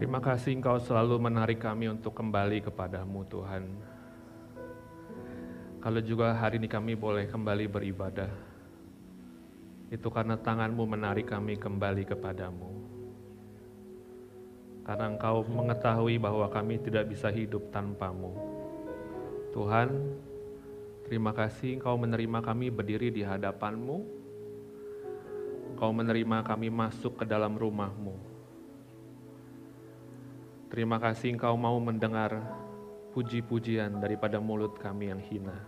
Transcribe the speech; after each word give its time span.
Terima 0.00 0.16
kasih 0.16 0.56
Engkau 0.56 0.80
selalu 0.80 1.20
menarik 1.20 1.60
kami 1.60 1.92
untuk 1.92 2.16
kembali 2.16 2.64
kepadamu 2.64 3.20
Tuhan. 3.28 3.68
Kalau 5.76 6.00
juga 6.00 6.32
hari 6.32 6.56
ini 6.56 6.72
kami 6.72 6.96
boleh 6.96 7.28
kembali 7.28 7.68
beribadah, 7.68 8.32
itu 9.92 10.08
karena 10.08 10.40
tanganmu 10.40 10.88
menarik 10.88 11.28
kami 11.28 11.60
kembali 11.60 12.08
kepadamu. 12.08 12.72
Karena 14.88 15.12
engkau 15.12 15.44
mengetahui 15.44 16.16
bahwa 16.16 16.48
kami 16.48 16.80
tidak 16.80 17.12
bisa 17.12 17.28
hidup 17.28 17.68
tanpamu. 17.68 18.32
Tuhan, 19.52 20.16
terima 21.04 21.36
kasih 21.36 21.76
engkau 21.76 22.00
menerima 22.00 22.40
kami 22.40 22.72
berdiri 22.72 23.12
di 23.12 23.20
hadapanmu. 23.20 24.00
Engkau 25.76 25.92
menerima 25.92 26.40
kami 26.40 26.72
masuk 26.72 27.20
ke 27.20 27.28
dalam 27.28 27.52
rumahmu. 27.52 28.29
Terima 30.70 31.02
kasih 31.02 31.34
engkau 31.34 31.58
mau 31.58 31.74
mendengar 31.82 32.46
puji-pujian 33.10 33.98
daripada 33.98 34.38
mulut 34.38 34.78
kami 34.78 35.10
yang 35.10 35.18
hina. 35.18 35.58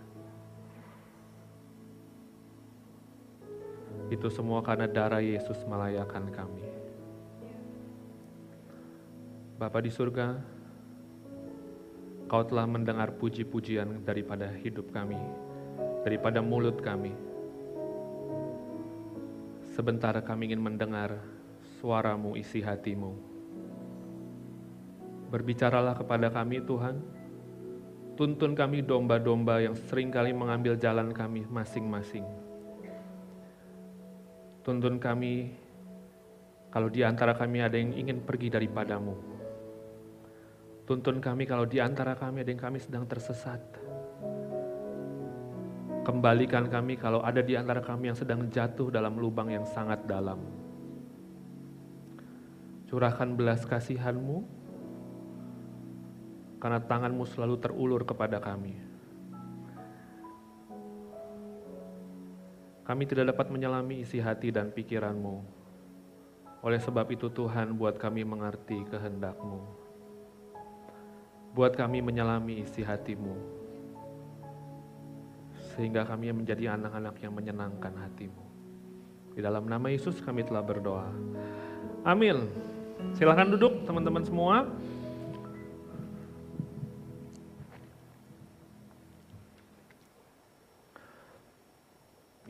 Itu 4.15 4.31
semua 4.31 4.63
karena 4.63 4.87
darah 4.87 5.19
Yesus 5.19 5.59
melayakan 5.67 6.31
kami. 6.31 6.63
Bapa 9.59 9.83
di 9.83 9.91
surga, 9.91 10.39
Kau 12.31 12.47
telah 12.49 12.65
mendengar 12.65 13.13
puji-pujian 13.21 14.09
daripada 14.09 14.49
hidup 14.49 14.89
kami, 14.89 15.21
daripada 16.01 16.41
mulut 16.41 16.81
kami. 16.81 17.13
Sebentar 19.75 20.17
kami 20.25 20.49
ingin 20.49 20.65
mendengar 20.65 21.21
suaramu 21.77 22.33
isi 22.39 22.65
hatimu. 22.65 23.32
Berbicaralah 25.33 25.97
kepada 25.97 26.29
kami 26.29 26.61
Tuhan, 26.61 27.01
tuntun 28.21 28.53
kami 28.53 28.85
domba-domba 28.85 29.65
yang 29.65 29.73
sering 29.73 30.13
kali 30.13 30.37
mengambil 30.37 30.77
jalan 30.77 31.09
kami 31.09 31.49
masing-masing. 31.49 32.29
Tuntun 34.61 35.01
kami 35.01 35.57
kalau 36.69 36.93
di 36.93 37.01
antara 37.01 37.33
kami 37.33 37.65
ada 37.65 37.81
yang 37.81 37.97
ingin 37.97 38.21
pergi 38.21 38.53
daripadamu. 38.53 39.17
Tuntun 40.85 41.17
kami 41.25 41.49
kalau 41.49 41.65
di 41.65 41.81
antara 41.81 42.13
kami 42.13 42.45
ada 42.45 42.51
yang 42.53 42.61
kami 42.61 42.77
sedang 42.77 43.09
tersesat. 43.09 43.61
Kembalikan 46.03 46.69
kami 46.69 47.01
kalau 47.01 47.25
ada 47.25 47.41
di 47.41 47.57
antara 47.57 47.81
kami 47.81 48.13
yang 48.13 48.19
sedang 48.19 48.53
jatuh 48.53 48.93
dalam 48.93 49.17
lubang 49.17 49.49
yang 49.49 49.65
sangat 49.65 50.05
dalam. 50.05 50.45
Curahkan 52.91 53.33
belas 53.33 53.63
kasihanmu, 53.65 54.62
karena 56.63 56.79
tanganmu 56.79 57.27
selalu 57.27 57.59
terulur 57.59 58.07
kepada 58.07 58.39
kami. 58.39 58.79
Kami 62.87 63.03
tidak 63.03 63.35
dapat 63.35 63.51
menyelami 63.51 64.07
isi 64.07 64.23
hati 64.23 64.55
dan 64.55 64.71
pikiranmu. 64.71 65.43
Oleh 66.63 66.79
sebab 66.79 67.11
itu 67.11 67.27
Tuhan 67.35 67.75
buat 67.75 67.99
kami 67.99 68.23
mengerti 68.23 68.79
kehendakmu. 68.87 69.59
Buat 71.51 71.75
kami 71.75 71.99
menyelami 71.99 72.63
isi 72.63 72.87
hatimu. 72.87 73.35
Sehingga 75.75 76.07
kami 76.07 76.31
menjadi 76.31 76.79
anak-anak 76.79 77.19
yang 77.27 77.35
menyenangkan 77.35 77.91
hatimu. 77.91 78.45
Di 79.35 79.43
dalam 79.43 79.67
nama 79.67 79.91
Yesus 79.91 80.23
kami 80.23 80.47
telah 80.47 80.63
berdoa. 80.63 81.11
Amin. 82.07 82.47
Silahkan 83.19 83.51
duduk 83.51 83.83
teman-teman 83.83 84.23
semua. 84.23 84.71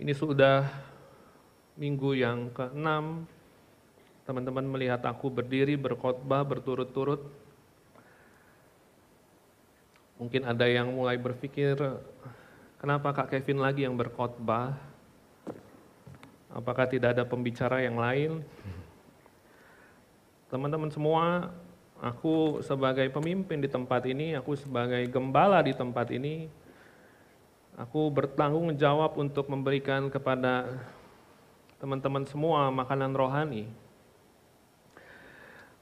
Ini 0.02 0.18
sudah 0.18 0.66
minggu 1.78 2.18
yang 2.18 2.50
ke-6 2.50 3.22
teman-teman 4.26 4.66
melihat 4.66 4.98
aku 5.06 5.30
berdiri 5.30 5.78
berkhotbah 5.78 6.42
berturut-turut. 6.42 7.22
Mungkin 10.18 10.42
ada 10.42 10.66
yang 10.66 10.91
mulai 10.91 11.14
berpikir, 11.22 11.78
kenapa 12.82 13.14
Kak 13.14 13.30
Kevin 13.30 13.62
lagi 13.62 13.86
yang 13.86 13.94
berkhotbah? 13.94 14.74
Apakah 16.50 16.91
tidak 16.91 17.14
ada 17.14 17.22
pembicara 17.22 17.86
yang 17.86 17.94
lain? 17.94 18.42
Teman-teman 20.50 20.91
semua, 20.91 21.54
aku 22.02 22.58
sebagai 22.66 23.06
pemimpin 23.14 23.62
di 23.62 23.70
tempat 23.70 24.02
ini, 24.10 24.34
aku 24.34 24.58
sebagai 24.58 25.06
gembala 25.06 25.62
di 25.62 25.70
tempat 25.70 26.10
ini, 26.10 26.50
aku 27.82 28.15
bertanggung 28.15 28.70
jawab 28.78 29.19
untuk 29.19 29.50
memberikan 29.50 30.06
kepada 30.06 30.70
teman-teman 31.82 32.22
semua 32.31 32.70
makanan 32.70 33.10
rohani. 33.10 33.66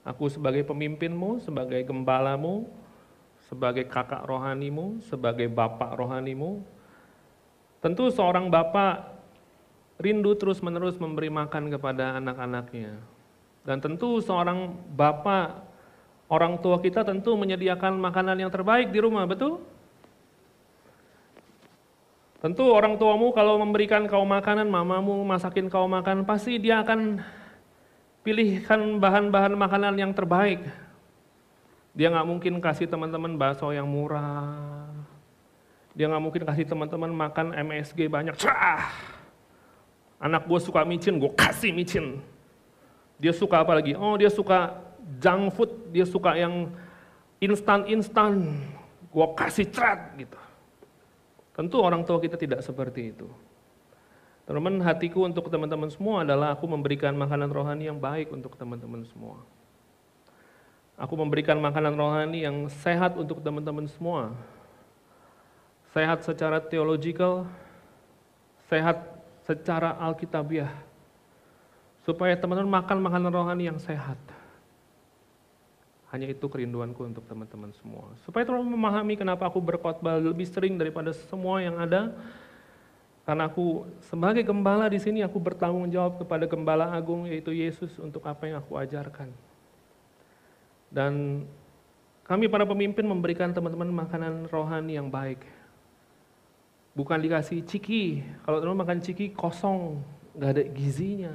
Aku 0.01 0.33
sebagai 0.33 0.65
pemimpinmu, 0.65 1.45
sebagai 1.45 1.85
gembalamu, 1.85 2.65
sebagai 3.53 3.85
kakak 3.85 4.25
rohanimu, 4.25 5.05
sebagai 5.05 5.45
bapak 5.53 5.93
rohanimu, 5.93 6.65
tentu 7.85 8.09
seorang 8.09 8.49
bapak 8.49 9.13
rindu 10.01 10.33
terus-menerus 10.41 10.97
memberi 10.97 11.29
makan 11.29 11.69
kepada 11.69 12.17
anak-anaknya. 12.17 12.97
Dan 13.61 13.85
tentu 13.85 14.25
seorang 14.25 14.73
bapak, 14.97 15.69
orang 16.33 16.57
tua 16.65 16.81
kita 16.81 17.05
tentu 17.05 17.37
menyediakan 17.37 18.01
makanan 18.01 18.41
yang 18.41 18.49
terbaik 18.49 18.89
di 18.89 19.05
rumah, 19.05 19.29
betul? 19.29 19.61
Tentu 22.41 22.73
orang 22.73 22.97
tuamu 22.97 23.37
kalau 23.37 23.61
memberikan 23.61 24.09
kau 24.09 24.25
makanan, 24.25 24.65
mamamu 24.65 25.21
masakin 25.29 25.69
kau 25.69 25.85
makan, 25.85 26.25
pasti 26.25 26.57
dia 26.57 26.81
akan 26.81 27.21
pilihkan 28.25 28.97
bahan-bahan 28.97 29.53
makanan 29.53 30.01
yang 30.01 30.17
terbaik. 30.17 30.65
Dia 31.93 32.09
nggak 32.09 32.25
mungkin 32.25 32.57
kasih 32.65 32.89
teman-teman 32.89 33.37
bakso 33.37 33.69
yang 33.77 33.85
murah. 33.85 34.89
Dia 35.93 36.09
nggak 36.09 36.23
mungkin 36.25 36.43
kasih 36.49 36.65
teman-teman 36.65 37.13
makan 37.13 37.53
MSG 37.53 38.09
banyak. 38.09 38.33
Cah! 38.41 38.89
Anak 40.17 40.49
gue 40.49 40.61
suka 40.65 40.81
micin, 40.89 41.21
gue 41.21 41.29
kasih 41.37 41.77
micin. 41.77 42.25
Dia 43.21 43.37
suka 43.37 43.61
apa 43.61 43.77
lagi? 43.77 43.93
Oh 43.93 44.17
dia 44.17 44.33
suka 44.33 44.81
junk 45.21 45.53
food, 45.53 45.93
dia 45.93 46.09
suka 46.09 46.41
yang 46.41 46.73
instan-instan. 47.37 48.65
Gue 49.13 49.29
kasih 49.37 49.69
cerat 49.69 50.17
gitu. 50.17 50.40
Tentu 51.61 51.77
orang 51.85 52.01
tua 52.09 52.17
kita 52.17 52.41
tidak 52.41 52.65
seperti 52.65 53.13
itu. 53.13 53.29
Teman-teman, 54.49 54.81
hatiku 54.81 55.29
untuk 55.29 55.53
teman-teman 55.53 55.93
semua 55.93 56.25
adalah 56.25 56.57
aku 56.57 56.65
memberikan 56.65 57.13
makanan 57.13 57.53
rohani 57.53 57.85
yang 57.85 58.01
baik 58.01 58.33
untuk 58.33 58.57
teman-teman 58.57 59.05
semua. 59.05 59.45
Aku 60.97 61.21
memberikan 61.21 61.61
makanan 61.61 62.01
rohani 62.01 62.49
yang 62.49 62.65
sehat 62.81 63.13
untuk 63.21 63.45
teman-teman 63.45 63.85
semua. 63.93 64.33
Sehat 65.93 66.25
secara 66.25 66.65
teologikal, 66.65 67.45
sehat 68.73 69.05
secara 69.45 70.01
alkitabiah. 70.01 70.73
Supaya 72.09 72.41
teman-teman 72.41 72.81
makan 72.81 73.05
makanan 73.05 73.33
rohani 73.37 73.69
yang 73.69 73.77
sehat. 73.77 74.17
Hanya 76.11 76.27
itu 76.27 76.43
kerinduanku 76.51 77.07
untuk 77.07 77.23
teman-teman 77.31 77.71
semua. 77.79 78.11
Supaya 78.27 78.43
teman-teman 78.43 78.75
memahami 78.75 79.15
kenapa 79.15 79.47
aku 79.47 79.63
berkhotbah 79.63 80.19
lebih 80.19 80.43
sering 80.51 80.75
daripada 80.75 81.15
semua 81.31 81.63
yang 81.63 81.79
ada. 81.79 82.11
Karena 83.23 83.47
aku 83.47 83.87
sebagai 84.11 84.43
gembala 84.43 84.91
di 84.91 84.99
sini 84.99 85.23
aku 85.23 85.39
bertanggung 85.39 85.87
jawab 85.87 86.19
kepada 86.19 86.51
gembala 86.51 86.91
agung 86.91 87.31
yaitu 87.31 87.55
Yesus 87.55 87.95
untuk 88.03 88.27
apa 88.27 88.51
yang 88.51 88.59
aku 88.59 88.75
ajarkan. 88.75 89.31
Dan 90.91 91.47
kami 92.27 92.51
para 92.51 92.67
pemimpin 92.67 93.07
memberikan 93.07 93.55
teman-teman 93.55 93.91
makanan 94.03 94.51
rohani 94.51 94.99
yang 94.99 95.07
baik. 95.07 95.47
Bukan 96.91 97.23
dikasih 97.23 97.63
ciki, 97.63 98.27
kalau 98.43 98.59
teman-teman 98.59 98.83
makan 98.83 98.99
ciki 98.99 99.31
kosong, 99.31 100.03
nggak 100.35 100.51
ada 100.59 100.65
gizinya. 100.75 101.35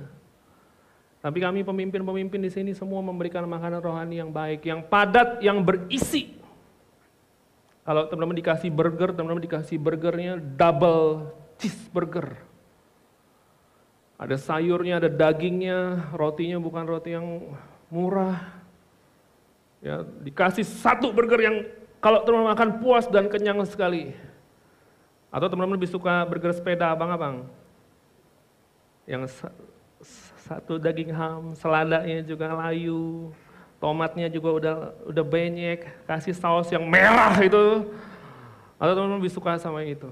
Tapi 1.25 1.42
kami 1.42 1.66
pemimpin-pemimpin 1.66 2.38
di 2.38 2.54
sini 2.54 2.77
semua 2.77 3.01
memberikan 3.01 3.42
makanan 3.50 3.81
rohani 3.81 4.22
yang 4.22 4.30
baik, 4.30 4.62
yang 4.62 4.86
padat, 4.86 5.42
yang 5.42 5.57
berisi. 5.57 6.38
Kalau 7.81 8.06
teman-teman 8.06 8.38
dikasih 8.38 8.69
burger, 8.69 9.10
teman-teman 9.10 9.42
dikasih 9.42 9.81
burgernya 9.81 10.38
double 10.38 11.33
cheeseburger. 11.57 12.38
Ada 14.22 14.38
sayurnya, 14.38 15.01
ada 15.01 15.10
dagingnya, 15.10 16.13
rotinya 16.13 16.62
bukan 16.62 16.86
roti 16.86 17.18
yang 17.18 17.57
murah. 17.89 18.62
Ya, 19.81 20.06
dikasih 20.06 20.62
satu 20.62 21.10
burger 21.10 21.42
yang 21.42 21.66
kalau 22.06 22.22
teman-teman 22.22 22.54
makan 22.54 22.69
puas 22.77 23.10
dan 23.10 23.25
kenyang 23.33 23.66
sekali. 23.66 24.13
Atau 25.33 25.50
teman-teman 25.50 25.81
lebih 25.81 25.89
suka 25.89 26.22
burger 26.30 26.54
sepeda 26.54 26.94
abang-abang? 26.94 27.50
Yang 29.10 29.42
satu 30.45 30.77
daging 30.77 31.09
ham, 31.09 31.57
seladanya 31.57 32.21
juga 32.21 32.53
layu, 32.53 33.33
tomatnya 33.81 34.30
juga 34.30 34.50
udah 34.53 34.75
udah 35.09 35.25
banyak, 35.25 35.81
kasih 36.06 36.38
saus 36.38 36.69
yang 36.69 36.86
merah 36.86 37.33
itu. 37.42 37.89
Atau 38.77 38.94
teman-teman 38.94 39.18
lebih 39.18 39.33
suka 39.33 39.57
sama 39.57 39.81
itu? 39.81 40.06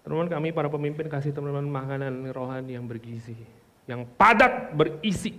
Teman-teman 0.00 0.32
kami 0.32 0.48
para 0.56 0.72
pemimpin 0.72 1.04
kasih 1.04 1.36
teman-teman 1.36 1.68
makanan 1.68 2.32
rohani 2.32 2.80
yang 2.80 2.88
bergizi, 2.88 3.36
yang 3.84 4.08
padat 4.16 4.72
berisi. 4.72 5.36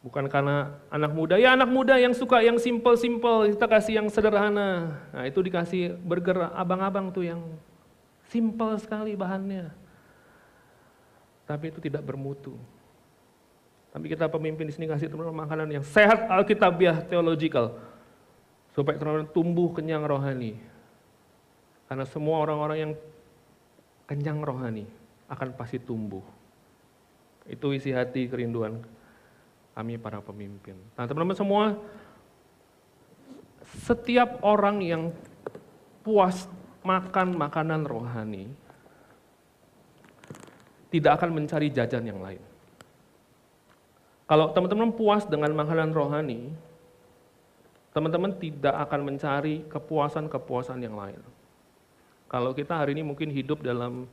Bukan 0.00 0.28
karena 0.28 0.80
anak 0.88 1.12
muda, 1.12 1.36
ya 1.36 1.56
anak 1.56 1.68
muda 1.68 1.96
yang 1.96 2.12
suka 2.16 2.40
yang 2.40 2.56
simple-simple, 2.56 3.52
kita 3.52 3.68
kasih 3.68 4.00
yang 4.00 4.08
sederhana. 4.08 5.00
Nah 5.12 5.24
itu 5.28 5.40
dikasih 5.44 5.96
burger 6.00 6.52
abang-abang 6.56 7.08
tuh 7.12 7.24
yang 7.24 7.40
simple 8.28 8.76
sekali 8.80 9.12
bahannya. 9.12 9.83
Tapi 11.44 11.70
itu 11.72 11.78
tidak 11.80 12.02
bermutu. 12.04 12.56
Tapi 13.94 14.10
kita 14.10 14.26
pemimpin 14.26 14.66
di 14.66 14.74
sini 14.74 14.90
kasih 14.90 15.06
teman-teman 15.06 15.46
makanan 15.46 15.68
yang 15.70 15.84
sehat 15.86 16.26
alkitabiah 16.26 17.04
theological. 17.06 17.78
Supaya 18.74 18.98
teman-teman 18.98 19.30
tumbuh 19.30 19.70
kenyang 19.70 20.02
rohani. 20.02 20.58
Karena 21.86 22.02
semua 22.08 22.42
orang-orang 22.42 22.78
yang 22.80 22.92
kenyang 24.10 24.40
rohani 24.42 24.88
akan 25.30 25.54
pasti 25.54 25.78
tumbuh. 25.78 26.24
Itu 27.44 27.70
isi 27.76 27.92
hati 27.92 28.26
kerinduan 28.26 28.80
kami 29.76 30.00
para 30.00 30.22
pemimpin. 30.24 30.78
Nah 30.96 31.04
teman-teman 31.04 31.36
semua, 31.36 31.64
setiap 33.84 34.40
orang 34.40 34.80
yang 34.80 35.02
puas 36.06 36.46
makan 36.86 37.34
makanan 37.34 37.82
rohani, 37.82 38.48
tidak 40.94 41.18
akan 41.18 41.34
mencari 41.34 41.74
jajan 41.74 42.06
yang 42.06 42.22
lain. 42.22 42.38
Kalau 44.30 44.54
teman-teman 44.54 44.94
puas 44.94 45.26
dengan 45.26 45.50
makanan 45.50 45.90
rohani, 45.90 46.54
teman-teman 47.90 48.30
tidak 48.38 48.78
akan 48.86 49.00
mencari 49.02 49.66
kepuasan-kepuasan 49.66 50.78
yang 50.86 50.94
lain. 50.94 51.18
Kalau 52.30 52.54
kita 52.54 52.78
hari 52.78 52.94
ini 52.94 53.02
mungkin 53.02 53.26
hidup 53.34 53.66
dalam 53.66 54.06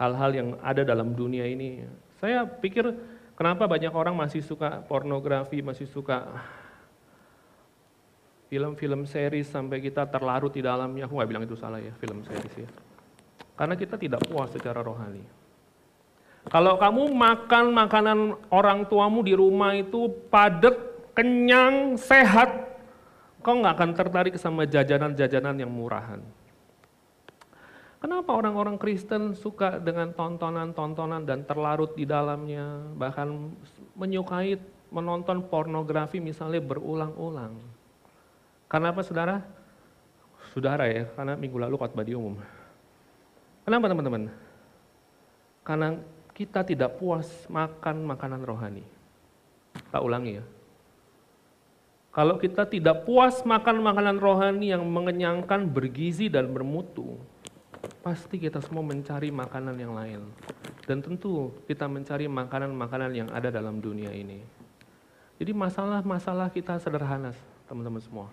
hal-hal 0.00 0.30
yang 0.32 0.48
ada 0.64 0.88
dalam 0.88 1.12
dunia 1.12 1.44
ini, 1.44 1.84
saya 2.16 2.48
pikir 2.48 2.88
kenapa 3.36 3.68
banyak 3.68 3.92
orang 3.92 4.16
masih 4.16 4.40
suka 4.40 4.80
pornografi, 4.88 5.60
masih 5.60 5.84
suka 5.84 6.24
film-film 8.48 9.04
series 9.04 9.52
sampai 9.52 9.84
kita 9.84 10.08
terlarut 10.08 10.50
di 10.50 10.64
dalamnya. 10.64 11.04
Aku 11.06 11.20
nggak 11.20 11.28
bilang 11.28 11.44
itu 11.44 11.54
salah 11.60 11.78
ya, 11.78 11.92
film 12.00 12.24
series 12.24 12.66
ya. 12.66 12.70
Karena 13.60 13.76
kita 13.76 14.00
tidak 14.00 14.24
puas 14.24 14.48
secara 14.48 14.80
rohani. 14.80 15.20
Kalau 16.48 16.80
kamu 16.80 17.12
makan 17.12 17.76
makanan 17.76 18.18
orang 18.48 18.88
tuamu 18.88 19.20
di 19.20 19.36
rumah 19.36 19.76
itu 19.76 20.08
padat, 20.32 20.72
kenyang, 21.12 22.00
sehat, 22.00 22.80
kau 23.44 23.60
nggak 23.60 23.76
akan 23.76 23.90
tertarik 23.92 24.34
sama 24.40 24.64
jajanan-jajanan 24.64 25.60
yang 25.60 25.68
murahan. 25.68 26.24
Kenapa 28.00 28.32
orang-orang 28.32 28.80
Kristen 28.80 29.36
suka 29.36 29.76
dengan 29.76 30.16
tontonan-tontonan 30.16 31.28
dan 31.28 31.44
terlarut 31.44 31.92
di 31.92 32.08
dalamnya, 32.08 32.96
bahkan 32.96 33.52
menyukai 33.92 34.56
menonton 34.88 35.44
pornografi 35.52 36.16
misalnya 36.16 36.64
berulang-ulang? 36.64 37.60
Karena 38.72 38.88
apa 38.88 39.04
saudara? 39.04 39.44
Saudara 40.56 40.88
ya, 40.88 41.04
karena 41.12 41.36
minggu 41.36 41.60
lalu 41.60 41.76
khotbah 41.76 42.08
di 42.08 42.16
umum. 42.16 42.40
Kenapa 43.64 43.86
teman-teman? 43.90 44.32
Karena 45.62 45.88
kita 46.32 46.64
tidak 46.64 46.96
puas 46.96 47.28
makan 47.52 48.08
makanan 48.08 48.40
rohani. 48.42 48.84
Tak 49.92 50.00
ulangi 50.00 50.40
ya. 50.40 50.44
Kalau 52.10 52.42
kita 52.42 52.66
tidak 52.66 53.06
puas 53.06 53.46
makan 53.46 53.86
makanan 53.86 54.18
rohani 54.18 54.74
yang 54.74 54.82
mengenyangkan, 54.82 55.70
bergizi 55.70 56.26
dan 56.26 56.50
bermutu, 56.50 57.14
pasti 58.02 58.42
kita 58.42 58.58
semua 58.58 58.82
mencari 58.82 59.30
makanan 59.30 59.78
yang 59.78 59.94
lain. 59.94 60.26
Dan 60.90 61.06
tentu 61.06 61.54
kita 61.70 61.86
mencari 61.86 62.26
makanan-makanan 62.26 63.14
yang 63.14 63.28
ada 63.30 63.54
dalam 63.54 63.78
dunia 63.78 64.10
ini. 64.10 64.42
Jadi 65.38 65.54
masalah-masalah 65.54 66.50
kita 66.50 66.82
sederhana, 66.82 67.30
teman-teman 67.70 68.02
semua. 68.02 68.26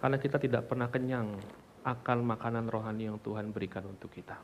Karena 0.00 0.16
kita 0.16 0.40
tidak 0.40 0.64
pernah 0.64 0.88
kenyang 0.88 1.36
akan 1.86 2.26
makanan 2.26 2.66
rohani 2.66 3.06
yang 3.06 3.22
Tuhan 3.22 3.54
berikan 3.54 3.86
untuk 3.86 4.10
kita. 4.10 4.34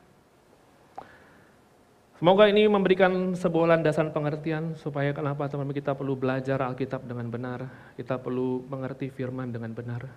Semoga 2.23 2.47
ini 2.47 2.63
memberikan 2.71 3.35
sebuah 3.35 3.75
landasan 3.75 4.15
pengertian 4.15 4.79
supaya 4.79 5.11
kenapa 5.11 5.51
teman-teman 5.51 5.75
kita 5.75 5.91
perlu 5.91 6.15
belajar 6.15 6.55
Alkitab 6.63 7.03
dengan 7.03 7.27
benar, 7.27 7.67
kita 7.99 8.15
perlu 8.15 8.63
mengerti 8.63 9.11
firman 9.11 9.51
dengan 9.51 9.75
benar. 9.75 10.07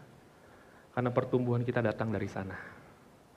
Karena 0.94 1.10
pertumbuhan 1.10 1.66
kita 1.66 1.82
datang 1.82 2.14
dari 2.14 2.30
sana. 2.30 2.54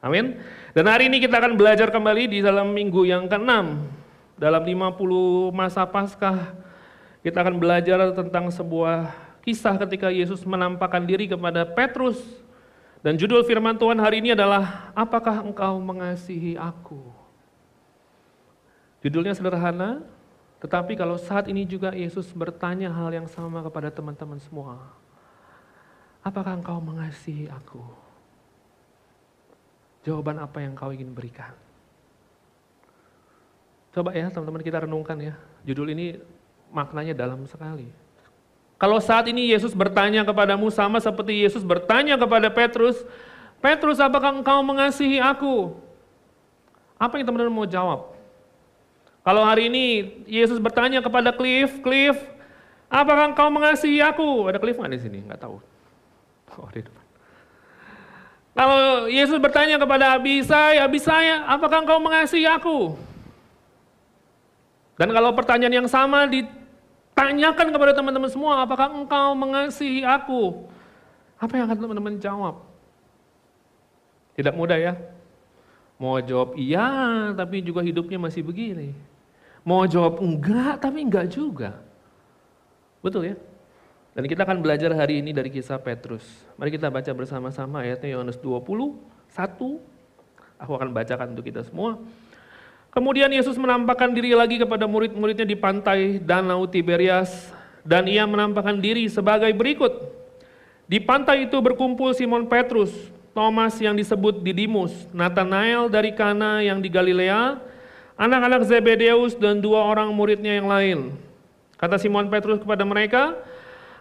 Amin. 0.06 0.38
Dan 0.72 0.86
hari 0.86 1.10
ini 1.12 1.20
kita 1.20 1.42
akan 1.42 1.60
belajar 1.60 1.90
kembali 1.92 2.30
di 2.30 2.40
dalam 2.40 2.72
minggu 2.72 3.04
yang 3.10 3.26
ke-6. 3.26 3.52
Dalam 4.40 4.64
50 4.64 5.52
masa 5.52 5.84
Paskah, 5.84 6.56
kita 7.20 7.44
akan 7.44 7.60
belajar 7.60 8.00
tentang 8.16 8.48
sebuah 8.48 9.12
kisah 9.44 9.76
ketika 9.76 10.08
Yesus 10.08 10.48
menampakkan 10.48 11.04
diri 11.04 11.28
kepada 11.28 11.68
Petrus. 11.68 12.22
Dan 13.00 13.16
judul 13.16 13.48
firman 13.48 13.80
Tuhan 13.80 13.96
hari 13.96 14.20
ini 14.20 14.36
adalah, 14.36 14.92
Apakah 14.92 15.40
engkau 15.40 15.80
mengasihi 15.80 16.60
aku? 16.60 17.00
Judulnya 19.00 19.32
sederhana, 19.32 20.04
tetapi 20.60 21.00
kalau 21.00 21.16
saat 21.16 21.48
ini 21.48 21.64
juga 21.64 21.96
Yesus 21.96 22.28
bertanya 22.36 22.92
hal 22.92 23.16
yang 23.16 23.28
sama 23.32 23.64
kepada 23.64 23.88
teman-teman 23.88 24.36
semua. 24.44 24.92
Apakah 26.20 26.60
engkau 26.60 26.84
mengasihi 26.84 27.48
aku? 27.48 27.80
Jawaban 30.04 30.44
apa 30.44 30.60
yang 30.60 30.76
kau 30.76 30.92
ingin 30.92 31.16
berikan? 31.16 31.56
Coba 33.96 34.12
ya 34.12 34.28
teman-teman 34.28 34.60
kita 34.60 34.84
renungkan 34.84 35.16
ya. 35.24 35.40
Judul 35.64 35.96
ini 35.96 36.20
maknanya 36.76 37.16
dalam 37.16 37.48
sekali. 37.48 37.88
Kalau 38.80 39.04
saat 39.04 39.28
ini 39.28 39.52
Yesus 39.52 39.76
bertanya 39.76 40.24
kepadamu 40.24 40.72
sama 40.72 41.04
seperti 41.04 41.44
Yesus 41.44 41.68
bertanya 41.68 42.16
kepada 42.16 42.48
Petrus, 42.48 42.96
Petrus 43.60 44.00
apakah 44.00 44.32
engkau 44.32 44.64
mengasihi 44.64 45.20
aku? 45.20 45.76
Apa 46.96 47.20
yang 47.20 47.28
teman-teman 47.28 47.52
mau 47.52 47.68
jawab? 47.68 48.16
Kalau 49.20 49.44
hari 49.44 49.68
ini 49.68 49.86
Yesus 50.24 50.64
bertanya 50.64 51.04
kepada 51.04 51.36
Cliff, 51.36 51.84
Cliff, 51.84 52.16
apakah 52.88 53.36
engkau 53.36 53.52
mengasihi 53.52 54.00
aku? 54.00 54.48
Ada 54.48 54.64
Cliff 54.64 54.80
nggak 54.80 54.96
di 54.96 55.02
sini? 55.04 55.20
Nggak 55.28 55.44
tahu. 55.44 55.60
Oh, 56.56 56.72
di 56.72 56.80
depan. 56.80 57.04
Kalau 58.56 59.08
Yesus 59.12 59.40
bertanya 59.44 59.76
kepada 59.76 60.16
Abisai, 60.16 60.80
Abisai, 60.80 61.36
apakah 61.48 61.84
engkau 61.84 62.00
mengasihi 62.00 62.48
aku? 62.48 62.96
Dan 65.00 65.12
kalau 65.16 65.32
pertanyaan 65.36 65.84
yang 65.84 65.90
sama 65.92 66.28
ditanyakan 67.20 67.68
kepada 67.76 67.92
teman-teman 67.92 68.32
semua, 68.32 68.64
apakah 68.64 68.88
engkau 68.96 69.36
mengasihi 69.36 70.08
aku? 70.08 70.64
Apa 71.36 71.60
yang 71.60 71.68
akan 71.68 71.78
teman-teman 71.84 72.16
jawab? 72.16 72.64
Tidak 74.40 74.56
mudah 74.56 74.80
ya? 74.80 74.96
Mau 76.00 76.16
jawab 76.24 76.56
iya, 76.56 76.88
tapi 77.36 77.60
juga 77.60 77.84
hidupnya 77.84 78.16
masih 78.16 78.40
begini. 78.40 78.96
Mau 79.68 79.84
jawab 79.84 80.24
enggak, 80.24 80.80
tapi 80.80 81.04
enggak 81.04 81.28
juga. 81.28 81.76
Betul 83.04 83.36
ya? 83.36 83.38
Dan 84.16 84.24
kita 84.24 84.48
akan 84.48 84.64
belajar 84.64 84.96
hari 84.96 85.20
ini 85.20 85.36
dari 85.36 85.52
kisah 85.52 85.76
Petrus. 85.76 86.24
Mari 86.56 86.72
kita 86.72 86.88
baca 86.88 87.12
bersama-sama 87.12 87.84
ayatnya 87.84 88.16
Yohanes 88.16 88.40
20, 88.40 88.96
1. 89.28 90.56
Aku 90.60 90.72
akan 90.72 90.90
bacakan 90.96 91.36
untuk 91.36 91.52
kita 91.52 91.68
semua. 91.68 92.00
Kemudian 92.90 93.30
Yesus 93.30 93.54
menampakkan 93.54 94.10
diri 94.10 94.34
lagi 94.34 94.58
kepada 94.58 94.90
murid-muridnya 94.90 95.46
di 95.46 95.54
pantai 95.54 96.18
Danau 96.18 96.66
Tiberias 96.66 97.54
dan 97.86 98.10
ia 98.10 98.26
menampakkan 98.26 98.82
diri 98.82 99.06
sebagai 99.06 99.54
berikut. 99.54 100.10
Di 100.90 100.98
pantai 100.98 101.46
itu 101.46 101.62
berkumpul 101.62 102.18
Simon 102.18 102.50
Petrus, 102.50 102.90
Thomas 103.38 103.78
yang 103.78 103.94
disebut 103.94 104.42
Didimus, 104.42 105.06
Nathanael 105.14 105.86
dari 105.86 106.10
Kana 106.18 106.66
yang 106.66 106.82
di 106.82 106.90
Galilea, 106.90 107.62
anak-anak 108.18 108.66
Zebedeus 108.66 109.38
dan 109.38 109.62
dua 109.62 109.86
orang 109.86 110.10
muridnya 110.10 110.58
yang 110.58 110.66
lain. 110.66 111.14
Kata 111.78 112.02
Simon 112.02 112.26
Petrus 112.34 112.58
kepada 112.58 112.82
mereka, 112.90 113.38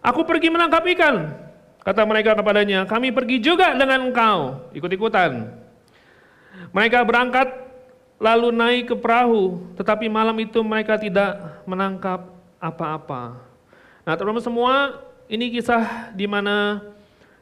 Aku 0.00 0.24
pergi 0.24 0.48
menangkap 0.48 0.82
ikan. 0.96 1.36
Kata 1.84 2.04
mereka 2.08 2.36
kepadanya, 2.36 2.88
kami 2.88 3.12
pergi 3.12 3.40
juga 3.40 3.76
dengan 3.76 4.08
engkau. 4.08 4.70
Ikut-ikutan. 4.72 5.52
Mereka 6.72 7.04
berangkat 7.04 7.67
lalu 8.18 8.50
naik 8.50 8.90
ke 8.92 8.96
perahu, 8.98 9.62
tetapi 9.78 10.10
malam 10.10 10.34
itu 10.42 10.58
mereka 10.66 10.98
tidak 10.98 11.62
menangkap 11.64 12.26
apa-apa. 12.58 13.38
Nah 14.02 14.14
teman-teman 14.18 14.42
semua, 14.42 14.74
ini 15.30 15.54
kisah 15.54 16.10
di 16.12 16.26
mana 16.26 16.82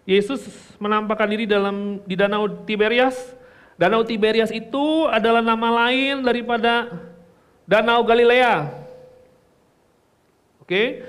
Yesus 0.05 0.45
menampakkan 0.77 1.27
diri 1.27 1.49
dalam 1.49 1.99
di 2.05 2.15
Danau 2.15 2.47
Tiberias. 2.69 3.17
Danau 3.81 4.05
Tiberias 4.05 4.53
itu 4.53 5.09
adalah 5.09 5.41
nama 5.41 5.89
lain 5.89 6.23
daripada 6.23 6.93
Danau 7.65 8.05
Galilea. 8.05 8.71
Oke. 10.63 11.03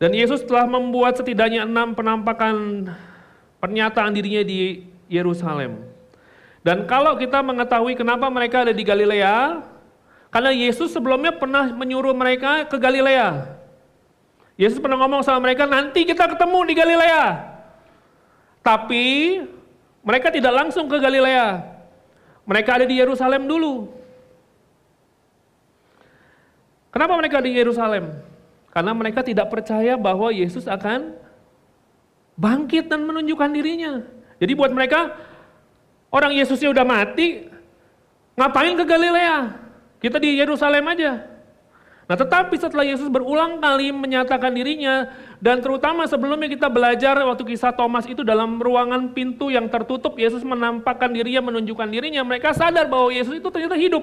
Dan 0.00 0.16
Yesus 0.16 0.40
telah 0.48 0.64
membuat 0.64 1.20
setidaknya 1.20 1.68
enam 1.68 1.92
penampakan 1.92 2.88
pernyataan 3.60 4.16
dirinya 4.16 4.40
di 4.40 4.88
Yerusalem. 5.12 5.89
Dan 6.60 6.84
kalau 6.84 7.16
kita 7.16 7.40
mengetahui 7.40 7.96
kenapa 7.96 8.28
mereka 8.28 8.68
ada 8.68 8.74
di 8.76 8.84
Galilea, 8.84 9.64
karena 10.28 10.52
Yesus 10.52 10.92
sebelumnya 10.92 11.32
pernah 11.32 11.72
menyuruh 11.72 12.12
mereka 12.12 12.68
ke 12.68 12.76
Galilea. 12.76 13.58
Yesus 14.60 14.76
pernah 14.76 15.00
ngomong 15.00 15.24
sama 15.24 15.40
mereka, 15.40 15.64
nanti 15.64 16.04
kita 16.04 16.28
ketemu 16.28 16.58
di 16.68 16.74
Galilea. 16.76 17.24
Tapi 18.60 19.06
mereka 20.04 20.28
tidak 20.28 20.52
langsung 20.52 20.84
ke 20.84 21.00
Galilea. 21.00 21.64
Mereka 22.44 22.70
ada 22.76 22.86
di 22.86 23.00
Yerusalem 23.00 23.48
dulu. 23.48 23.88
Kenapa 26.92 27.16
mereka 27.16 27.40
di 27.40 27.56
Yerusalem? 27.56 28.20
Karena 28.68 28.92
mereka 28.92 29.24
tidak 29.24 29.48
percaya 29.48 29.96
bahwa 29.96 30.28
Yesus 30.28 30.68
akan 30.68 31.16
bangkit 32.36 32.90
dan 32.90 33.06
menunjukkan 33.06 33.50
dirinya. 33.50 34.04
Jadi 34.42 34.52
buat 34.52 34.72
mereka, 34.74 35.14
orang 36.10 36.34
Yesusnya 36.36 36.74
udah 36.74 36.84
mati, 36.84 37.46
ngapain 38.34 38.74
ke 38.74 38.84
Galilea? 38.84 39.56
Kita 40.02 40.18
di 40.18 40.36
Yerusalem 40.36 40.84
aja. 40.90 41.30
Nah 42.10 42.18
tetapi 42.18 42.58
setelah 42.58 42.82
Yesus 42.82 43.06
berulang 43.06 43.62
kali 43.62 43.94
menyatakan 43.94 44.50
dirinya, 44.50 45.14
dan 45.38 45.62
terutama 45.62 46.10
sebelumnya 46.10 46.50
kita 46.50 46.66
belajar 46.66 47.14
waktu 47.22 47.46
kisah 47.46 47.70
Thomas 47.70 48.02
itu 48.10 48.26
dalam 48.26 48.58
ruangan 48.58 49.14
pintu 49.14 49.46
yang 49.46 49.70
tertutup, 49.70 50.18
Yesus 50.18 50.42
menampakkan 50.42 51.14
dirinya, 51.14 51.38
menunjukkan 51.46 51.86
dirinya, 51.86 52.26
mereka 52.26 52.50
sadar 52.50 52.90
bahwa 52.90 53.14
Yesus 53.14 53.38
itu 53.38 53.46
ternyata 53.54 53.78
hidup. 53.78 54.02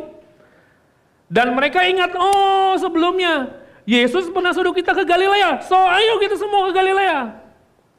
Dan 1.27 1.51
mereka 1.51 1.83
ingat, 1.83 2.15
oh 2.15 2.79
sebelumnya 2.79 3.51
Yesus 3.83 4.31
pernah 4.31 4.55
suruh 4.55 4.71
kita 4.71 4.95
ke 4.95 5.03
Galilea, 5.03 5.67
so 5.67 5.75
ayo 5.75 6.15
kita 6.23 6.39
semua 6.39 6.71
ke 6.71 6.79
Galilea. 6.79 7.43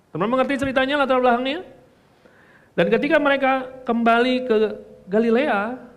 Teman 0.09 0.29
mengerti 0.33 0.57
ceritanya 0.57 1.05
latar 1.05 1.21
belakangnya? 1.21 1.69
Dan 2.79 2.87
ketika 2.95 3.19
mereka 3.19 3.67
kembali 3.83 4.47
ke 4.47 4.57
Galilea, 5.11 5.89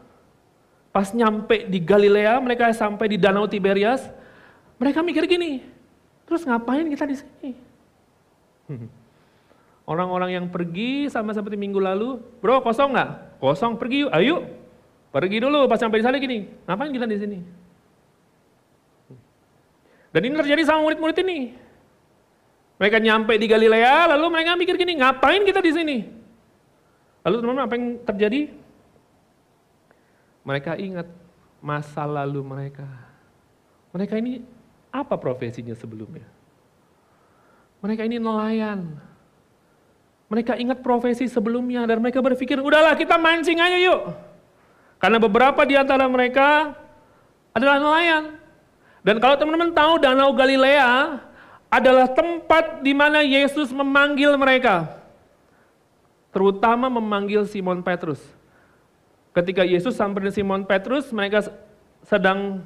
Pas 0.92 1.08
nyampe 1.16 1.72
di 1.72 1.80
Galilea, 1.80 2.36
mereka 2.44 2.68
sampai 2.76 3.08
di 3.08 3.16
Danau 3.16 3.48
Tiberias, 3.48 4.12
mereka 4.76 5.00
mikir 5.00 5.24
gini, 5.24 5.64
terus 6.28 6.44
ngapain 6.44 6.84
kita 6.92 7.08
di 7.08 7.16
sini? 7.16 7.52
Orang-orang 9.92 10.36
yang 10.36 10.46
pergi 10.52 11.08
sama 11.08 11.32
seperti 11.32 11.56
minggu 11.56 11.80
lalu, 11.80 12.20
bro 12.44 12.60
kosong 12.60 12.92
nggak? 12.92 13.40
Kosong, 13.40 13.80
pergi 13.80 14.04
yuk, 14.04 14.12
ayo. 14.12 14.38
Pergi 15.16 15.44
dulu, 15.44 15.68
pas 15.68 15.80
sampai 15.80 16.04
di 16.04 16.06
sana 16.08 16.20
gini, 16.20 16.48
ngapain 16.68 16.92
kita 16.92 17.08
di 17.08 17.18
sini? 17.20 17.40
Dan 20.12 20.28
ini 20.28 20.36
terjadi 20.36 20.68
sama 20.68 20.84
murid-murid 20.84 21.18
ini. 21.24 21.56
Mereka 22.84 23.00
nyampe 23.00 23.40
di 23.40 23.48
Galilea, 23.48 24.12
lalu 24.12 24.28
mereka 24.28 24.60
mikir 24.60 24.76
gini, 24.76 25.00
ngapain 25.00 25.48
kita 25.48 25.64
di 25.64 25.72
sini? 25.72 25.98
Lalu 27.22 27.36
teman-teman 27.38 27.66
apa 27.66 27.76
yang 27.78 27.88
terjadi? 28.02 28.42
Mereka 30.42 30.72
ingat 30.82 31.08
masa 31.62 32.04
lalu 32.10 32.42
mereka. 32.42 32.90
Mereka 33.94 34.18
ini 34.18 34.42
apa 34.90 35.14
profesinya 35.16 35.78
sebelumnya? 35.78 36.26
Mereka 37.82 38.06
ini 38.10 38.18
nelayan. 38.18 38.98
Mereka 40.32 40.56
ingat 40.58 40.80
profesi 40.80 41.28
sebelumnya 41.28 41.84
dan 41.84 42.00
mereka 42.00 42.24
berpikir, 42.24 42.56
udahlah 42.58 42.96
kita 42.96 43.20
mancing 43.20 43.60
aja 43.60 43.78
yuk. 43.78 44.16
Karena 45.02 45.20
beberapa 45.20 45.66
di 45.68 45.76
antara 45.76 46.08
mereka 46.08 46.72
adalah 47.52 47.82
nelayan. 47.82 48.38
Dan 49.02 49.18
kalau 49.18 49.36
teman-teman 49.36 49.74
tahu 49.74 49.98
Danau 49.98 50.32
Galilea 50.32 51.20
adalah 51.74 52.08
tempat 52.14 52.86
di 52.86 52.94
mana 52.94 53.26
Yesus 53.26 53.74
memanggil 53.74 54.38
mereka. 54.38 55.01
Terutama 56.32 56.88
memanggil 56.88 57.44
Simon 57.44 57.84
Petrus. 57.84 58.20
Ketika 59.32 59.64
Yesus 59.64 59.96
sampai 59.96 60.28
di 60.28 60.32
Simon 60.32 60.64
Petrus, 60.64 61.12
mereka 61.12 61.48
sedang 62.04 62.64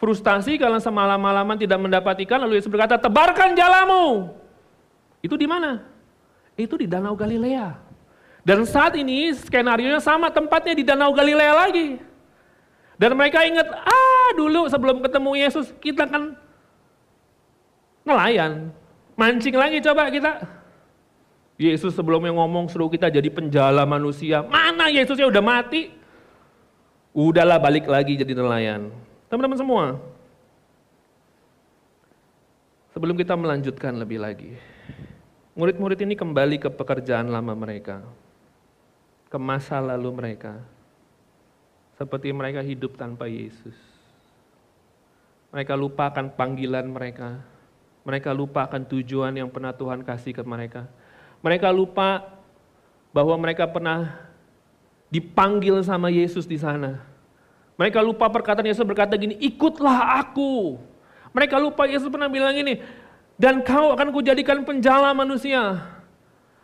frustasi 0.00 0.56
karena 0.56 0.80
semalam-malaman 0.80 1.56
tidak 1.56 1.80
mendapat 1.80 2.24
ikan, 2.24 2.44
lalu 2.44 2.60
Yesus 2.60 2.72
berkata, 2.72 2.96
tebarkan 2.96 3.52
jalamu. 3.52 4.32
Itu 5.20 5.36
di 5.36 5.44
mana? 5.44 5.84
Itu 6.56 6.80
di 6.80 6.88
Danau 6.88 7.16
Galilea. 7.16 7.76
Dan 8.46 8.64
saat 8.64 8.96
ini 8.96 9.32
skenario 9.36 10.00
sama 10.00 10.32
tempatnya 10.32 10.72
di 10.72 10.84
Danau 10.86 11.12
Galilea 11.12 11.52
lagi. 11.52 12.00
Dan 12.98 13.14
mereka 13.14 13.44
ingat, 13.46 13.68
ah 13.68 14.28
dulu 14.34 14.66
sebelum 14.66 15.04
ketemu 15.04 15.30
Yesus 15.38 15.70
kita 15.78 16.08
kan 16.08 16.34
nelayan. 18.02 18.72
Mancing 19.14 19.54
lagi 19.54 19.78
coba 19.84 20.08
kita. 20.10 20.57
Yesus 21.58 21.90
sebelumnya 21.98 22.30
ngomong 22.30 22.70
suruh 22.70 22.86
kita 22.86 23.10
jadi 23.10 23.26
penjala 23.34 23.82
manusia. 23.82 24.46
Mana 24.46 24.86
Yesusnya 24.94 25.26
udah 25.26 25.42
mati? 25.42 25.90
Udahlah 27.10 27.58
balik 27.58 27.90
lagi 27.90 28.14
jadi 28.14 28.30
nelayan. 28.30 28.94
Teman-teman 29.26 29.58
semua, 29.58 29.84
sebelum 32.94 33.18
kita 33.18 33.34
melanjutkan 33.34 33.90
lebih 33.98 34.22
lagi, 34.22 34.54
murid-murid 35.58 35.98
ini 36.06 36.14
kembali 36.14 36.62
ke 36.62 36.70
pekerjaan 36.70 37.26
lama 37.26 37.58
mereka, 37.58 38.06
ke 39.26 39.36
masa 39.36 39.82
lalu 39.82 40.14
mereka, 40.14 40.62
seperti 41.98 42.30
mereka 42.30 42.62
hidup 42.62 42.94
tanpa 42.94 43.26
Yesus. 43.26 43.74
Mereka 45.50 45.74
lupakan 45.74 46.30
panggilan 46.38 46.86
mereka, 46.86 47.42
mereka 48.06 48.30
lupakan 48.30 48.78
tujuan 48.94 49.34
yang 49.34 49.50
pernah 49.50 49.74
Tuhan 49.74 50.06
kasih 50.06 50.38
ke 50.38 50.46
mereka 50.46 50.86
mereka 51.38 51.70
lupa 51.70 52.24
bahwa 53.14 53.34
mereka 53.38 53.64
pernah 53.66 54.28
dipanggil 55.08 55.80
sama 55.84 56.12
Yesus 56.12 56.44
di 56.44 56.60
sana. 56.60 57.00
Mereka 57.78 58.02
lupa 58.02 58.26
perkataan 58.26 58.66
Yesus 58.66 58.82
berkata 58.82 59.14
gini, 59.14 59.38
ikutlah 59.38 60.18
aku. 60.18 60.76
Mereka 61.30 61.56
lupa 61.62 61.86
Yesus 61.86 62.10
pernah 62.10 62.26
bilang 62.26 62.50
gini, 62.50 62.82
dan 63.38 63.62
kau 63.62 63.94
akan 63.94 64.10
kujadikan 64.10 64.66
penjala 64.66 65.14
manusia. 65.14 65.78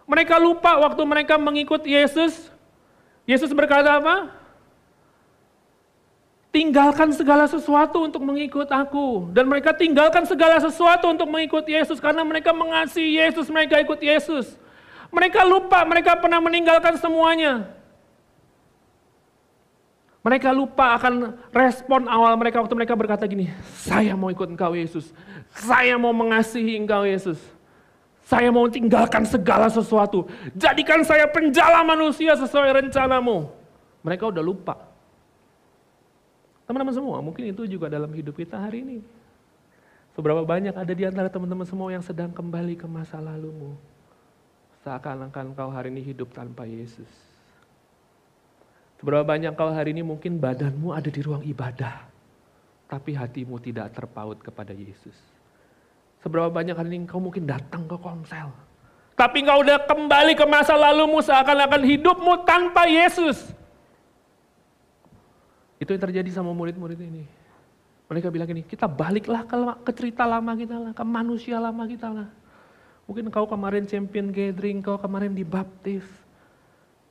Mereka 0.04 0.36
lupa 0.42 0.82
waktu 0.82 1.02
mereka 1.06 1.38
mengikut 1.38 1.86
Yesus, 1.86 2.50
Yesus 3.24 3.54
berkata 3.54 4.02
apa? 4.02 4.34
Tinggalkan 6.52 7.10
segala 7.10 7.46
sesuatu 7.50 8.04
untuk 8.04 8.22
mengikut 8.22 8.68
aku. 8.70 9.30
Dan 9.30 9.50
mereka 9.50 9.74
tinggalkan 9.74 10.22
segala 10.26 10.58
sesuatu 10.58 11.10
untuk 11.10 11.26
mengikut 11.26 11.66
Yesus 11.66 11.98
karena 11.98 12.22
mereka 12.22 12.54
mengasihi 12.54 13.18
Yesus, 13.22 13.50
mereka 13.50 13.78
ikut 13.80 13.98
Yesus. 13.98 14.54
Mereka 15.12 15.40
lupa, 15.44 15.84
mereka 15.84 16.16
pernah 16.16 16.40
meninggalkan 16.40 16.96
semuanya. 17.00 17.68
Mereka 20.25 20.56
lupa 20.56 20.96
akan 20.96 21.37
respon 21.52 22.08
awal 22.08 22.32
mereka 22.40 22.64
waktu 22.64 22.73
mereka 22.73 22.96
berkata 22.96 23.28
gini, 23.28 23.52
saya 23.76 24.16
mau 24.16 24.32
ikut 24.32 24.49
engkau 24.56 24.73
Yesus, 24.73 25.12
saya 25.52 26.00
mau 26.00 26.16
mengasihi 26.16 26.80
engkau 26.80 27.04
Yesus, 27.04 27.37
saya 28.25 28.49
mau 28.49 28.64
tinggalkan 28.73 29.28
segala 29.28 29.68
sesuatu, 29.68 30.25
jadikan 30.56 31.04
saya 31.04 31.28
penjala 31.28 31.84
manusia 31.84 32.32
sesuai 32.40 32.88
rencanamu. 32.88 33.52
Mereka 34.00 34.32
udah 34.32 34.40
lupa. 34.40 34.80
Teman-teman 36.64 36.96
semua, 36.96 37.20
mungkin 37.20 37.52
itu 37.52 37.68
juga 37.68 37.92
dalam 37.92 38.08
hidup 38.08 38.32
kita 38.32 38.56
hari 38.56 38.80
ini. 38.80 38.99
Seberapa 40.16 40.40
banyak 40.40 40.73
ada 40.73 40.92
di 40.96 41.04
antara 41.04 41.28
teman-teman 41.28 41.68
semua 41.68 41.92
yang 41.92 42.00
sedang 42.00 42.32
kembali 42.32 42.80
ke 42.80 42.88
masa 42.88 43.20
lalumu. 43.20 43.76
Seakan-akan 44.84 45.56
kau 45.56 45.72
hari 45.72 45.88
ini 45.88 46.04
hidup 46.04 46.36
tanpa 46.36 46.68
Yesus. 46.68 47.08
Seberapa 49.00 49.24
banyak 49.24 49.56
kau 49.56 49.72
hari 49.72 49.96
ini 49.96 50.04
mungkin 50.04 50.36
badanmu 50.36 50.92
ada 50.92 51.08
di 51.08 51.24
ruang 51.24 51.40
ibadah, 51.40 52.04
tapi 52.84 53.16
hatimu 53.16 53.56
tidak 53.64 53.96
terpaut 53.96 54.36
kepada 54.44 54.76
Yesus. 54.76 55.16
Seberapa 56.20 56.52
banyak 56.52 56.76
hari 56.76 57.00
ini 57.00 57.08
kau 57.08 57.16
mungkin 57.16 57.48
datang 57.48 57.88
ke 57.88 57.96
konsel, 57.96 58.52
tapi 59.16 59.40
kau 59.40 59.64
udah 59.64 59.88
kembali 59.88 60.36
ke 60.36 60.44
masa 60.44 60.76
lalumu 60.76 61.24
seakan-akan 61.24 61.80
hidupmu 61.80 62.44
tanpa 62.44 62.84
Yesus. 62.84 63.56
Itu 65.80 65.96
yang 65.96 66.04
terjadi 66.04 66.28
sama 66.28 66.52
murid-murid 66.52 67.00
ini. 67.00 67.24
Mereka 68.04 68.28
bilang 68.28 68.52
gini, 68.52 68.62
kita 68.68 68.84
baliklah 68.84 69.48
ke, 69.48 69.56
ke 69.80 69.92
cerita 69.96 70.28
lama 70.28 70.52
kita 70.52 70.76
lah, 70.76 70.92
ke 70.92 71.04
manusia 71.08 71.56
lama 71.56 71.88
kita 71.88 72.08
lah. 72.12 72.28
Mungkin 73.04 73.28
kau 73.28 73.44
kemarin 73.44 73.84
champion 73.84 74.32
gathering, 74.32 74.80
kau 74.80 74.96
kemarin 74.96 75.37
dibaptis. 75.37 76.04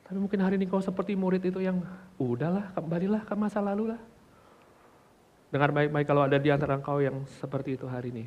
Tapi 0.04 0.18
mungkin 0.18 0.42
hari 0.42 0.58
ini 0.58 0.66
kau 0.66 0.82
seperti 0.82 1.14
murid 1.14 1.46
itu 1.46 1.62
yang 1.62 1.86
udahlah 2.18 2.74
kembalilah 2.74 3.22
ke 3.22 3.34
masa 3.38 3.62
lalu 3.62 3.94
lah. 3.94 4.02
Dengar 5.54 5.70
baik-baik 5.70 6.10
kalau 6.10 6.26
ada 6.26 6.42
di 6.42 6.50
antara 6.50 6.74
engkau 6.74 6.98
yang 6.98 7.22
seperti 7.38 7.78
itu 7.78 7.86
hari 7.86 8.10
ini. 8.10 8.26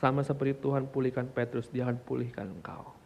Sama 0.00 0.24
seperti 0.24 0.56
Tuhan 0.56 0.88
pulihkan 0.88 1.28
Petrus, 1.28 1.68
dia 1.68 1.84
akan 1.84 2.00
pulihkan 2.00 2.48
engkau. 2.48 2.96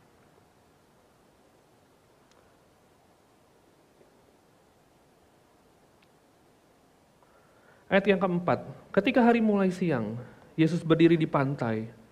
Ayat 7.90 8.06
yang 8.06 8.22
keempat, 8.22 8.62
ketika 8.94 9.22
hari 9.22 9.42
mulai 9.42 9.74
siang, 9.74 10.14
Yesus 10.54 10.86
berdiri 10.86 11.18
di 11.18 11.26
pantai. 11.26 12.03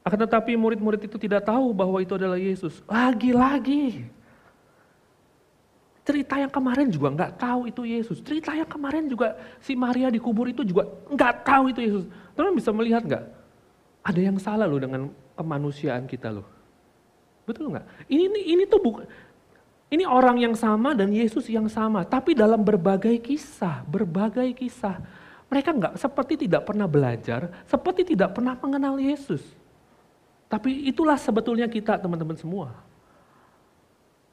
Akan 0.00 0.16
tetapi 0.16 0.56
murid-murid 0.56 1.04
itu 1.04 1.16
tidak 1.20 1.44
tahu 1.44 1.76
bahwa 1.76 2.00
itu 2.00 2.16
adalah 2.16 2.40
Yesus. 2.40 2.80
Lagi-lagi. 2.88 4.08
Cerita 6.00 6.40
yang 6.40 6.48
kemarin 6.48 6.88
juga 6.88 7.12
nggak 7.12 7.32
tahu 7.36 7.68
itu 7.68 7.82
Yesus. 7.84 8.18
Cerita 8.24 8.56
yang 8.56 8.66
kemarin 8.66 9.06
juga 9.06 9.36
si 9.60 9.76
Maria 9.76 10.08
dikubur 10.08 10.48
itu 10.48 10.64
juga 10.64 10.88
nggak 11.12 11.34
tahu 11.44 11.70
itu 11.70 11.80
Yesus. 11.84 12.04
Teman 12.32 12.56
bisa 12.56 12.72
melihat 12.72 13.04
nggak? 13.04 13.24
Ada 14.00 14.20
yang 14.32 14.36
salah 14.40 14.64
loh 14.64 14.80
dengan 14.80 15.12
kemanusiaan 15.36 16.08
kita 16.08 16.32
loh. 16.32 16.48
Betul 17.44 17.76
nggak? 17.76 17.84
Ini, 18.08 18.24
ini 18.32 18.40
ini 18.56 18.62
tuh 18.64 18.80
bukan 18.80 19.04
ini 19.90 20.06
orang 20.06 20.38
yang 20.38 20.54
sama 20.54 20.94
dan 20.94 21.10
Yesus 21.10 21.50
yang 21.50 21.66
sama, 21.66 22.06
tapi 22.06 22.30
dalam 22.30 22.62
berbagai 22.62 23.18
kisah, 23.18 23.82
berbagai 23.90 24.54
kisah. 24.54 25.02
Mereka 25.50 25.74
nggak 25.74 25.94
seperti 25.98 26.46
tidak 26.46 26.62
pernah 26.62 26.86
belajar, 26.86 27.50
seperti 27.66 28.14
tidak 28.14 28.38
pernah 28.38 28.54
mengenal 28.54 29.02
Yesus. 29.02 29.42
Tapi 30.50 30.90
itulah 30.90 31.14
sebetulnya 31.14 31.70
kita 31.70 31.94
teman-teman 32.02 32.34
semua. 32.34 32.74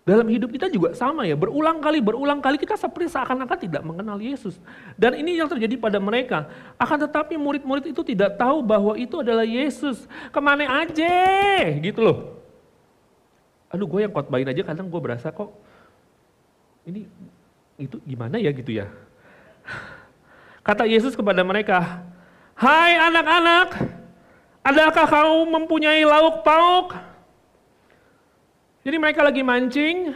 Dalam 0.07 0.23
hidup 0.31 0.49
kita 0.49 0.71
juga 0.71 0.95
sama 0.95 1.27
ya, 1.27 1.35
berulang 1.35 1.83
kali, 1.83 1.99
berulang 1.99 2.39
kali 2.39 2.55
kita 2.57 2.79
seperti 2.79 3.11
seakan-akan 3.11 3.59
tidak 3.59 3.83
mengenal 3.83 4.17
Yesus. 4.17 4.55
Dan 4.95 5.19
ini 5.19 5.35
yang 5.37 5.51
terjadi 5.51 5.77
pada 5.77 5.99
mereka. 6.01 6.47
Akan 6.79 6.95
tetapi 6.95 7.35
murid-murid 7.35 7.91
itu 7.91 8.01
tidak 8.01 8.39
tahu 8.39 8.63
bahwa 8.63 8.95
itu 8.95 9.19
adalah 9.19 9.43
Yesus. 9.43 10.07
Ke 10.31 10.39
mana 10.39 10.63
aja 10.81 11.19
gitu 11.77 11.99
loh. 12.01 12.17
Aduh 13.67 13.83
gue 13.83 14.07
yang 14.07 14.13
khotbahin 14.15 14.47
aja 14.47 14.63
kadang 14.63 14.87
gue 14.87 15.01
berasa 15.03 15.27
kok 15.27 15.51
ini 16.87 17.03
itu 17.75 17.99
gimana 18.07 18.39
ya 18.39 18.49
gitu 18.55 18.71
ya. 18.71 18.87
Kata 20.63 20.87
Yesus 20.87 21.19
kepada 21.19 21.43
mereka, 21.43 22.07
Hai 22.55 22.95
anak-anak, 22.95 23.69
adakah 24.67 25.05
kau 25.07 25.47
mempunyai 25.47 26.03
lauk 26.03 26.43
pauk? 26.43 26.95
Jadi 28.83 28.95
mereka 28.99 29.23
lagi 29.23 29.43
mancing, 29.43 30.15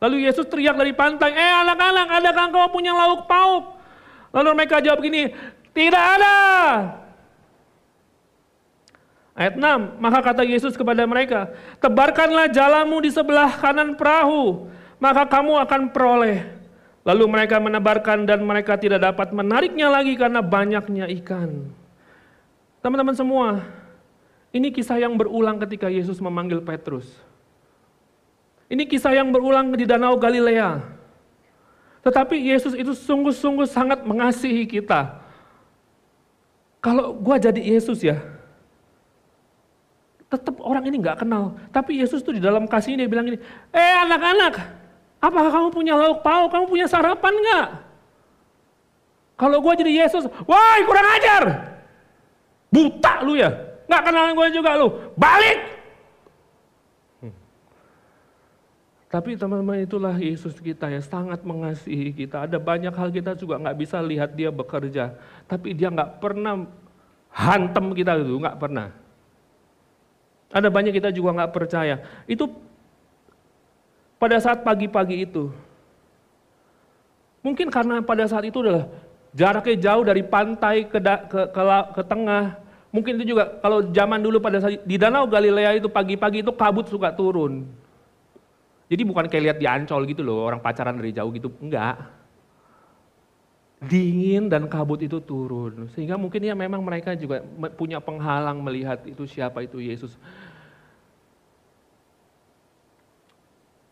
lalu 0.00 0.24
Yesus 0.24 0.48
teriak 0.48 0.76
dari 0.76 0.92
pantai, 0.96 1.36
eh 1.36 1.52
anak-anak 1.64 2.08
adakah 2.20 2.44
kau 2.48 2.68
punya 2.72 2.92
lauk 2.96 3.28
pauk? 3.28 3.76
Lalu 4.32 4.48
mereka 4.56 4.80
jawab 4.84 5.00
gini, 5.00 5.32
tidak 5.72 6.04
ada. 6.20 6.36
Ayat 9.38 9.54
6, 9.54 10.02
maka 10.02 10.18
kata 10.18 10.42
Yesus 10.42 10.74
kepada 10.74 11.06
mereka, 11.06 11.54
tebarkanlah 11.78 12.50
jalamu 12.50 12.98
di 12.98 13.12
sebelah 13.12 13.54
kanan 13.62 13.94
perahu, 13.94 14.66
maka 14.98 15.30
kamu 15.30 15.62
akan 15.62 15.82
peroleh. 15.94 16.42
Lalu 17.06 17.24
mereka 17.24 17.62
menebarkan 17.62 18.26
dan 18.26 18.42
mereka 18.42 18.74
tidak 18.76 19.00
dapat 19.00 19.30
menariknya 19.30 19.88
lagi 19.88 20.18
karena 20.18 20.42
banyaknya 20.42 21.06
ikan. 21.22 21.70
Teman-teman 22.88 23.12
semua, 23.12 23.68
ini 24.48 24.72
kisah 24.72 24.96
yang 24.96 25.12
berulang 25.12 25.60
ketika 25.60 25.92
Yesus 25.92 26.24
memanggil 26.24 26.64
Petrus. 26.64 27.04
Ini 28.64 28.88
kisah 28.88 29.12
yang 29.12 29.28
berulang 29.28 29.76
di 29.76 29.84
Danau 29.84 30.16
Galilea. 30.16 30.80
Tetapi 32.00 32.40
Yesus 32.48 32.72
itu 32.72 32.96
sungguh-sungguh 32.96 33.68
sangat 33.68 34.08
mengasihi 34.08 34.64
kita. 34.64 35.20
Kalau 36.80 37.12
gue 37.12 37.36
jadi 37.36 37.60
Yesus 37.60 38.00
ya, 38.00 38.24
tetap 40.32 40.56
orang 40.64 40.88
ini 40.88 40.96
nggak 40.96 41.28
kenal. 41.28 41.60
Tapi 41.68 42.00
Yesus 42.00 42.24
tuh 42.24 42.32
di 42.32 42.40
dalam 42.40 42.64
kasih 42.64 42.96
dia 42.96 43.04
bilang 43.04 43.28
ini, 43.28 43.36
eh 43.68 43.96
anak-anak, 44.08 44.64
apakah 45.20 45.50
kamu 45.52 45.68
punya 45.76 45.92
lauk 45.92 46.24
pauk? 46.24 46.48
Kamu 46.48 46.64
punya 46.64 46.88
sarapan 46.88 47.36
nggak? 47.36 47.68
Kalau 49.36 49.60
gue 49.60 49.74
jadi 49.76 50.08
Yesus, 50.08 50.24
wah 50.48 50.80
kurang 50.88 51.04
ajar. 51.20 51.67
Buta 52.68 53.24
lu 53.24 53.34
ya, 53.34 53.48
nggak 53.88 54.02
kenal 54.04 54.32
gue 54.36 54.48
juga 54.52 54.70
lu. 54.76 54.88
Balik, 55.16 55.78
Tapi 59.08 59.40
teman-teman 59.40 59.80
itulah 59.80 60.12
Yesus 60.20 60.60
kita 60.60 60.92
ya 60.92 61.00
sangat 61.00 61.40
mengasihi 61.40 62.12
kita. 62.12 62.44
Ada 62.44 62.60
banyak 62.60 62.92
hal 62.92 63.08
kita 63.08 63.32
juga 63.40 63.56
nggak 63.56 63.78
bisa 63.80 64.04
lihat 64.04 64.36
dia 64.36 64.52
bekerja. 64.52 65.16
Tapi 65.48 65.72
dia 65.72 65.88
nggak 65.88 66.20
pernah 66.20 66.68
hantem 67.32 67.96
kita 67.96 68.20
itu, 68.20 68.36
nggak 68.36 68.60
pernah. 68.60 68.92
Ada 70.52 70.68
banyak 70.68 70.92
kita 70.92 71.08
juga 71.08 71.40
nggak 71.40 71.52
percaya. 71.56 72.04
Itu 72.28 72.52
pada 74.20 74.36
saat 74.44 74.60
pagi-pagi 74.60 75.24
itu. 75.24 75.48
Mungkin 77.40 77.72
karena 77.72 78.04
pada 78.04 78.28
saat 78.28 78.44
itu 78.44 78.60
adalah 78.60 78.92
jaraknya 79.36 79.76
jauh 79.76 80.04
dari 80.04 80.22
pantai 80.24 80.88
ke, 80.88 80.98
ke, 81.00 81.40
ke, 81.52 81.62
ke 81.96 82.02
tengah. 82.04 82.56
Mungkin 82.88 83.20
itu 83.20 83.36
juga 83.36 83.60
kalau 83.60 83.84
zaman 83.92 84.20
dulu 84.24 84.40
pada 84.40 84.64
saat 84.64 84.80
di 84.80 84.96
Danau 84.96 85.28
Galilea 85.28 85.76
itu 85.76 85.92
pagi-pagi 85.92 86.40
itu 86.40 86.52
kabut 86.56 86.88
suka 86.88 87.12
turun. 87.12 87.68
Jadi 88.88 89.02
bukan 89.04 89.28
kayak 89.28 89.44
lihat 89.44 89.58
di 89.60 89.66
Ancol 89.68 90.08
gitu 90.08 90.24
loh, 90.24 90.48
orang 90.48 90.64
pacaran 90.64 90.96
dari 90.96 91.12
jauh 91.12 91.28
gitu, 91.28 91.52
enggak. 91.60 92.00
Dingin 93.84 94.48
dan 94.48 94.64
kabut 94.66 95.04
itu 95.04 95.20
turun. 95.20 95.92
Sehingga 95.92 96.16
mungkin 96.16 96.40
ya 96.40 96.56
memang 96.56 96.80
mereka 96.80 97.12
juga 97.12 97.44
punya 97.76 98.00
penghalang 98.00 98.64
melihat 98.64 99.04
itu 99.04 99.28
siapa 99.28 99.60
itu 99.60 99.76
Yesus. 99.84 100.16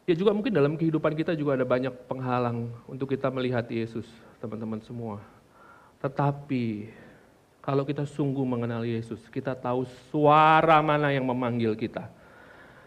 Ya 0.08 0.14
juga 0.16 0.32
mungkin 0.32 0.54
dalam 0.54 0.78
kehidupan 0.78 1.12
kita 1.18 1.36
juga 1.36 1.60
ada 1.60 1.66
banyak 1.66 1.92
penghalang 2.06 2.70
untuk 2.88 3.10
kita 3.10 3.26
melihat 3.28 3.66
Yesus, 3.66 4.06
teman-teman 4.46 4.78
semua. 4.86 5.18
Tetapi 5.98 6.94
kalau 7.58 7.82
kita 7.82 8.06
sungguh 8.06 8.46
mengenal 8.46 8.86
Yesus, 8.86 9.18
kita 9.26 9.58
tahu 9.58 9.82
suara 10.14 10.78
mana 10.78 11.10
yang 11.10 11.26
memanggil 11.26 11.74
kita. 11.74 12.06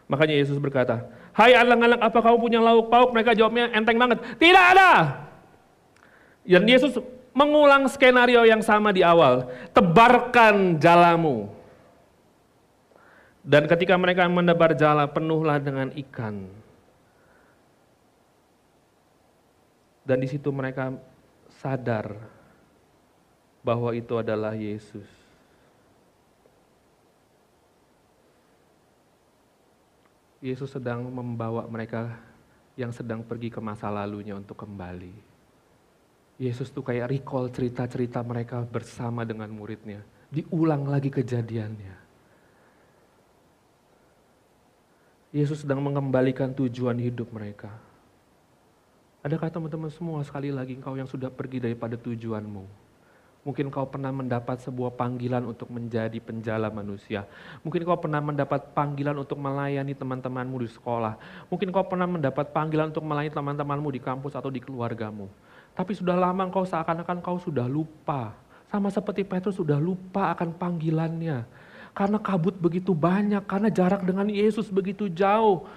Makanya 0.08 0.40
Yesus 0.40 0.56
berkata, 0.56 1.04
Hai 1.36 1.52
anak-anak, 1.52 2.00
apa 2.00 2.20
kamu 2.24 2.38
punya 2.40 2.60
lauk 2.64 2.88
pauk? 2.88 3.12
Mereka 3.12 3.36
jawabnya 3.36 3.76
enteng 3.76 4.00
banget. 4.00 4.24
Tidak 4.40 4.66
ada. 4.76 4.92
Dan 6.48 6.64
Yesus 6.64 6.96
mengulang 7.36 7.86
skenario 7.92 8.42
yang 8.48 8.64
sama 8.64 8.96
di 8.96 9.04
awal. 9.04 9.52
Tebarkan 9.76 10.80
jalamu. 10.80 11.52
Dan 13.44 13.68
ketika 13.68 14.00
mereka 14.00 14.28
menebar 14.32 14.76
jala, 14.76 15.08
penuhlah 15.08 15.60
dengan 15.60 15.92
ikan. 15.96 16.48
Dan 20.08 20.18
di 20.24 20.28
situ 20.28 20.50
mereka 20.50 20.96
sadar 21.60 22.16
bahwa 23.60 23.92
itu 23.92 24.16
adalah 24.16 24.56
Yesus. 24.56 25.08
Yesus 30.40 30.72
sedang 30.72 31.04
membawa 31.12 31.68
mereka 31.68 32.16
yang 32.80 32.96
sedang 32.96 33.20
pergi 33.28 33.52
ke 33.52 33.60
masa 33.60 33.92
lalunya 33.92 34.40
untuk 34.40 34.56
kembali. 34.56 35.12
Yesus 36.40 36.72
tuh 36.72 36.80
kayak 36.80 37.12
recall 37.12 37.52
cerita-cerita 37.52 38.24
mereka 38.24 38.64
bersama 38.64 39.28
dengan 39.28 39.52
muridnya. 39.52 40.00
Diulang 40.32 40.88
lagi 40.88 41.12
kejadiannya. 41.12 42.08
Yesus 45.36 45.68
sedang 45.68 45.84
mengembalikan 45.84 46.56
tujuan 46.56 46.96
hidup 46.96 47.36
mereka. 47.36 47.89
Adakah 49.20 49.52
teman-teman 49.52 49.92
semua 49.92 50.24
sekali 50.24 50.48
lagi 50.48 50.80
engkau 50.80 50.96
yang 50.96 51.04
sudah 51.04 51.28
pergi 51.28 51.60
daripada 51.60 52.00
tujuanmu? 52.00 52.64
Mungkin 53.44 53.68
kau 53.68 53.84
pernah 53.84 54.16
mendapat 54.16 54.64
sebuah 54.64 54.96
panggilan 54.96 55.44
untuk 55.44 55.68
menjadi 55.68 56.16
penjala 56.24 56.72
manusia. 56.72 57.28
Mungkin 57.68 57.84
kau 57.84 58.00
pernah 58.00 58.24
mendapat 58.24 58.72
panggilan 58.72 59.20
untuk 59.20 59.36
melayani 59.36 59.92
teman-temanmu 59.92 60.64
di 60.64 60.72
sekolah. 60.72 61.20
Mungkin 61.52 61.68
kau 61.68 61.84
pernah 61.84 62.08
mendapat 62.08 62.56
panggilan 62.56 62.96
untuk 62.96 63.04
melayani 63.04 63.36
teman-temanmu 63.36 63.92
di 63.92 64.00
kampus 64.00 64.40
atau 64.40 64.48
di 64.48 64.64
keluargamu. 64.64 65.28
Tapi 65.76 65.92
sudah 66.00 66.16
lama 66.16 66.48
kau 66.48 66.64
seakan-akan 66.64 67.20
kau 67.20 67.44
sudah 67.44 67.68
lupa. 67.68 68.32
Sama 68.72 68.88
seperti 68.88 69.28
Petrus 69.28 69.60
sudah 69.60 69.84
lupa 69.84 70.32
akan 70.32 70.56
panggilannya. 70.56 71.44
Karena 71.92 72.24
kabut 72.24 72.56
begitu 72.56 72.96
banyak, 72.96 73.44
karena 73.44 73.68
jarak 73.68 74.00
dengan 74.08 74.32
Yesus 74.32 74.72
begitu 74.72 75.12
jauh. 75.12 75.68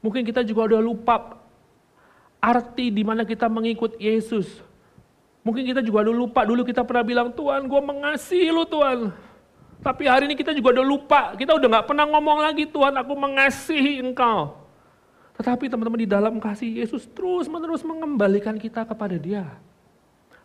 Mungkin 0.00 0.24
kita 0.24 0.40
juga 0.40 0.72
udah 0.72 0.80
lupa 0.80 1.44
arti 2.46 2.94
di 2.94 3.02
mana 3.02 3.26
kita 3.26 3.50
mengikut 3.50 3.98
Yesus. 3.98 4.62
Mungkin 5.42 5.66
kita 5.66 5.82
juga 5.82 6.06
dulu 6.06 6.30
lupa, 6.30 6.46
dulu 6.46 6.62
kita 6.62 6.86
pernah 6.86 7.02
bilang, 7.02 7.28
Tuhan 7.34 7.66
gue 7.66 7.80
mengasihi 7.82 8.50
lu 8.54 8.62
Tuhan. 8.66 9.10
Tapi 9.82 10.02
hari 10.06 10.30
ini 10.30 10.34
kita 10.38 10.54
juga 10.54 10.78
udah 10.78 10.86
lupa, 10.86 11.22
kita 11.38 11.54
udah 11.54 11.68
gak 11.78 11.86
pernah 11.90 12.06
ngomong 12.10 12.42
lagi, 12.42 12.66
Tuhan 12.66 12.94
aku 12.98 13.14
mengasihi 13.14 14.02
engkau. 14.02 14.58
Tetapi 15.38 15.70
teman-teman 15.70 16.00
di 16.02 16.08
dalam 16.08 16.34
kasih 16.42 16.82
Yesus 16.82 17.06
terus 17.12 17.46
menerus 17.46 17.84
mengembalikan 17.86 18.56
kita 18.58 18.82
kepada 18.88 19.14
dia. 19.20 19.46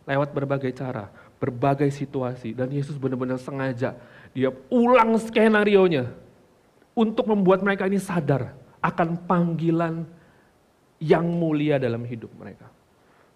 Lewat 0.06 0.30
berbagai 0.36 0.70
cara, 0.74 1.08
berbagai 1.40 1.88
situasi. 1.90 2.52
Dan 2.52 2.70
Yesus 2.70 3.00
benar-benar 3.00 3.40
sengaja, 3.40 3.96
dia 4.36 4.50
ulang 4.68 5.16
skenario 5.18 5.82
nya 5.88 6.04
Untuk 6.92 7.24
membuat 7.24 7.64
mereka 7.64 7.88
ini 7.88 7.96
sadar 7.96 8.52
akan 8.84 9.24
panggilan 9.24 10.04
yang 11.02 11.26
mulia 11.26 11.82
dalam 11.82 12.06
hidup 12.06 12.30
mereka. 12.38 12.70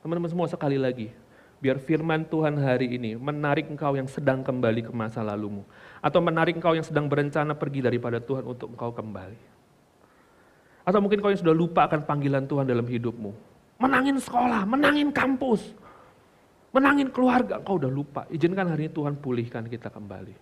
Teman-teman 0.07 0.31
semua 0.31 0.47
sekali 0.47 0.79
lagi, 0.79 1.11
Biar 1.57 1.81
firman 1.81 2.29
Tuhan 2.29 2.61
hari 2.61 3.01
ini 3.01 3.17
menarik 3.17 3.73
engkau 3.73 3.97
yang 3.97 4.05
sedang 4.05 4.45
kembali 4.45 4.85
ke 4.85 4.93
masa 4.93 5.25
lalumu. 5.25 5.65
Atau 6.05 6.21
menarik 6.21 6.53
engkau 6.53 6.77
yang 6.77 6.85
sedang 6.85 7.09
berencana 7.09 7.57
pergi 7.57 7.81
daripada 7.81 8.21
Tuhan 8.21 8.45
untuk 8.45 8.77
engkau 8.77 8.93
kembali. 8.93 9.41
Atau 10.87 11.01
mungkin 11.01 11.19
kau 11.19 11.33
yang 11.33 11.41
sudah 11.41 11.57
lupa 11.57 11.89
akan 11.89 12.05
panggilan 12.05 12.45
Tuhan 12.45 12.69
dalam 12.69 12.85
hidupmu. 12.85 13.33
Menangin 13.81 14.21
sekolah, 14.21 14.63
menangin 14.69 15.11
kampus, 15.11 15.75
menangin 16.71 17.09
keluarga, 17.11 17.59
engkau 17.59 17.81
udah 17.81 17.91
lupa. 17.91 18.23
Izinkan 18.29 18.69
hari 18.69 18.87
ini 18.87 18.93
Tuhan 18.93 19.17
pulihkan 19.17 19.65
kita 19.67 19.89
kembali. 19.89 20.35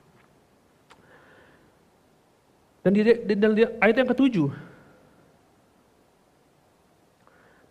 Dan 2.85 2.91
di, 2.93 3.01
di, 3.01 3.33
di 3.33 3.63
ayat 3.81 3.97
yang 3.97 4.11
ketujuh, 4.13 4.51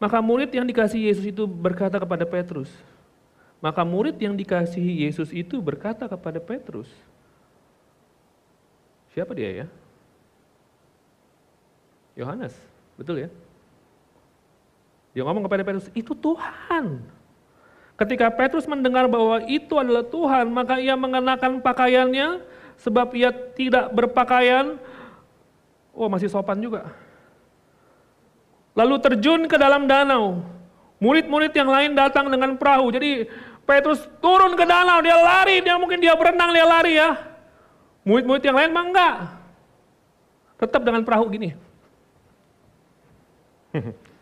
maka 0.04 0.20
murid 0.20 0.52
yang 0.52 0.68
dikasih 0.68 1.08
Yesus 1.08 1.24
itu 1.32 1.48
berkata 1.48 1.96
kepada 1.96 2.28
Petrus, 2.28 2.68
maka 3.64 3.88
murid 3.88 4.20
yang 4.20 4.36
dikasihi 4.36 5.08
Yesus 5.08 5.32
itu 5.32 5.64
berkata 5.64 6.04
kepada 6.12 6.44
Petrus, 6.44 6.92
siapa 9.16 9.32
dia 9.32 9.64
ya? 9.64 9.68
Yohanes, 12.20 12.52
betul 13.00 13.24
ya? 13.24 13.30
Dia 15.16 15.24
ngomong 15.24 15.48
kepada 15.48 15.64
Petrus, 15.64 15.88
itu 15.96 16.12
Tuhan. 16.12 17.00
Ketika 17.96 18.28
Petrus 18.36 18.68
mendengar 18.68 19.08
bahwa 19.08 19.40
itu 19.48 19.72
adalah 19.80 20.04
Tuhan, 20.04 20.52
maka 20.52 20.84
ia 20.84 21.00
mengenakan 21.00 21.64
pakaiannya, 21.64 22.44
sebab 22.76 23.16
ia 23.16 23.32
tidak 23.56 23.88
berpakaian, 23.96 24.76
Oh 25.94 26.10
masih 26.10 26.26
sopan 26.26 26.58
juga. 26.58 26.90
Lalu 28.74 28.96
terjun 29.02 29.46
ke 29.46 29.58
dalam 29.58 29.86
danau. 29.86 30.42
Murid-murid 30.98 31.54
yang 31.54 31.70
lain 31.70 31.94
datang 31.94 32.30
dengan 32.32 32.58
perahu. 32.58 32.90
Jadi 32.90 33.30
Petrus 33.64 34.04
turun 34.20 34.58
ke 34.60 34.66
danau, 34.68 35.00
dia 35.00 35.16
lari, 35.16 35.62
dia 35.64 35.78
mungkin 35.80 36.02
dia 36.02 36.18
berenang, 36.18 36.52
dia 36.52 36.66
lari 36.68 37.00
ya. 37.00 37.16
Murid-murid 38.04 38.44
yang 38.44 38.58
lain 38.58 38.72
mah 38.76 38.86
enggak. 38.88 39.16
Tetap 40.60 40.82
dengan 40.84 41.06
perahu 41.06 41.32
gini. 41.32 41.56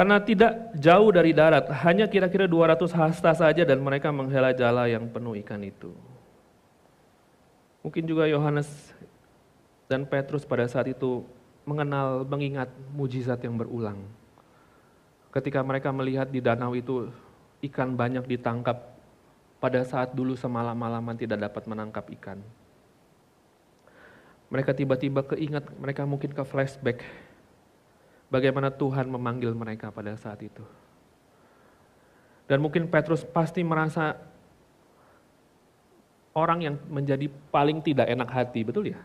Karena 0.00 0.16
tidak 0.16 0.72
jauh 0.80 1.12
dari 1.12 1.36
darat, 1.36 1.68
hanya 1.84 2.08
kira-kira 2.08 2.48
200 2.48 2.88
hasta 2.88 3.36
saja 3.36 3.68
dan 3.68 3.84
mereka 3.84 4.08
menghela 4.08 4.56
jala 4.56 4.88
yang 4.88 5.04
penuh 5.12 5.36
ikan 5.44 5.60
itu. 5.60 5.92
Mungkin 7.80 8.04
juga 8.04 8.28
Yohanes 8.28 8.68
dan 9.88 10.04
Petrus 10.04 10.44
pada 10.44 10.68
saat 10.68 10.86
itu 10.92 11.24
mengenal, 11.64 12.22
mengingat 12.28 12.68
mujizat 12.92 13.40
yang 13.40 13.56
berulang. 13.56 13.98
Ketika 15.32 15.62
mereka 15.62 15.88
melihat 15.94 16.28
di 16.28 16.42
danau 16.42 16.76
itu 16.76 17.08
ikan 17.64 17.94
banyak 17.94 18.26
ditangkap 18.26 18.90
pada 19.60 19.84
saat 19.84 20.16
dulu 20.16 20.34
semalam-malaman 20.34 21.14
tidak 21.14 21.50
dapat 21.50 21.62
menangkap 21.68 22.04
ikan. 22.20 22.40
Mereka 24.50 24.74
tiba-tiba 24.74 25.22
keingat, 25.22 25.70
mereka 25.78 26.02
mungkin 26.02 26.34
ke 26.34 26.42
flashback 26.42 27.06
bagaimana 28.32 28.72
Tuhan 28.74 29.06
memanggil 29.06 29.54
mereka 29.54 29.94
pada 29.94 30.16
saat 30.18 30.42
itu. 30.42 30.64
Dan 32.50 32.58
mungkin 32.58 32.90
Petrus 32.90 33.22
pasti 33.22 33.62
merasa 33.62 34.18
orang 36.34 36.58
yang 36.62 36.74
menjadi 36.86 37.26
paling 37.50 37.82
tidak 37.82 38.06
enak 38.06 38.28
hati, 38.30 38.62
betul 38.62 38.86
ya? 38.86 38.98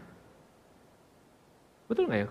Betul 1.90 2.10
nggak 2.10 2.22
ya? 2.26 2.30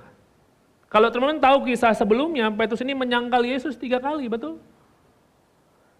Kalau 0.90 1.10
teman-teman 1.10 1.42
tahu 1.42 1.66
kisah 1.66 1.90
sebelumnya, 1.90 2.46
Petrus 2.54 2.78
ini 2.86 2.94
menyangkal 2.94 3.42
Yesus 3.42 3.74
tiga 3.74 3.98
kali, 3.98 4.30
betul? 4.30 4.62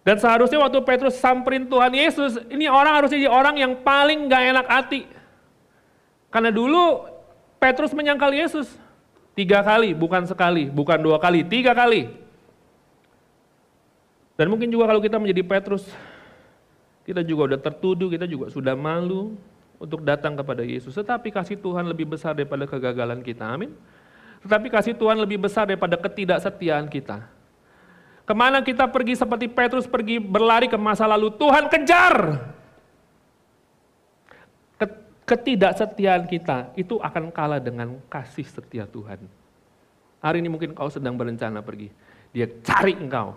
Dan 0.04 0.20
seharusnya 0.20 0.60
waktu 0.60 0.78
Petrus 0.84 1.16
samperin 1.18 1.66
Tuhan 1.66 1.90
Yesus, 1.90 2.38
ini 2.52 2.68
orang 2.68 3.02
harusnya 3.02 3.24
jadi 3.24 3.32
orang 3.32 3.56
yang 3.56 3.72
paling 3.80 4.28
gak 4.28 4.42
enak 4.52 4.66
hati. 4.68 5.02
Karena 6.28 6.52
dulu 6.52 7.08
Petrus 7.56 7.96
menyangkal 7.96 8.30
Yesus. 8.30 8.68
Tiga 9.34 9.66
kali, 9.66 9.96
bukan 9.96 10.28
sekali, 10.30 10.70
bukan 10.70 11.00
dua 11.02 11.18
kali, 11.18 11.42
tiga 11.42 11.74
kali. 11.74 12.06
Dan 14.38 14.46
mungkin 14.46 14.70
juga 14.70 14.86
kalau 14.86 15.02
kita 15.02 15.18
menjadi 15.18 15.42
Petrus, 15.42 15.82
kita 17.04 17.20
juga 17.20 17.54
udah 17.54 17.60
tertuduh, 17.60 18.08
kita 18.08 18.24
juga 18.24 18.48
sudah 18.48 18.72
malu 18.72 19.36
untuk 19.76 20.00
datang 20.02 20.34
kepada 20.34 20.64
Yesus. 20.64 20.96
Tetapi 20.96 21.28
kasih 21.30 21.60
Tuhan 21.60 21.84
lebih 21.84 22.08
besar 22.08 22.32
daripada 22.32 22.64
kegagalan 22.64 23.20
kita, 23.20 23.44
amin. 23.44 23.72
Tetapi 24.44 24.68
kasih 24.68 24.96
Tuhan 24.96 25.16
lebih 25.20 25.40
besar 25.40 25.68
daripada 25.68 25.96
ketidaksetiaan 26.00 26.88
kita. 26.88 27.24
Ke 28.24 28.32
mana 28.32 28.64
kita 28.64 28.88
pergi 28.88 29.20
seperti 29.20 29.52
Petrus 29.52 29.84
pergi 29.84 30.16
berlari 30.16 30.68
ke 30.68 30.80
masa 30.80 31.04
lalu, 31.04 31.28
Tuhan 31.36 31.68
kejar 31.68 32.40
ketidaksetiaan 35.24 36.28
kita 36.28 36.72
itu 36.76 37.00
akan 37.00 37.32
kalah 37.32 37.60
dengan 37.60 37.96
kasih 38.12 38.44
setia 38.44 38.84
Tuhan. 38.84 39.24
Hari 40.20 40.40
ini 40.40 40.48
mungkin 40.52 40.72
kau 40.76 40.88
sedang 40.88 41.16
berencana 41.16 41.60
pergi. 41.64 41.92
Dia 42.32 42.48
cari 42.64 42.96
engkau. 42.96 43.36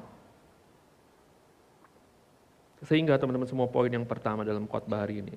Sehingga 2.88 3.19
teman-teman 3.19 3.45
semua 3.52 3.67
poin 3.67 3.91
yang 3.91 4.08
pertama 4.08 4.47
dalam 4.47 4.63
khotbah 4.63 5.04
hari 5.04 5.19
ini. 5.19 5.36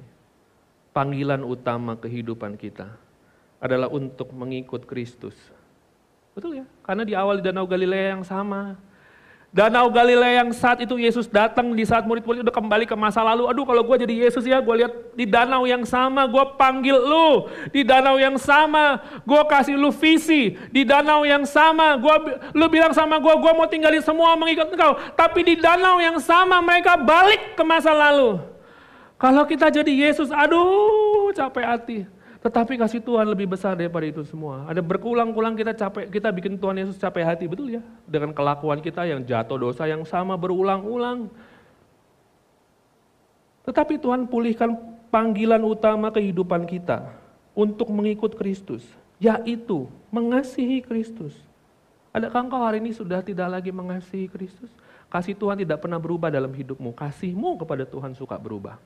Panggilan 0.95 1.43
utama 1.43 1.99
kehidupan 1.99 2.55
kita 2.55 2.95
adalah 3.59 3.91
untuk 3.91 4.31
mengikut 4.31 4.87
Kristus. 4.87 5.35
Betul 6.31 6.63
ya? 6.63 6.67
Karena 6.87 7.03
di 7.03 7.15
awal 7.19 7.43
di 7.43 7.51
Danau 7.51 7.67
Galilea 7.67 8.15
yang 8.15 8.23
sama, 8.23 8.79
Danau 9.51 9.91
Galilea 9.91 10.47
yang 10.47 10.55
saat 10.55 10.79
itu 10.79 10.95
Yesus 10.95 11.27
datang 11.27 11.75
di 11.75 11.83
saat 11.83 12.07
murid-murid 12.07 12.47
udah 12.47 12.55
kembali 12.55 12.87
ke 12.87 12.95
masa 12.95 13.19
lalu. 13.19 13.51
Aduh 13.51 13.67
kalau 13.67 13.83
gue 13.83 14.07
jadi 14.07 14.15
Yesus 14.23 14.47
ya, 14.47 14.63
gue 14.63 14.75
lihat 14.79 14.95
di 15.19 15.27
danau 15.27 15.67
yang 15.67 15.83
sama, 15.83 16.31
gue 16.31 16.45
panggil 16.55 16.95
lu. 16.95 17.51
Di 17.75 17.83
danau 17.83 18.15
yang 18.15 18.39
sama, 18.39 19.03
gue 19.27 19.43
kasih 19.51 19.75
lu 19.75 19.91
visi. 19.91 20.55
Di 20.71 20.87
danau 20.87 21.27
yang 21.27 21.43
sama, 21.43 21.99
gua, 21.99 22.47
lu 22.55 22.71
bilang 22.71 22.95
sama 22.95 23.19
gue, 23.19 23.35
gue 23.43 23.53
mau 23.59 23.67
tinggalin 23.67 23.99
semua 23.99 24.39
mengikut 24.39 24.71
engkau. 24.71 24.95
Tapi 25.19 25.43
di 25.43 25.55
danau 25.59 25.99
yang 25.99 26.23
sama 26.23 26.63
mereka 26.63 26.95
balik 26.95 27.59
ke 27.59 27.63
masa 27.67 27.91
lalu. 27.91 28.39
Kalau 29.19 29.43
kita 29.51 29.67
jadi 29.67 29.91
Yesus, 29.91 30.31
aduh 30.31 31.35
capek 31.35 31.67
hati. 31.67 31.99
Tetapi 32.41 32.81
kasih 32.81 33.05
Tuhan 33.05 33.29
lebih 33.29 33.53
besar 33.53 33.77
daripada 33.77 34.09
itu 34.09 34.25
semua. 34.25 34.65
Ada 34.65 34.81
berkulang-kulang 34.81 35.53
kita 35.61 35.77
capek, 35.77 36.09
kita 36.09 36.33
bikin 36.33 36.57
Tuhan 36.57 36.81
Yesus 36.81 36.97
capek 36.97 37.21
hati, 37.21 37.45
betul 37.45 37.77
ya? 37.77 37.85
Dengan 38.09 38.33
kelakuan 38.33 38.81
kita 38.81 39.05
yang 39.05 39.21
jatuh 39.21 39.61
dosa 39.61 39.85
yang 39.85 40.09
sama 40.09 40.41
berulang-ulang. 40.41 41.29
Tetapi 43.69 44.01
Tuhan 44.01 44.25
pulihkan 44.25 44.73
panggilan 45.13 45.61
utama 45.61 46.09
kehidupan 46.09 46.65
kita 46.65 47.13
untuk 47.53 47.93
mengikut 47.93 48.33
Kristus, 48.33 48.89
yaitu 49.21 49.85
mengasihi 50.09 50.81
Kristus. 50.81 51.37
Adakah 52.11 52.49
engkau 52.49 52.65
hari 52.65 52.81
ini 52.81 52.97
sudah 52.97 53.21
tidak 53.21 53.53
lagi 53.53 53.69
mengasihi 53.69 54.33
Kristus? 54.33 54.73
Kasih 55.13 55.37
Tuhan 55.37 55.61
tidak 55.61 55.85
pernah 55.85 56.01
berubah 56.01 56.33
dalam 56.33 56.51
hidupmu. 56.51 56.97
Kasihmu 56.97 57.61
kepada 57.61 57.85
Tuhan 57.85 58.17
suka 58.17 58.41
berubah. 58.41 58.81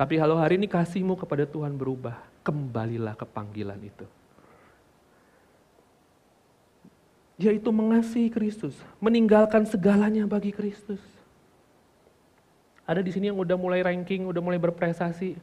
Tapi 0.00 0.16
kalau 0.16 0.40
hari 0.40 0.56
ini 0.56 0.64
kasihmu 0.64 1.12
kepada 1.12 1.44
Tuhan 1.44 1.76
berubah, 1.76 2.16
kembalilah 2.40 3.12
ke 3.12 3.28
panggilan 3.28 3.76
itu. 3.84 4.08
Yaitu 7.36 7.68
mengasihi 7.68 8.32
Kristus, 8.32 8.72
meninggalkan 8.96 9.68
segalanya 9.68 10.24
bagi 10.24 10.56
Kristus. 10.56 11.04
Ada 12.88 13.04
di 13.04 13.12
sini 13.12 13.28
yang 13.28 13.36
udah 13.36 13.60
mulai 13.60 13.84
ranking, 13.84 14.24
udah 14.24 14.40
mulai 14.40 14.56
berprestasi, 14.56 15.36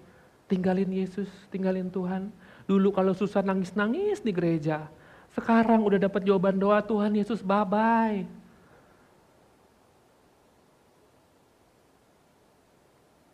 tinggalin 0.50 0.90
Yesus, 0.90 1.30
tinggalin 1.54 1.94
Tuhan. 1.94 2.34
Dulu 2.66 2.90
kalau 2.90 3.14
susah 3.14 3.46
nangis-nangis 3.46 4.26
di 4.26 4.34
gereja, 4.34 4.90
sekarang 5.38 5.86
udah 5.86 6.02
dapat 6.02 6.26
jawaban 6.26 6.58
doa 6.58 6.82
Tuhan 6.82 7.14
Yesus 7.14 7.46
bye-bye. 7.46 8.26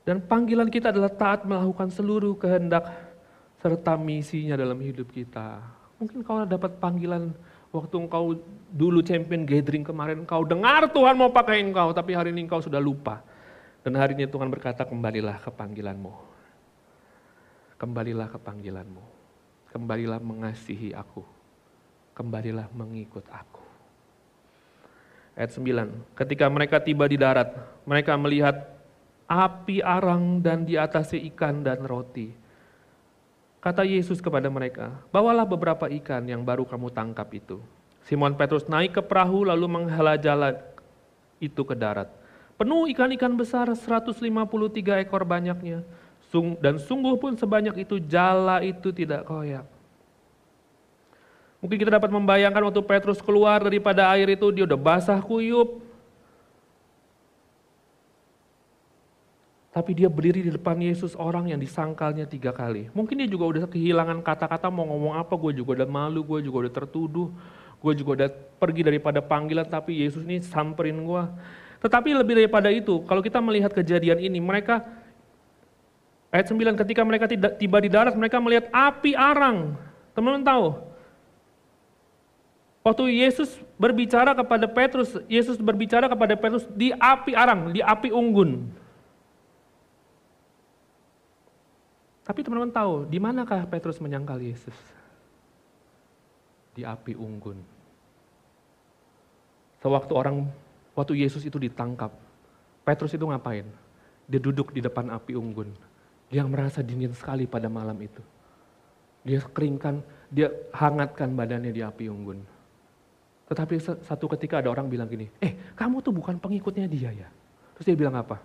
Dan 0.04 0.20
panggilan 0.20 0.68
kita 0.68 0.92
adalah 0.92 1.12
taat 1.12 1.48
melakukan 1.48 1.88
seluruh 1.88 2.36
kehendak 2.36 2.92
serta 3.64 3.96
misinya 3.96 4.60
dalam 4.60 4.76
hidup 4.84 5.08
kita. 5.08 5.64
Mungkin 5.96 6.20
kau 6.28 6.44
dapat 6.44 6.76
panggilan 6.84 7.32
waktu 7.72 7.96
engkau 7.96 8.36
dulu 8.68 9.00
champion 9.00 9.48
gathering 9.48 9.88
kemarin, 9.88 10.28
engkau 10.28 10.44
dengar 10.44 10.92
Tuhan 10.92 11.16
mau 11.16 11.32
pakai 11.32 11.64
engkau, 11.64 11.96
tapi 11.96 12.12
hari 12.12 12.36
ini 12.36 12.44
engkau 12.44 12.60
sudah 12.60 12.84
lupa. 12.84 13.24
Dan 13.80 13.96
hari 13.96 14.16
ini 14.20 14.28
Tuhan 14.28 14.52
berkata, 14.52 14.84
kembalilah 14.84 15.40
ke 15.40 15.52
panggilanmu. 15.52 16.12
Kembalilah 17.80 18.28
ke 18.28 18.40
panggilanmu. 18.40 19.04
Kembalilah 19.72 20.20
mengasihi 20.20 20.92
aku. 20.96 21.24
Kembalilah 22.16 22.68
mengikut 22.72 23.24
aku. 23.32 23.64
Ayat 25.34 25.52
9, 25.56 26.14
ketika 26.14 26.46
mereka 26.48 26.78
tiba 26.78 27.10
di 27.10 27.18
darat, 27.18 27.50
mereka 27.84 28.14
melihat 28.16 28.73
api 29.34 29.82
arang 29.82 30.38
dan 30.46 30.62
di 30.62 30.78
atasnya 30.78 31.26
ikan 31.34 31.66
dan 31.66 31.82
roti. 31.82 32.30
Kata 33.58 33.82
Yesus 33.82 34.22
kepada 34.22 34.52
mereka, 34.54 34.94
bawalah 35.10 35.48
beberapa 35.48 35.90
ikan 35.90 36.22
yang 36.30 36.46
baru 36.46 36.68
kamu 36.70 36.94
tangkap 36.94 37.32
itu. 37.34 37.58
Simon 38.06 38.36
Petrus 38.36 38.68
naik 38.68 39.00
ke 39.00 39.02
perahu 39.02 39.48
lalu 39.48 39.66
menghela 39.66 40.20
jalan 40.20 40.60
itu 41.40 41.64
ke 41.64 41.74
darat. 41.74 42.12
Penuh 42.60 42.86
ikan-ikan 42.92 43.34
besar 43.34 43.72
153 43.72 44.20
ekor 45.04 45.24
banyaknya. 45.24 45.82
Dan 46.60 46.82
sungguh 46.82 47.14
pun 47.22 47.38
sebanyak 47.38 47.86
itu 47.86 48.02
jala 48.02 48.66
itu 48.66 48.90
tidak 48.90 49.22
koyak. 49.30 49.70
Mungkin 51.62 51.78
kita 51.78 51.94
dapat 51.94 52.10
membayangkan 52.10 52.66
waktu 52.68 52.82
Petrus 52.84 53.22
keluar 53.22 53.62
daripada 53.62 54.10
air 54.12 54.34
itu, 54.34 54.50
dia 54.50 54.66
udah 54.66 54.80
basah 54.80 55.22
kuyup. 55.22 55.83
Tapi 59.74 59.98
dia 59.98 60.06
berdiri 60.06 60.46
di 60.46 60.52
depan 60.54 60.78
Yesus 60.78 61.18
orang 61.18 61.50
yang 61.50 61.58
disangkalnya 61.58 62.30
tiga 62.30 62.54
kali. 62.54 62.94
Mungkin 62.94 63.18
dia 63.18 63.26
juga 63.26 63.50
udah 63.58 63.66
kehilangan 63.66 64.22
kata-kata 64.22 64.70
mau 64.70 64.86
ngomong 64.86 65.18
apa, 65.18 65.34
gue 65.34 65.58
juga 65.58 65.82
udah 65.82 65.90
malu, 65.90 66.22
gue 66.22 66.46
juga 66.46 66.70
udah 66.70 66.74
tertuduh. 66.78 67.34
Gue 67.82 67.94
juga 67.98 68.10
udah 68.22 68.30
pergi 68.62 68.86
daripada 68.86 69.20
panggilan, 69.20 69.66
tapi 69.66 70.06
Yesus 70.06 70.24
ini 70.24 70.40
samperin 70.46 71.02
gue. 71.04 71.24
Tetapi 71.82 72.16
lebih 72.16 72.38
daripada 72.40 72.70
itu, 72.70 73.02
kalau 73.10 73.20
kita 73.20 73.42
melihat 73.42 73.74
kejadian 73.74 74.22
ini, 74.22 74.40
mereka 74.40 74.86
ayat 76.30 76.48
9 76.48 76.80
ketika 76.80 77.02
mereka 77.04 77.26
tiba 77.34 77.78
di 77.82 77.90
darat, 77.90 78.14
mereka 78.14 78.38
melihat 78.40 78.70
api 78.70 79.18
arang. 79.18 79.76
Teman-teman 80.14 80.46
tahu? 80.46 80.66
Waktu 82.86 83.04
Yesus 83.26 83.58
berbicara 83.76 84.38
kepada 84.38 84.70
Petrus, 84.70 85.18
Yesus 85.26 85.58
berbicara 85.58 86.06
kepada 86.06 86.38
Petrus 86.38 86.64
di 86.72 86.94
api 86.94 87.34
arang, 87.34 87.74
di 87.74 87.82
api 87.82 88.14
unggun. 88.14 88.83
Tapi 92.24 92.40
teman-teman 92.40 92.72
tahu, 92.72 93.04
di 93.08 93.20
manakah 93.20 93.68
Petrus 93.68 94.00
menyangkal 94.00 94.40
Yesus? 94.40 94.76
Di 96.72 96.88
api 96.88 97.14
unggun. 97.20 97.60
Sewaktu 99.84 100.14
orang 100.16 100.48
Waktu 100.94 101.26
Yesus 101.26 101.42
itu 101.42 101.58
ditangkap, 101.58 102.14
Petrus 102.86 103.18
itu 103.18 103.26
ngapain? 103.26 103.66
Dia 104.30 104.40
duduk 104.40 104.70
di 104.70 104.80
depan 104.80 105.10
api 105.10 105.34
unggun. 105.34 105.74
Dia 106.30 106.46
merasa 106.46 106.86
dingin 106.86 107.14
sekali 107.18 107.50
pada 107.50 107.66
malam 107.66 107.98
itu. 107.98 108.22
Dia 109.26 109.42
keringkan, 109.42 110.06
dia 110.30 110.54
hangatkan 110.70 111.34
badannya 111.34 111.74
di 111.74 111.82
api 111.82 112.06
unggun. 112.14 112.40
Tetapi 113.50 113.76
satu 113.82 114.26
ketika 114.38 114.62
ada 114.62 114.70
orang 114.70 114.86
bilang 114.86 115.10
gini, 115.10 115.28
eh 115.42 115.74
kamu 115.74 116.06
tuh 116.06 116.14
bukan 116.14 116.38
pengikutnya 116.38 116.86
dia 116.86 117.10
ya? 117.10 117.30
Terus 117.78 117.86
dia 117.90 117.98
bilang 117.98 118.16
apa? 118.22 118.38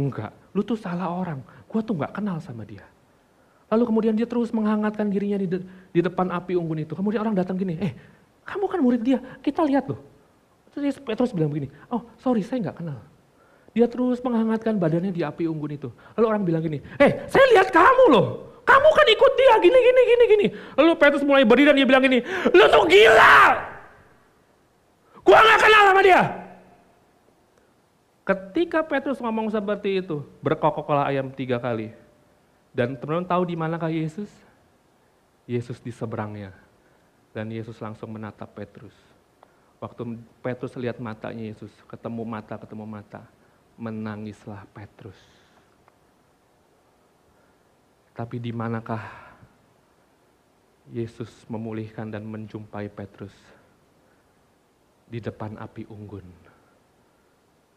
Enggak, 0.00 0.32
lu 0.56 0.64
tuh 0.64 0.80
salah 0.80 1.12
orang, 1.12 1.44
gua 1.68 1.80
tuh 1.84 2.00
nggak 2.00 2.16
kenal 2.16 2.40
sama 2.40 2.64
dia. 2.64 2.84
Lalu 3.70 3.84
kemudian 3.86 4.14
dia 4.18 4.26
terus 4.26 4.50
menghangatkan 4.50 5.06
dirinya 5.06 5.38
di, 5.38 5.46
de, 5.46 5.58
di 5.94 6.00
depan 6.02 6.26
api 6.34 6.58
unggun 6.58 6.82
itu. 6.82 6.98
Kemudian 6.98 7.22
orang 7.22 7.38
datang 7.38 7.54
gini, 7.54 7.78
eh 7.78 7.94
kamu 8.42 8.66
kan 8.66 8.80
murid 8.82 9.02
dia, 9.06 9.22
kita 9.38 9.62
lihat 9.62 9.86
loh. 9.86 10.02
Terus 10.74 10.98
Petrus 10.98 11.30
bilang 11.30 11.54
begini, 11.54 11.70
oh 11.86 12.02
sorry 12.18 12.42
saya 12.42 12.66
nggak 12.66 12.82
kenal. 12.82 12.98
Dia 13.70 13.86
terus 13.86 14.18
menghangatkan 14.18 14.74
badannya 14.74 15.14
di 15.14 15.22
api 15.22 15.46
unggun 15.46 15.78
itu. 15.78 15.88
Lalu 16.18 16.26
orang 16.26 16.42
bilang 16.42 16.62
gini, 16.66 16.82
eh 16.98 17.22
saya 17.30 17.46
lihat 17.54 17.70
kamu 17.70 18.04
loh. 18.10 18.26
Kamu 18.66 18.88
kan 18.90 19.06
ikut 19.06 19.32
dia 19.38 19.54
gini, 19.62 19.78
gini, 19.78 20.00
gini, 20.02 20.24
gini. 20.26 20.46
Lalu 20.74 20.92
Petrus 20.98 21.22
mulai 21.22 21.46
berdiri 21.46 21.70
dan 21.70 21.76
dia 21.78 21.86
bilang 21.86 22.02
gini, 22.02 22.18
lu 22.50 22.64
tuh 22.70 22.84
gila. 22.90 23.38
Gua 25.22 25.38
nggak 25.38 25.58
kenal 25.62 25.82
sama 25.86 26.02
dia. 26.02 26.22
Ketika 28.26 28.82
Petrus 28.82 29.18
ngomong 29.22 29.50
seperti 29.50 30.02
itu, 30.02 30.22
berkokoklah 30.42 31.06
ayam 31.06 31.30
tiga 31.34 31.58
kali. 31.62 31.94
Dan 32.70 32.94
teman-teman 32.94 33.26
tahu 33.26 33.42
di 33.50 33.58
manakah 33.58 33.90
Yesus? 33.90 34.30
Yesus 35.50 35.82
di 35.82 35.90
seberangnya. 35.90 36.54
Dan 37.34 37.50
Yesus 37.50 37.78
langsung 37.82 38.14
menatap 38.14 38.54
Petrus. 38.54 38.94
Waktu 39.82 40.18
Petrus 40.38 40.78
lihat 40.78 41.02
matanya 41.02 41.50
Yesus, 41.50 41.72
ketemu 41.90 42.22
mata, 42.22 42.54
ketemu 42.54 42.86
mata, 42.86 43.26
menangislah 43.74 44.62
Petrus. 44.70 45.18
Tapi 48.14 48.36
di 48.38 48.54
manakah 48.54 49.02
Yesus 50.94 51.30
memulihkan 51.50 52.06
dan 52.06 52.22
menjumpai 52.22 52.86
Petrus? 52.92 53.34
Di 55.10 55.18
depan 55.18 55.58
api 55.58 55.90
unggun. 55.90 56.26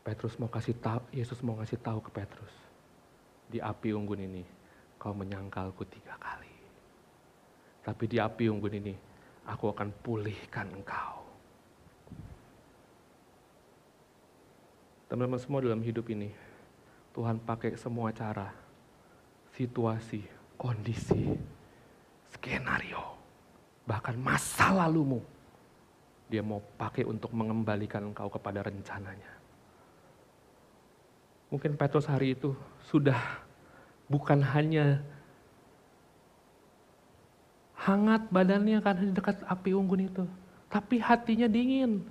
Petrus 0.06 0.38
mau 0.38 0.52
kasih 0.52 0.78
tahu, 0.78 1.02
Yesus 1.16 1.40
mau 1.42 1.58
kasih 1.58 1.80
tahu 1.80 2.04
ke 2.04 2.12
Petrus, 2.12 2.52
di 3.48 3.64
api 3.64 3.96
unggun 3.96 4.22
ini 4.22 4.44
kau 5.04 5.12
menyangkalku 5.12 5.84
tiga 5.92 6.16
kali. 6.16 6.48
Tapi 7.84 8.04
di 8.08 8.16
api 8.24 8.48
unggun 8.48 8.80
ini 8.80 8.96
aku 9.44 9.76
akan 9.76 9.92
pulihkan 10.00 10.72
engkau. 10.72 11.20
Teman-teman 15.12 15.44
semua 15.44 15.60
dalam 15.60 15.84
hidup 15.84 16.08
ini, 16.08 16.32
Tuhan 17.12 17.36
pakai 17.44 17.76
semua 17.76 18.16
cara, 18.16 18.56
situasi, 19.60 20.24
kondisi, 20.56 21.36
skenario, 22.32 23.04
bahkan 23.84 24.16
masa 24.16 24.72
lalumu. 24.72 25.20
Dia 26.32 26.40
mau 26.40 26.64
pakai 26.80 27.04
untuk 27.04 27.36
mengembalikan 27.36 28.08
engkau 28.08 28.32
kepada 28.32 28.64
rencananya. 28.64 29.36
Mungkin 31.52 31.76
Petrus 31.76 32.10
hari 32.10 32.34
itu 32.34 32.56
sudah 32.88 33.43
bukan 34.14 34.46
hanya 34.46 35.02
hangat 37.74 38.30
badannya 38.30 38.78
karena 38.78 39.10
dekat 39.10 39.42
api 39.50 39.74
unggun 39.74 40.06
itu, 40.06 40.24
tapi 40.70 41.02
hatinya 41.02 41.50
dingin. 41.50 42.06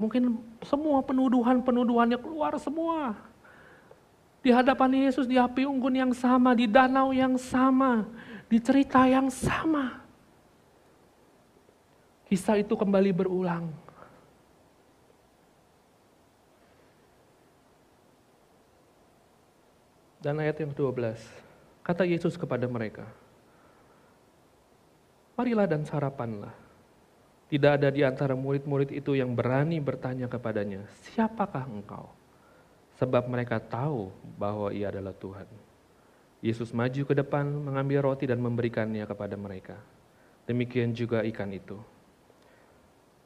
Mungkin 0.00 0.40
semua 0.64 1.04
penuduhan-penuduhannya 1.04 2.16
keluar 2.16 2.56
semua. 2.56 3.14
Di 4.40 4.50
hadapan 4.50 5.08
Yesus 5.08 5.28
di 5.28 5.36
api 5.36 5.68
unggun 5.68 5.94
yang 6.08 6.12
sama, 6.16 6.56
di 6.56 6.64
danau 6.64 7.12
yang 7.12 7.36
sama, 7.36 8.08
di 8.48 8.58
cerita 8.58 9.04
yang 9.04 9.28
sama. 9.28 10.00
Kisah 12.26 12.58
itu 12.58 12.74
kembali 12.74 13.12
berulang. 13.12 13.83
Dan 20.24 20.40
ayat 20.40 20.56
yang 20.56 20.72
ke-12, 20.72 21.20
kata 21.84 22.08
Yesus 22.08 22.40
kepada 22.40 22.64
mereka, 22.64 23.04
Marilah 25.36 25.68
dan 25.68 25.84
sarapanlah. 25.84 26.54
Tidak 27.52 27.70
ada 27.76 27.92
di 27.92 28.00
antara 28.00 28.32
murid-murid 28.32 28.88
itu 28.88 29.18
yang 29.18 29.36
berani 29.36 29.76
bertanya 29.84 30.24
kepadanya, 30.24 30.88
siapakah 31.04 31.68
engkau? 31.68 32.08
Sebab 32.96 33.28
mereka 33.28 33.60
tahu 33.60 34.08
bahwa 34.40 34.72
ia 34.72 34.88
adalah 34.88 35.12
Tuhan. 35.12 35.44
Yesus 36.40 36.72
maju 36.72 37.02
ke 37.04 37.14
depan, 37.18 37.44
mengambil 37.44 38.08
roti 38.08 38.24
dan 38.24 38.40
memberikannya 38.40 39.04
kepada 39.04 39.36
mereka. 39.36 39.76
Demikian 40.48 40.96
juga 40.96 41.20
ikan 41.20 41.52
itu. 41.52 41.76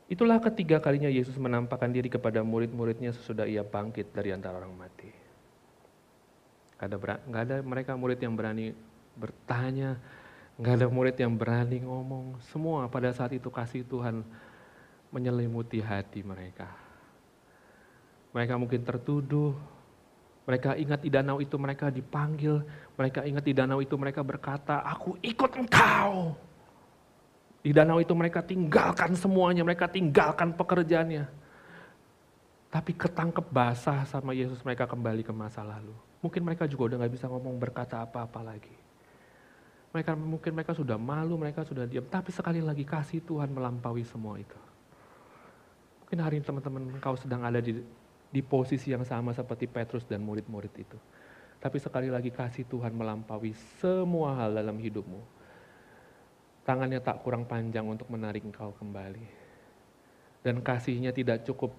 Itulah 0.08 0.40
ketiga 0.40 0.80
kalinya 0.80 1.12
Yesus 1.12 1.36
menampakkan 1.36 1.92
diri 1.92 2.08
kepada 2.08 2.40
murid-muridnya 2.40 3.12
sesudah 3.12 3.44
ia 3.44 3.62
bangkit 3.62 4.10
dari 4.16 4.32
antara 4.32 4.56
orang 4.56 4.72
mati. 4.72 5.17
Gak 6.78 6.86
ada, 6.88 6.96
gak 7.26 7.42
ada 7.42 7.56
mereka 7.66 7.98
murid 7.98 8.22
yang 8.22 8.38
berani 8.38 8.70
bertanya, 9.18 9.98
Nggak 10.58 10.74
ada 10.74 10.86
murid 10.90 11.16
yang 11.22 11.38
berani 11.38 11.78
ngomong. 11.86 12.42
Semua 12.50 12.90
pada 12.90 13.14
saat 13.14 13.30
itu 13.30 13.46
kasih 13.46 13.86
Tuhan 13.86 14.26
menyelimuti 15.14 15.78
hati 15.78 16.26
mereka. 16.26 16.66
Mereka 18.34 18.58
mungkin 18.58 18.82
tertuduh, 18.82 19.54
mereka 20.42 20.74
ingat 20.74 21.00
di 21.06 21.10
danau 21.14 21.38
itu 21.38 21.54
mereka 21.54 21.94
dipanggil, 21.94 22.66
mereka 22.98 23.22
ingat 23.22 23.44
di 23.46 23.54
danau 23.54 23.78
itu 23.78 23.94
mereka 23.94 24.26
berkata, 24.26 24.82
aku 24.82 25.14
ikut 25.22 25.52
engkau. 25.54 26.34
Di 27.62 27.70
danau 27.70 28.02
itu 28.02 28.10
mereka 28.18 28.42
tinggalkan 28.42 29.14
semuanya, 29.14 29.62
mereka 29.62 29.86
tinggalkan 29.86 30.50
pekerjaannya. 30.58 31.24
Tapi 32.68 32.92
ketangkep 32.98 33.46
basah 33.46 34.02
sama 34.10 34.34
Yesus 34.34 34.58
mereka 34.66 34.90
kembali 34.90 35.22
ke 35.22 35.30
masa 35.30 35.62
lalu. 35.62 36.07
Mungkin 36.18 36.42
mereka 36.42 36.66
juga 36.66 36.94
udah 36.94 37.06
gak 37.06 37.14
bisa 37.14 37.26
ngomong 37.30 37.56
berkata 37.58 38.02
apa-apa 38.02 38.42
lagi. 38.42 38.74
Mereka 39.94 40.12
mungkin 40.18 40.52
mereka 40.52 40.76
sudah 40.76 41.00
malu, 41.00 41.40
mereka 41.40 41.64
sudah 41.64 41.88
diam, 41.88 42.04
tapi 42.04 42.28
sekali 42.28 42.60
lagi 42.60 42.84
kasih 42.84 43.24
Tuhan 43.24 43.48
melampaui 43.48 44.04
semua 44.04 44.36
itu. 44.36 44.58
Mungkin 46.04 46.18
hari 46.20 46.34
ini 46.40 46.44
teman-teman 46.44 46.82
kau 47.00 47.16
sedang 47.16 47.40
ada 47.44 47.60
di 47.60 47.80
di 48.28 48.44
posisi 48.44 48.92
yang 48.92 49.04
sama 49.08 49.32
seperti 49.32 49.64
Petrus 49.64 50.04
dan 50.04 50.20
murid-murid 50.20 50.74
itu. 50.76 50.98
Tapi 51.58 51.76
sekali 51.80 52.12
lagi 52.12 52.30
kasih 52.30 52.68
Tuhan 52.68 52.94
melampaui 52.94 53.56
semua 53.82 54.36
hal 54.38 54.54
dalam 54.54 54.78
hidupmu. 54.78 55.20
Tangannya 56.62 57.00
tak 57.00 57.24
kurang 57.24 57.48
panjang 57.48 57.88
untuk 57.88 58.06
menarik 58.12 58.44
engkau 58.44 58.76
kembali. 58.76 59.24
Dan 60.44 60.62
kasihnya 60.62 61.10
tidak 61.10 61.42
cukup 61.42 61.74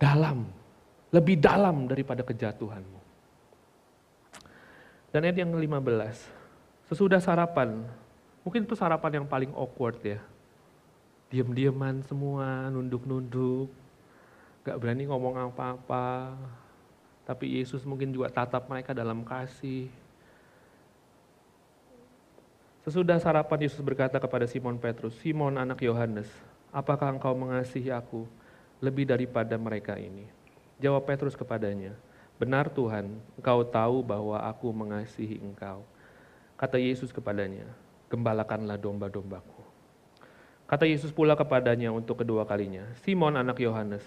dalam, 0.00 0.48
lebih 1.08 1.40
dalam 1.40 1.88
daripada 1.88 2.20
kejatuhanmu. 2.20 3.00
Dan 5.08 5.24
ayat 5.24 5.40
yang 5.40 5.50
ke-15, 5.56 6.38
Sesudah 6.88 7.20
sarapan, 7.20 7.84
mungkin 8.40 8.64
itu 8.64 8.72
sarapan 8.72 9.20
yang 9.20 9.26
paling 9.28 9.52
awkward 9.52 10.00
ya. 10.00 10.24
Diam-diaman 11.28 12.00
semua, 12.08 12.72
nunduk-nunduk, 12.72 13.68
gak 14.64 14.80
berani 14.80 15.04
ngomong 15.04 15.36
apa-apa. 15.52 16.32
Tapi 17.28 17.60
Yesus 17.60 17.84
mungkin 17.84 18.08
juga 18.08 18.32
tatap 18.32 18.72
mereka 18.72 18.96
dalam 18.96 19.20
kasih. 19.20 19.92
Sesudah 22.88 23.20
sarapan 23.20 23.68
Yesus 23.68 23.84
berkata 23.84 24.16
kepada 24.16 24.48
Simon 24.48 24.80
Petrus, 24.80 25.12
Simon 25.20 25.60
anak 25.60 25.84
Yohanes, 25.84 26.32
apakah 26.72 27.12
engkau 27.12 27.36
mengasihi 27.36 27.92
aku 27.92 28.24
lebih 28.80 29.04
daripada 29.04 29.60
mereka 29.60 30.00
ini? 30.00 30.37
Jawab 30.78 31.10
Petrus 31.10 31.34
kepadanya, 31.34 31.98
benar 32.38 32.70
Tuhan, 32.70 33.18
engkau 33.34 33.66
tahu 33.66 33.98
bahwa 33.98 34.38
aku 34.38 34.70
mengasihi 34.70 35.42
engkau. 35.42 35.82
Kata 36.54 36.78
Yesus 36.78 37.10
kepadanya, 37.10 37.66
gembalakanlah 38.06 38.78
domba-dombaku. 38.78 39.58
Kata 40.70 40.86
Yesus 40.86 41.10
pula 41.10 41.34
kepadanya 41.34 41.90
untuk 41.90 42.22
kedua 42.22 42.46
kalinya, 42.46 42.86
Simon 43.02 43.34
anak 43.34 43.58
Yohanes, 43.58 44.06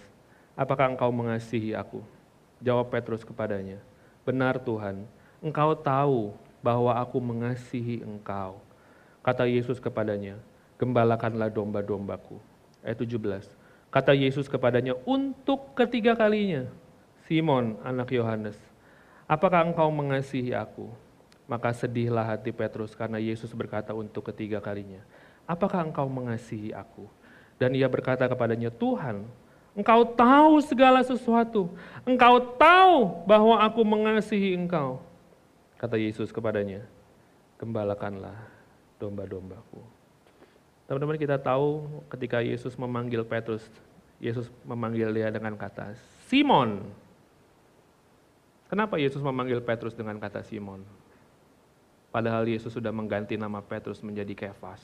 apakah 0.56 0.96
engkau 0.96 1.12
mengasihi 1.12 1.76
aku? 1.76 2.00
Jawab 2.64 2.88
Petrus 2.88 3.28
kepadanya, 3.28 3.84
benar 4.24 4.56
Tuhan, 4.56 5.04
engkau 5.44 5.76
tahu 5.76 6.32
bahwa 6.64 6.96
aku 6.96 7.20
mengasihi 7.20 8.00
engkau. 8.00 8.64
Kata 9.20 9.44
Yesus 9.44 9.84
kepadanya, 9.84 10.40
gembalakanlah 10.80 11.52
domba-dombaku. 11.52 12.40
Ayat 12.80 13.04
17, 13.04 13.60
kata 13.92 14.16
Yesus 14.16 14.48
kepadanya 14.48 14.96
untuk 15.04 15.76
ketiga 15.76 16.16
kalinya, 16.16 16.72
Simon 17.28 17.78
anak 17.84 18.10
Yohanes, 18.16 18.58
apakah 19.28 19.68
engkau 19.68 19.92
mengasihi 19.92 20.56
aku? 20.56 20.90
Maka 21.46 21.76
sedihlah 21.76 22.24
hati 22.24 22.56
Petrus 22.56 22.96
karena 22.96 23.20
Yesus 23.20 23.52
berkata 23.52 23.92
untuk 23.92 24.32
ketiga 24.32 24.64
kalinya, 24.64 25.04
apakah 25.44 25.84
engkau 25.84 26.08
mengasihi 26.08 26.72
aku? 26.72 27.12
Dan 27.60 27.76
ia 27.76 27.86
berkata 27.92 28.26
kepadanya, 28.26 28.72
Tuhan, 28.72 29.28
engkau 29.76 30.02
tahu 30.16 30.64
segala 30.64 31.04
sesuatu. 31.04 31.70
Engkau 32.08 32.40
tahu 32.56 33.28
bahwa 33.28 33.60
aku 33.60 33.84
mengasihi 33.84 34.56
engkau. 34.56 35.04
Kata 35.76 36.00
Yesus 36.00 36.32
kepadanya, 36.32 36.88
gembalakanlah 37.60 38.48
domba-dombaku. 38.98 40.01
Teman-teman 40.92 41.16
kita 41.16 41.40
tahu 41.40 41.88
ketika 42.12 42.44
Yesus 42.44 42.76
memanggil 42.76 43.24
Petrus, 43.24 43.64
Yesus 44.20 44.52
memanggil 44.68 45.08
dia 45.16 45.32
dengan 45.32 45.56
kata 45.56 45.96
Simon. 46.28 46.84
Kenapa 48.68 49.00
Yesus 49.00 49.24
memanggil 49.24 49.64
Petrus 49.64 49.96
dengan 49.96 50.20
kata 50.20 50.44
Simon? 50.44 50.84
Padahal 52.12 52.44
Yesus 52.44 52.76
sudah 52.76 52.92
mengganti 52.92 53.40
nama 53.40 53.64
Petrus 53.64 54.04
menjadi 54.04 54.36
Kefas. 54.36 54.84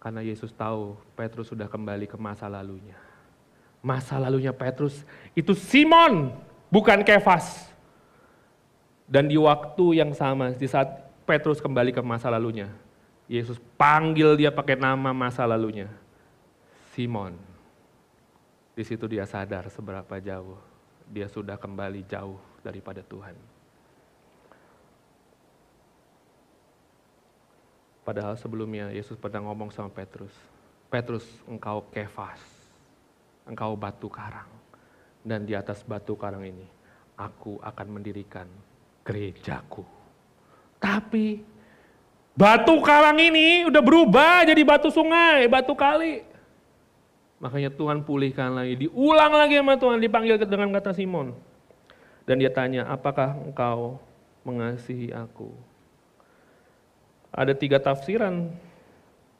Karena 0.00 0.24
Yesus 0.24 0.48
tahu 0.48 0.96
Petrus 1.12 1.52
sudah 1.52 1.68
kembali 1.68 2.08
ke 2.08 2.16
masa 2.16 2.48
lalunya. 2.48 2.96
Masa 3.84 4.16
lalunya 4.16 4.56
Petrus 4.56 5.04
itu 5.36 5.52
Simon, 5.52 6.32
bukan 6.72 7.04
Kefas. 7.04 7.68
Dan 9.04 9.28
di 9.28 9.36
waktu 9.36 10.00
yang 10.00 10.16
sama, 10.16 10.56
di 10.56 10.64
saat 10.64 11.04
Petrus 11.28 11.60
kembali 11.60 11.92
ke 11.92 12.00
masa 12.00 12.32
lalunya, 12.32 12.72
Yesus 13.26 13.58
panggil 13.74 14.38
dia 14.38 14.54
pakai 14.54 14.78
nama 14.78 15.10
masa 15.10 15.42
lalunya. 15.42 15.90
Simon. 16.94 17.34
Di 18.76 18.84
situ 18.86 19.08
dia 19.10 19.26
sadar 19.26 19.66
seberapa 19.72 20.20
jauh 20.22 20.56
dia 21.10 21.30
sudah 21.30 21.54
kembali 21.54 22.02
jauh 22.06 22.38
daripada 22.62 23.02
Tuhan. 23.02 23.34
Padahal 28.06 28.38
sebelumnya 28.38 28.94
Yesus 28.94 29.18
pernah 29.18 29.50
ngomong 29.50 29.74
sama 29.74 29.90
Petrus, 29.90 30.30
Petrus 30.86 31.26
engkau 31.50 31.82
kefas, 31.90 32.38
engkau 33.42 33.74
batu 33.74 34.06
karang. 34.06 34.46
Dan 35.26 35.42
di 35.42 35.58
atas 35.58 35.82
batu 35.82 36.14
karang 36.14 36.46
ini, 36.46 36.62
aku 37.18 37.58
akan 37.58 37.98
mendirikan 37.98 38.46
gerejaku. 39.02 39.82
Tapi 40.78 41.42
batu 42.36 42.76
karang 42.84 43.18
ini 43.18 43.66
udah 43.66 43.82
berubah 43.82 44.44
jadi 44.44 44.62
batu 44.62 44.92
sungai, 44.92 45.48
batu 45.48 45.72
kali. 45.72 46.22
Makanya 47.42 47.72
Tuhan 47.72 48.04
pulihkan 48.04 48.54
lagi, 48.54 48.86
diulang 48.88 49.32
lagi 49.32 49.60
sama 49.60 49.74
Tuhan, 49.76 49.98
dipanggil 50.00 50.40
dengan 50.44 50.72
kata 50.72 50.96
Simon. 50.96 51.36
Dan 52.24 52.40
dia 52.40 52.48
tanya, 52.48 52.88
apakah 52.88 53.36
engkau 53.44 54.00
mengasihi 54.44 55.12
aku? 55.12 55.52
ada 57.36 57.52
tiga 57.52 57.76
tafsiran. 57.76 58.48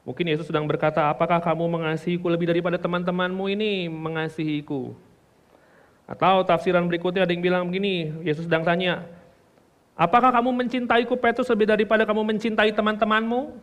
Mungkin 0.05 0.29
Yesus 0.29 0.47
sedang 0.47 0.69
berkata, 0.69 1.11
apakah 1.11 1.43
kamu 1.43 1.67
mengasihiku 1.67 2.31
lebih 2.31 2.47
daripada 2.47 2.79
teman-temanmu 2.79 3.51
ini 3.51 3.91
mengasihiku? 3.91 4.95
Atau 6.07 6.47
tafsiran 6.47 6.87
berikutnya 6.87 7.27
ada 7.27 7.35
yang 7.35 7.43
bilang 7.43 7.67
begini, 7.67 8.15
Yesus 8.23 8.47
sedang 8.47 8.63
tanya, 8.63 9.03
apakah 9.97 10.31
kamu 10.31 10.53
mencintaiku 10.53 11.17
Petrus 11.17 11.49
lebih 11.49 11.67
daripada 11.67 12.05
kamu 12.05 12.23
mencintai 12.37 12.71
teman-temanmu? 12.71 13.57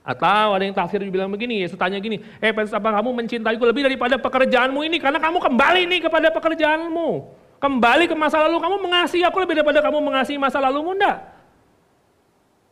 Atau 0.00 0.56
ada 0.56 0.64
yang 0.64 0.72
tafsir 0.72 1.02
bilang 1.12 1.28
begini, 1.28 1.60
Yesus 1.60 1.76
tanya 1.76 2.00
gini, 2.00 2.24
eh 2.40 2.54
Petrus 2.54 2.72
apa 2.72 2.88
kamu 2.88 3.12
mencintaiku 3.20 3.68
lebih 3.68 3.84
daripada 3.84 4.16
pekerjaanmu 4.16 4.80
ini? 4.86 4.96
Karena 4.96 5.20
kamu 5.20 5.36
kembali 5.42 5.82
nih 5.84 6.00
kepada 6.08 6.32
pekerjaanmu. 6.32 7.08
Kembali 7.60 8.08
ke 8.08 8.16
masa 8.16 8.40
lalu, 8.40 8.56
kamu 8.56 8.76
mengasihi 8.80 9.20
aku 9.28 9.36
lebih 9.44 9.60
daripada 9.60 9.84
kamu 9.84 10.00
mengasihi 10.00 10.40
masa 10.40 10.56
lalumu 10.56 10.96
enggak? 10.96 11.20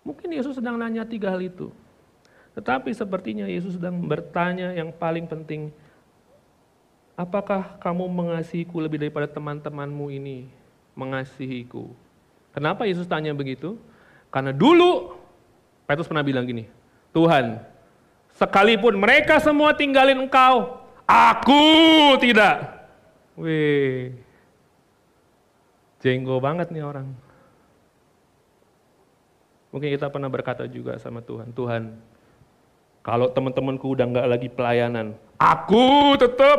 Mungkin 0.00 0.32
Yesus 0.32 0.56
sedang 0.56 0.80
nanya 0.80 1.04
tiga 1.04 1.28
hal 1.28 1.44
itu. 1.44 1.68
Tetapi 2.56 2.88
sepertinya 2.96 3.44
Yesus 3.44 3.76
sedang 3.76 4.00
bertanya 4.00 4.72
yang 4.72 4.88
paling 4.88 5.28
penting, 5.28 5.68
apakah 7.12 7.76
kamu 7.84 8.08
mengasihiku 8.08 8.80
lebih 8.80 9.04
daripada 9.04 9.28
teman-temanmu 9.28 10.08
ini 10.08 10.48
mengasihiku? 10.96 11.92
Kenapa 12.58 12.90
Yesus 12.90 13.06
tanya 13.06 13.30
begitu? 13.30 13.78
Karena 14.34 14.50
dulu 14.50 15.14
Petrus 15.86 16.10
pernah 16.10 16.26
bilang 16.26 16.42
gini, 16.42 16.66
Tuhan, 17.14 17.62
sekalipun 18.34 18.98
mereka 18.98 19.38
semua 19.38 19.70
tinggalin 19.78 20.18
engkau, 20.18 20.82
aku 21.06 21.62
tidak. 22.18 22.82
Wih, 23.38 24.10
jenggo 26.02 26.42
banget 26.42 26.74
nih 26.74 26.82
orang. 26.82 27.06
Mungkin 29.70 29.94
kita 29.94 30.10
pernah 30.10 30.26
berkata 30.26 30.66
juga 30.66 30.98
sama 30.98 31.22
Tuhan, 31.22 31.54
Tuhan, 31.54 31.94
kalau 33.06 33.30
teman-temanku 33.30 33.94
udah 33.94 34.18
nggak 34.18 34.26
lagi 34.26 34.48
pelayanan, 34.50 35.14
aku 35.38 36.18
tetap. 36.18 36.58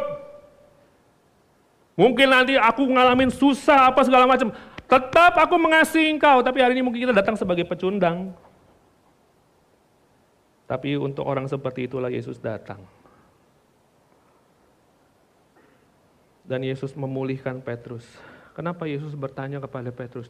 Mungkin 1.99 2.31
nanti 2.31 2.55
aku 2.55 2.87
ngalamin 2.87 3.27
susah 3.27 3.91
apa 3.91 3.99
segala 4.07 4.23
macam, 4.23 4.55
tetap 4.89 5.37
aku 5.37 5.55
mengasihi 5.55 6.09
engkau. 6.09 6.41
Tapi 6.41 6.59
hari 6.59 6.73
ini 6.75 6.83
mungkin 6.83 7.05
kita 7.05 7.15
datang 7.15 7.37
sebagai 7.37 7.63
pecundang. 7.63 8.33
Tapi 10.65 10.97
untuk 10.97 11.25
orang 11.25 11.45
seperti 11.45 11.85
itulah 11.85 12.09
Yesus 12.09 12.41
datang. 12.41 12.81
Dan 16.43 16.65
Yesus 16.65 16.97
memulihkan 16.97 17.61
Petrus. 17.61 18.05
Kenapa 18.57 18.89
Yesus 18.89 19.13
bertanya 19.13 19.61
kepada 19.61 19.93
Petrus 19.93 20.27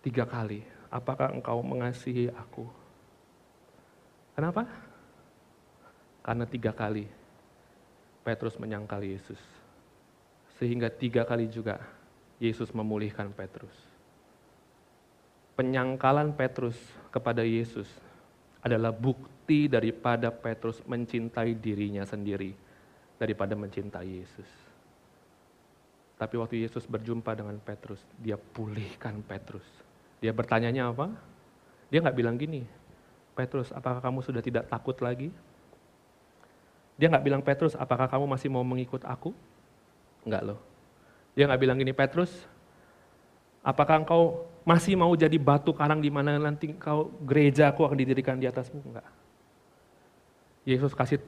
tiga 0.00 0.22
kali? 0.22 0.62
apakah 0.92 1.32
engkau 1.32 1.64
mengasihi 1.64 2.28
aku? 2.28 2.68
Kenapa? 4.36 4.68
Karena 6.20 6.44
tiga 6.44 6.76
kali 6.76 7.08
Petrus 8.20 8.60
menyangkal 8.60 9.00
Yesus. 9.00 9.40
Sehingga 10.60 10.92
tiga 10.92 11.24
kali 11.24 11.48
juga 11.48 11.80
Yesus 12.42 12.74
memulihkan 12.74 13.30
Petrus. 13.30 13.70
Penyangkalan 15.54 16.34
Petrus 16.34 16.74
kepada 17.14 17.46
Yesus 17.46 17.86
adalah 18.58 18.90
bukti 18.90 19.70
daripada 19.70 20.34
Petrus 20.34 20.82
mencintai 20.82 21.54
dirinya 21.54 22.02
sendiri 22.02 22.50
daripada 23.14 23.54
mencintai 23.54 24.08
Yesus. 24.10 24.50
Tapi 26.18 26.34
waktu 26.34 26.66
Yesus 26.66 26.82
berjumpa 26.90 27.38
dengan 27.38 27.54
Petrus, 27.62 28.02
dia 28.18 28.34
pulihkan 28.34 29.22
Petrus 29.22 29.66
dia 30.22 30.30
bertanyanya 30.30 30.94
apa? 30.94 31.10
Dia 31.90 31.98
nggak 31.98 32.14
bilang 32.14 32.38
gini, 32.38 32.62
Petrus, 33.34 33.74
apakah 33.74 33.98
kamu 33.98 34.22
sudah 34.22 34.38
tidak 34.38 34.70
takut 34.70 34.94
lagi? 35.02 35.34
Dia 36.94 37.10
nggak 37.10 37.26
bilang, 37.26 37.42
Petrus, 37.42 37.74
apakah 37.74 38.06
kamu 38.06 38.30
masih 38.30 38.46
mau 38.46 38.62
mengikut 38.62 39.02
aku? 39.02 39.34
Enggak 40.22 40.54
loh. 40.54 40.60
Dia 41.32 41.48
nggak 41.48 41.60
bilang 41.60 41.76
gini, 41.80 41.96
Petrus, 41.96 42.30
apakah 43.64 44.04
engkau 44.04 44.44
masih 44.62 44.94
mau 44.94 45.10
jadi 45.16 45.34
batu 45.40 45.72
karang 45.72 45.98
di 45.98 46.12
mana 46.12 46.36
nanti 46.38 46.70
kau 46.76 47.10
gereja 47.24 47.72
aku 47.72 47.82
akan 47.88 47.98
didirikan 47.98 48.36
di 48.38 48.46
atasmu? 48.46 48.78
Enggak. 48.84 49.08
Yesus 50.62 50.94
kasih 50.94 51.18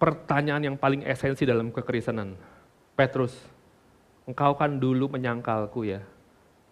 pertanyaan 0.00 0.72
yang 0.72 0.76
paling 0.80 1.04
esensi 1.06 1.44
dalam 1.44 1.70
kekristenan. 1.70 2.34
Petrus, 2.96 3.36
engkau 4.26 4.56
kan 4.56 4.80
dulu 4.80 5.12
menyangkalku 5.12 5.86
ya, 5.86 6.02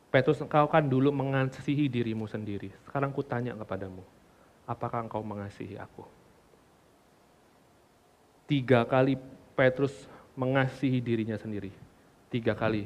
Petrus, 0.08 0.40
engkau 0.40 0.64
kan 0.72 0.88
dulu 0.88 1.12
mengasihi 1.12 1.84
dirimu 1.92 2.24
sendiri. 2.24 2.72
Sekarang 2.88 3.12
ku 3.12 3.20
tanya 3.20 3.52
kepadamu, 3.52 4.00
apakah 4.64 5.04
engkau 5.04 5.20
mengasihi 5.20 5.76
aku? 5.76 6.04
Tiga 8.48 8.88
kali 8.88 9.20
Petrus 9.52 9.92
mengasihi 10.32 11.04
dirinya 11.04 11.36
sendiri. 11.36 11.68
Tiga 12.28 12.52
kali 12.52 12.84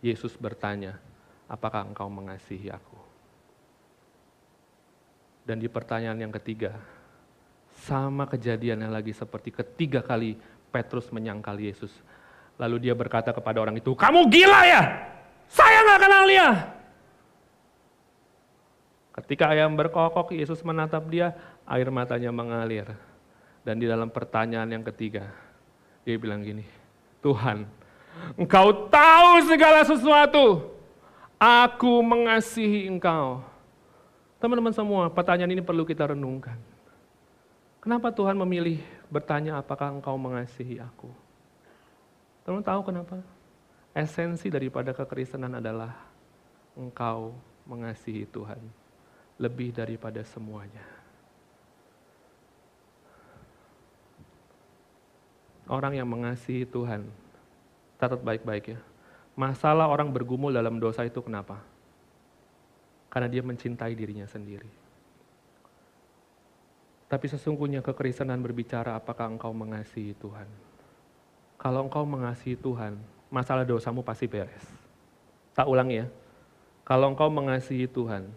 Yesus 0.00 0.32
bertanya, 0.40 0.96
apakah 1.44 1.84
engkau 1.84 2.08
mengasihi 2.08 2.72
aku? 2.72 2.96
Dan 5.44 5.60
di 5.60 5.68
pertanyaan 5.68 6.20
yang 6.20 6.32
ketiga, 6.32 6.76
sama 7.84 8.28
kejadiannya 8.28 8.88
lagi 8.88 9.16
seperti 9.16 9.52
ketiga 9.52 10.04
kali 10.04 10.36
Petrus 10.68 11.08
menyangkal 11.08 11.56
Yesus. 11.56 11.92
Lalu 12.60 12.88
dia 12.88 12.94
berkata 12.96 13.32
kepada 13.32 13.62
orang 13.64 13.80
itu, 13.80 13.96
kamu 13.96 14.28
gila 14.28 14.60
ya? 14.66 14.82
Saya 15.48 15.78
nggak 15.84 16.00
kenal 16.04 16.24
dia. 16.28 16.48
Ketika 19.18 19.50
ayam 19.50 19.74
berkokok, 19.74 20.30
Yesus 20.36 20.60
menatap 20.62 21.08
dia, 21.08 21.34
air 21.66 21.88
matanya 21.90 22.30
mengalir. 22.30 22.86
Dan 23.64 23.80
di 23.80 23.86
dalam 23.88 24.12
pertanyaan 24.12 24.68
yang 24.68 24.84
ketiga, 24.86 25.26
dia 26.06 26.16
bilang 26.20 26.44
gini, 26.44 26.62
Tuhan, 27.24 27.66
Engkau 28.38 28.88
tahu 28.90 29.30
segala 29.46 29.82
sesuatu. 29.82 30.74
Aku 31.38 32.02
mengasihi 32.02 32.90
Engkau. 32.90 33.42
Teman-teman 34.38 34.70
semua, 34.70 35.10
pertanyaan 35.10 35.50
ini 35.50 35.62
perlu 35.62 35.82
kita 35.82 36.14
renungkan. 36.14 36.58
Kenapa 37.82 38.14
Tuhan 38.14 38.38
memilih 38.38 38.82
bertanya 39.10 39.58
apakah 39.58 39.90
engkau 39.94 40.14
mengasihi 40.18 40.82
aku? 40.82 41.10
Teman 42.46 42.62
tahu 42.62 42.86
kenapa? 42.86 43.22
Esensi 43.94 44.46
daripada 44.50 44.94
kekristenan 44.94 45.58
adalah 45.58 45.94
engkau 46.78 47.34
mengasihi 47.66 48.26
Tuhan 48.30 48.62
lebih 49.38 49.74
daripada 49.74 50.22
semuanya. 50.26 50.82
Orang 55.68 55.94
yang 55.94 56.08
mengasihi 56.08 56.64
Tuhan, 56.64 57.06
catat 57.98 58.22
baik-baik 58.22 58.78
ya. 58.78 58.80
Masalah 59.38 59.90
orang 59.90 60.10
bergumul 60.10 60.54
dalam 60.54 60.78
dosa 60.82 61.06
itu 61.06 61.18
kenapa? 61.22 61.62
Karena 63.10 63.30
dia 63.30 63.42
mencintai 63.42 63.94
dirinya 63.94 64.26
sendiri. 64.26 64.70
Tapi 67.08 67.26
sesungguhnya 67.26 67.80
kekristenan 67.80 68.38
berbicara 68.42 68.94
apakah 68.94 69.30
engkau 69.30 69.50
mengasihi 69.50 70.12
Tuhan. 70.18 70.46
Kalau 71.58 71.88
engkau 71.88 72.04
mengasihi 72.04 72.54
Tuhan, 72.54 73.00
masalah 73.32 73.64
dosamu 73.64 74.04
pasti 74.04 74.28
beres. 74.28 74.62
Tak 75.56 75.66
ulang 75.66 75.88
ya. 75.90 76.06
Kalau 76.84 77.10
engkau 77.10 77.32
mengasihi 77.32 77.88
Tuhan, 77.88 78.28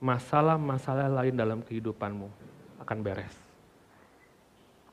masalah-masalah 0.00 1.10
lain 1.10 1.34
dalam 1.36 1.60
kehidupanmu 1.60 2.26
akan 2.82 2.98
beres. 3.04 3.34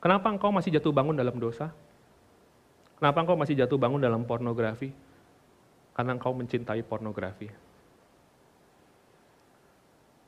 Kenapa 0.02 0.28
engkau 0.30 0.52
masih 0.52 0.76
jatuh 0.76 0.92
bangun 0.92 1.16
dalam 1.16 1.34
dosa? 1.40 1.72
Kenapa 2.96 3.18
engkau 3.20 3.36
masih 3.36 3.54
jatuh 3.56 3.76
bangun 3.76 4.00
dalam 4.00 4.24
pornografi? 4.24 4.88
Karena 5.92 6.16
engkau 6.16 6.32
mencintai 6.32 6.80
pornografi. 6.84 7.48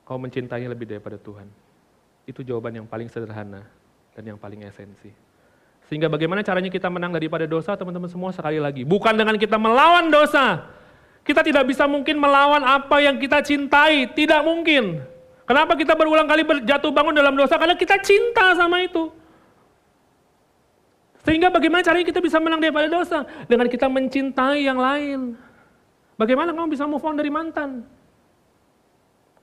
Kau 0.05 0.17
mencintai 0.17 0.65
lebih 0.65 0.89
daripada 0.89 1.21
Tuhan. 1.21 1.49
Itu 2.29 2.45
jawaban 2.45 2.77
yang 2.77 2.87
paling 2.89 3.09
sederhana 3.09 3.65
dan 4.13 4.25
yang 4.25 4.41
paling 4.41 4.65
esensi. 4.65 5.13
Sehingga 5.89 6.13
bagaimana 6.13 6.45
caranya 6.45 6.69
kita 6.69 6.93
menang 6.93 7.17
daripada 7.17 7.49
dosa, 7.49 7.73
teman-teman 7.73 8.13
semua 8.13 8.29
sekali 8.33 8.61
lagi. 8.61 8.85
Bukan 8.85 9.17
dengan 9.17 9.41
kita 9.41 9.57
melawan 9.57 10.13
dosa. 10.13 10.69
Kita 11.25 11.41
tidak 11.41 11.65
bisa 11.69 11.89
mungkin 11.89 12.21
melawan 12.21 12.61
apa 12.61 13.01
yang 13.01 13.17
kita 13.17 13.41
cintai. 13.41 14.13
Tidak 14.13 14.45
mungkin. 14.45 15.01
Kenapa 15.49 15.73
kita 15.73 15.97
berulang 15.97 16.29
kali 16.29 16.45
jatuh 16.69 16.93
bangun 16.93 17.17
dalam 17.17 17.33
dosa? 17.33 17.57
Karena 17.57 17.73
kita 17.73 17.97
cinta 18.05 18.53
sama 18.53 18.85
itu. 18.85 19.09
Sehingga 21.29 21.53
bagaimana 21.53 21.85
caranya 21.85 22.09
kita 22.09 22.25
bisa 22.25 22.41
menang 22.41 22.57
daripada 22.57 22.89
dosa? 22.89 23.29
Dengan 23.45 23.69
kita 23.69 23.85
mencintai 23.85 24.65
yang 24.65 24.81
lain. 24.81 25.37
Bagaimana 26.17 26.57
kamu 26.57 26.73
bisa 26.73 26.89
move 26.89 27.05
on 27.05 27.21
dari 27.21 27.29
mantan? 27.29 27.85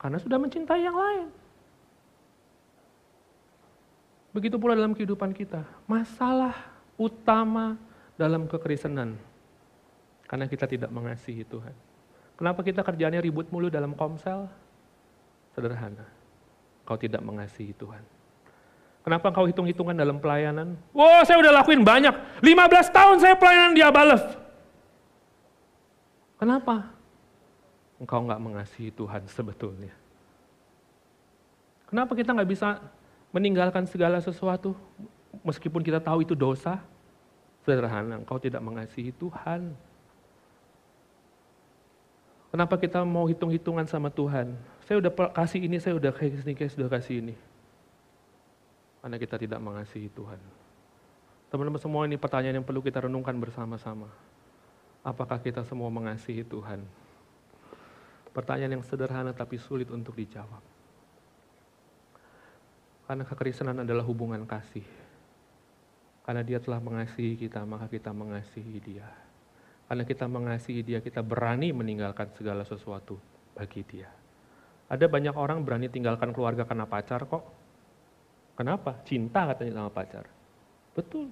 Karena 0.02 0.18
sudah 0.18 0.42
mencintai 0.42 0.82
yang 0.82 0.98
lain. 0.98 1.30
Begitu 4.34 4.58
pula 4.58 4.74
dalam 4.74 4.98
kehidupan 4.98 5.30
kita. 5.38 5.62
Masalah 5.86 6.58
utama 6.98 7.78
dalam 8.18 8.50
kekristenan. 8.50 9.22
Karena 10.26 10.50
kita 10.50 10.66
tidak 10.66 10.90
mengasihi 10.90 11.46
Tuhan. 11.46 11.78
Kenapa 12.34 12.66
kita 12.66 12.82
kerjanya 12.82 13.22
ribut 13.22 13.46
mulu 13.54 13.70
dalam 13.70 13.94
komsel? 13.94 14.50
Sederhana. 15.54 16.10
Kau 16.82 16.98
tidak 16.98 17.22
mengasihi 17.22 17.78
Tuhan. 17.78 18.15
Kenapa 19.06 19.30
kau 19.30 19.46
hitung-hitungan 19.46 19.94
dalam 19.94 20.18
pelayanan? 20.18 20.74
Wow, 20.90 21.22
saya 21.30 21.38
udah 21.38 21.62
lakuin 21.62 21.86
banyak. 21.86 22.42
15 22.42 22.90
tahun 22.90 23.22
saya 23.22 23.38
pelayanan 23.38 23.78
di 23.78 23.86
Abalef. 23.86 24.26
Kenapa? 26.42 26.90
Engkau 28.02 28.26
nggak 28.26 28.42
mengasihi 28.42 28.90
Tuhan 28.90 29.22
sebetulnya. 29.30 29.94
Kenapa 31.86 32.18
kita 32.18 32.34
nggak 32.34 32.50
bisa 32.50 32.82
meninggalkan 33.30 33.86
segala 33.86 34.18
sesuatu 34.18 34.74
meskipun 35.46 35.86
kita 35.86 36.02
tahu 36.02 36.26
itu 36.26 36.34
dosa. 36.34 36.82
Sederhana, 37.62 38.18
engkau 38.18 38.42
tidak 38.42 38.62
mengasihi 38.62 39.14
Tuhan. 39.14 39.74
Kenapa 42.50 42.78
kita 42.78 43.06
mau 43.06 43.30
hitung-hitungan 43.30 43.86
sama 43.86 44.10
Tuhan? 44.10 44.54
Saya 44.86 45.02
udah 45.02 45.12
kasih 45.34 45.62
ini, 45.66 45.78
saya 45.82 45.98
udah 45.98 46.14
kasih 46.14 46.42
ini, 46.42 46.54
saya 46.58 46.72
sudah 46.74 46.90
kasih 46.90 47.16
ini. 47.22 47.36
Karena 49.06 49.22
kita 49.22 49.38
tidak 49.38 49.62
mengasihi 49.62 50.10
Tuhan. 50.10 50.42
Teman-teman 51.54 51.78
semua 51.78 52.10
ini 52.10 52.18
pertanyaan 52.18 52.58
yang 52.58 52.66
perlu 52.66 52.82
kita 52.82 53.06
renungkan 53.06 53.38
bersama-sama. 53.38 54.10
Apakah 55.06 55.38
kita 55.38 55.62
semua 55.62 55.94
mengasihi 55.94 56.42
Tuhan? 56.42 56.82
Pertanyaan 58.34 58.82
yang 58.82 58.86
sederhana 58.90 59.30
tapi 59.30 59.62
sulit 59.62 59.94
untuk 59.94 60.18
dijawab. 60.18 60.58
Karena 63.06 63.22
kekristenan 63.30 63.86
adalah 63.86 64.02
hubungan 64.02 64.42
kasih. 64.50 64.90
Karena 66.26 66.42
dia 66.42 66.58
telah 66.58 66.82
mengasihi 66.82 67.38
kita, 67.38 67.62
maka 67.62 67.86
kita 67.86 68.10
mengasihi 68.10 68.82
dia. 68.82 69.06
Karena 69.86 70.02
kita 70.02 70.26
mengasihi 70.26 70.82
dia, 70.82 70.98
kita 70.98 71.22
berani 71.22 71.70
meninggalkan 71.70 72.34
segala 72.34 72.66
sesuatu 72.66 73.22
bagi 73.54 73.86
dia. 73.86 74.10
Ada 74.90 75.06
banyak 75.06 75.38
orang 75.38 75.62
berani 75.62 75.94
tinggalkan 75.94 76.34
keluarga 76.34 76.66
karena 76.66 76.90
pacar 76.90 77.30
kok. 77.30 77.65
Kenapa? 78.56 78.96
Cinta 79.04 79.52
katanya 79.52 79.84
sama 79.84 79.92
pacar. 79.92 80.26
Betul. 80.96 81.28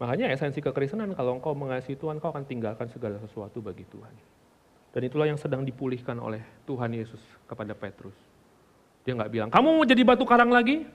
Makanya 0.00 0.32
esensi 0.32 0.64
kekristenan 0.64 1.12
kalau 1.12 1.36
engkau 1.36 1.52
mengasihi 1.52 1.92
Tuhan, 1.92 2.16
kau 2.24 2.32
akan 2.32 2.48
tinggalkan 2.48 2.88
segala 2.88 3.20
sesuatu 3.20 3.60
bagi 3.60 3.84
Tuhan. 3.84 4.14
Dan 4.96 5.00
itulah 5.04 5.28
yang 5.28 5.36
sedang 5.36 5.60
dipulihkan 5.60 6.16
oleh 6.16 6.40
Tuhan 6.64 6.88
Yesus 6.96 7.20
kepada 7.44 7.76
Petrus. 7.76 8.16
Dia 9.04 9.12
nggak 9.12 9.28
bilang, 9.28 9.50
kamu 9.52 9.76
mau 9.76 9.84
jadi 9.84 10.02
batu 10.02 10.24
karang 10.24 10.48
lagi? 10.48 10.88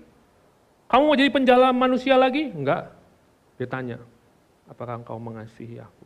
Kamu 0.89 1.13
mau 1.13 1.17
jadi 1.17 1.29
penjala 1.29 1.69
manusia 1.69 2.17
lagi? 2.17 2.49
Enggak. 2.49 2.89
Dia 3.61 3.69
tanya, 3.69 4.01
apakah 4.65 5.05
engkau 5.05 5.21
mengasihi 5.21 5.77
aku? 5.77 6.05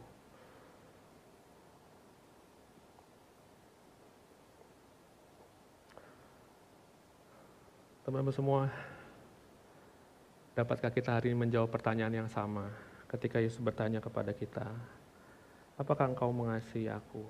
Teman-teman 8.04 8.36
semua, 8.36 8.62
dapatkah 10.60 10.92
kita 10.92 11.16
hari 11.16 11.32
ini 11.32 11.48
menjawab 11.48 11.72
pertanyaan 11.72 12.12
yang 12.12 12.30
sama 12.30 12.68
ketika 13.08 13.40
Yesus 13.40 13.64
bertanya 13.64 14.04
kepada 14.04 14.36
kita, 14.36 14.68
apakah 15.80 16.12
engkau 16.12 16.30
mengasihi 16.36 16.92
aku? 16.92 17.24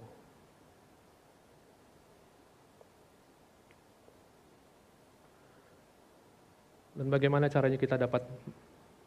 Dan 6.98 7.08
bagaimana 7.08 7.48
caranya 7.48 7.80
kita 7.80 7.96
dapat 7.96 8.26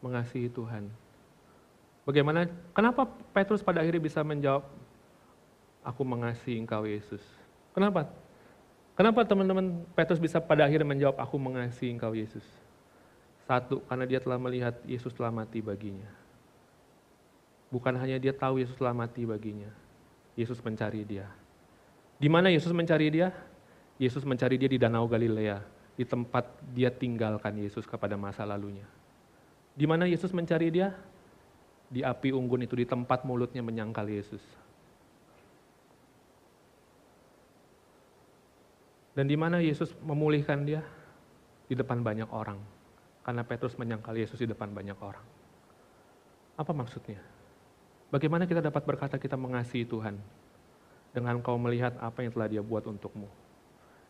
mengasihi 0.00 0.48
Tuhan? 0.48 0.88
Bagaimana, 2.08 2.48
kenapa 2.72 3.04
Petrus 3.36 3.60
pada 3.60 3.84
akhirnya 3.84 4.00
bisa 4.00 4.24
menjawab, 4.24 4.64
aku 5.84 6.02
mengasihi 6.06 6.62
engkau 6.62 6.88
Yesus? 6.88 7.20
Kenapa? 7.76 8.08
Kenapa 8.96 9.28
teman-teman 9.28 9.84
Petrus 9.92 10.22
bisa 10.22 10.40
pada 10.40 10.64
akhirnya 10.64 10.88
menjawab, 10.88 11.20
aku 11.20 11.36
mengasihi 11.36 11.92
engkau 11.92 12.16
Yesus? 12.16 12.46
Satu, 13.52 13.84
karena 13.84 14.08
dia 14.08 14.16
telah 14.16 14.40
melihat 14.40 14.80
Yesus 14.88 15.12
telah 15.12 15.28
mati 15.28 15.60
baginya. 15.60 16.08
Bukan 17.68 17.92
hanya 18.00 18.16
dia 18.16 18.32
tahu 18.32 18.64
Yesus 18.64 18.80
telah 18.80 18.96
mati 18.96 19.28
baginya, 19.28 19.68
Yesus 20.32 20.56
mencari 20.64 21.04
dia. 21.04 21.28
Di 22.16 22.32
mana 22.32 22.48
Yesus 22.48 22.72
mencari 22.72 23.12
dia? 23.12 23.28
Yesus 24.00 24.24
mencari 24.24 24.56
dia 24.56 24.72
di 24.72 24.80
Danau 24.80 25.04
Galilea 25.04 25.60
di 25.92 26.04
tempat 26.08 26.48
dia 26.72 26.88
tinggalkan 26.88 27.60
Yesus 27.60 27.84
kepada 27.84 28.16
masa 28.16 28.48
lalunya. 28.48 28.88
Di 29.76 29.84
mana 29.84 30.08
Yesus 30.08 30.32
mencari 30.32 30.72
dia? 30.72 30.96
Di 31.92 32.00
api 32.00 32.32
unggun 32.32 32.64
itu, 32.64 32.72
di 32.72 32.88
tempat 32.88 33.28
mulutnya 33.28 33.60
menyangkal 33.60 34.08
Yesus. 34.08 34.40
Dan 39.12 39.28
di 39.28 39.36
mana 39.36 39.60
Yesus 39.60 39.92
memulihkan 40.00 40.64
dia? 40.64 40.80
Di 41.68 41.76
depan 41.76 42.00
banyak 42.00 42.32
orang. 42.32 42.81
Karena 43.22 43.46
Petrus 43.46 43.78
menyangkal 43.78 44.18
Yesus 44.18 44.38
di 44.38 44.50
depan 44.50 44.70
banyak 44.74 44.98
orang. 44.98 45.22
Apa 46.58 46.74
maksudnya? 46.74 47.22
Bagaimana 48.10 48.44
kita 48.44 48.60
dapat 48.60 48.82
berkata 48.84 49.16
kita 49.16 49.38
mengasihi 49.38 49.86
Tuhan? 49.86 50.18
Dengan 51.12 51.38
kau 51.40 51.56
melihat 51.56 51.94
apa 52.02 52.24
yang 52.24 52.32
telah 52.34 52.48
dia 52.50 52.62
buat 52.64 52.84
untukmu. 52.84 53.30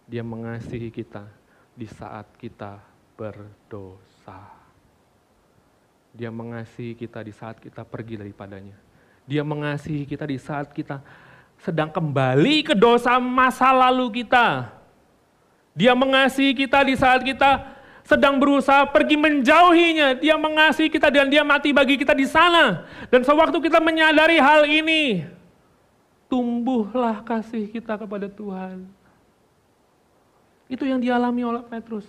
Dia 0.09 0.25
mengasihi 0.25 0.91
kita 0.91 1.29
di 1.77 1.87
saat 1.87 2.27
kita 2.41 2.83
berdosa. 3.15 4.43
Dia 6.13 6.29
mengasihi 6.29 6.93
kita 6.93 7.25
di 7.25 7.33
saat 7.33 7.57
kita 7.61 7.85
pergi 7.87 8.21
daripadanya. 8.21 8.77
Dia 9.25 9.47
mengasihi 9.47 10.05
kita 10.05 10.27
di 10.27 10.37
saat 10.37 10.75
kita 10.75 11.01
sedang 11.63 11.89
kembali 11.95 12.67
ke 12.67 12.75
dosa 12.75 13.17
masa 13.23 13.71
lalu 13.71 14.23
kita. 14.23 14.75
Dia 15.73 15.97
mengasihi 15.97 16.53
kita 16.53 16.85
di 16.85 16.95
saat 16.99 17.25
kita 17.25 17.82
sedang 18.03 18.39
berusaha 18.39 18.87
pergi 18.91 19.17
menjauhinya. 19.19 20.19
Dia 20.19 20.35
mengasihi 20.39 20.91
kita 20.91 21.09
dan 21.09 21.31
dia 21.31 21.47
mati 21.47 21.71
bagi 21.71 21.99
kita 21.99 22.13
di 22.15 22.27
sana. 22.27 22.87
Dan 23.09 23.23
sewaktu 23.23 23.59
kita 23.63 23.79
menyadari 23.79 24.39
hal 24.39 24.67
ini, 24.67 25.27
tumbuhlah 26.27 27.23
kasih 27.23 27.69
kita 27.71 27.95
kepada 27.99 28.27
Tuhan. 28.27 28.87
Itu 30.67 30.89
yang 30.89 30.99
dialami 30.99 31.45
oleh 31.45 31.63
Petrus. 31.69 32.09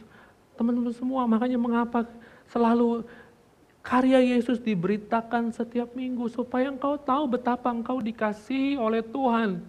Teman-teman 0.55 0.93
semua, 0.95 1.27
makanya 1.27 1.59
mengapa 1.59 2.07
selalu 2.47 3.03
karya 3.83 4.23
Yesus 4.23 4.63
diberitakan 4.63 5.51
setiap 5.51 5.91
minggu 5.91 6.31
supaya 6.31 6.71
engkau 6.71 6.95
tahu 6.95 7.27
betapa 7.35 7.67
engkau 7.67 7.99
dikasihi 7.99 8.79
oleh 8.79 9.03
Tuhan. 9.03 9.59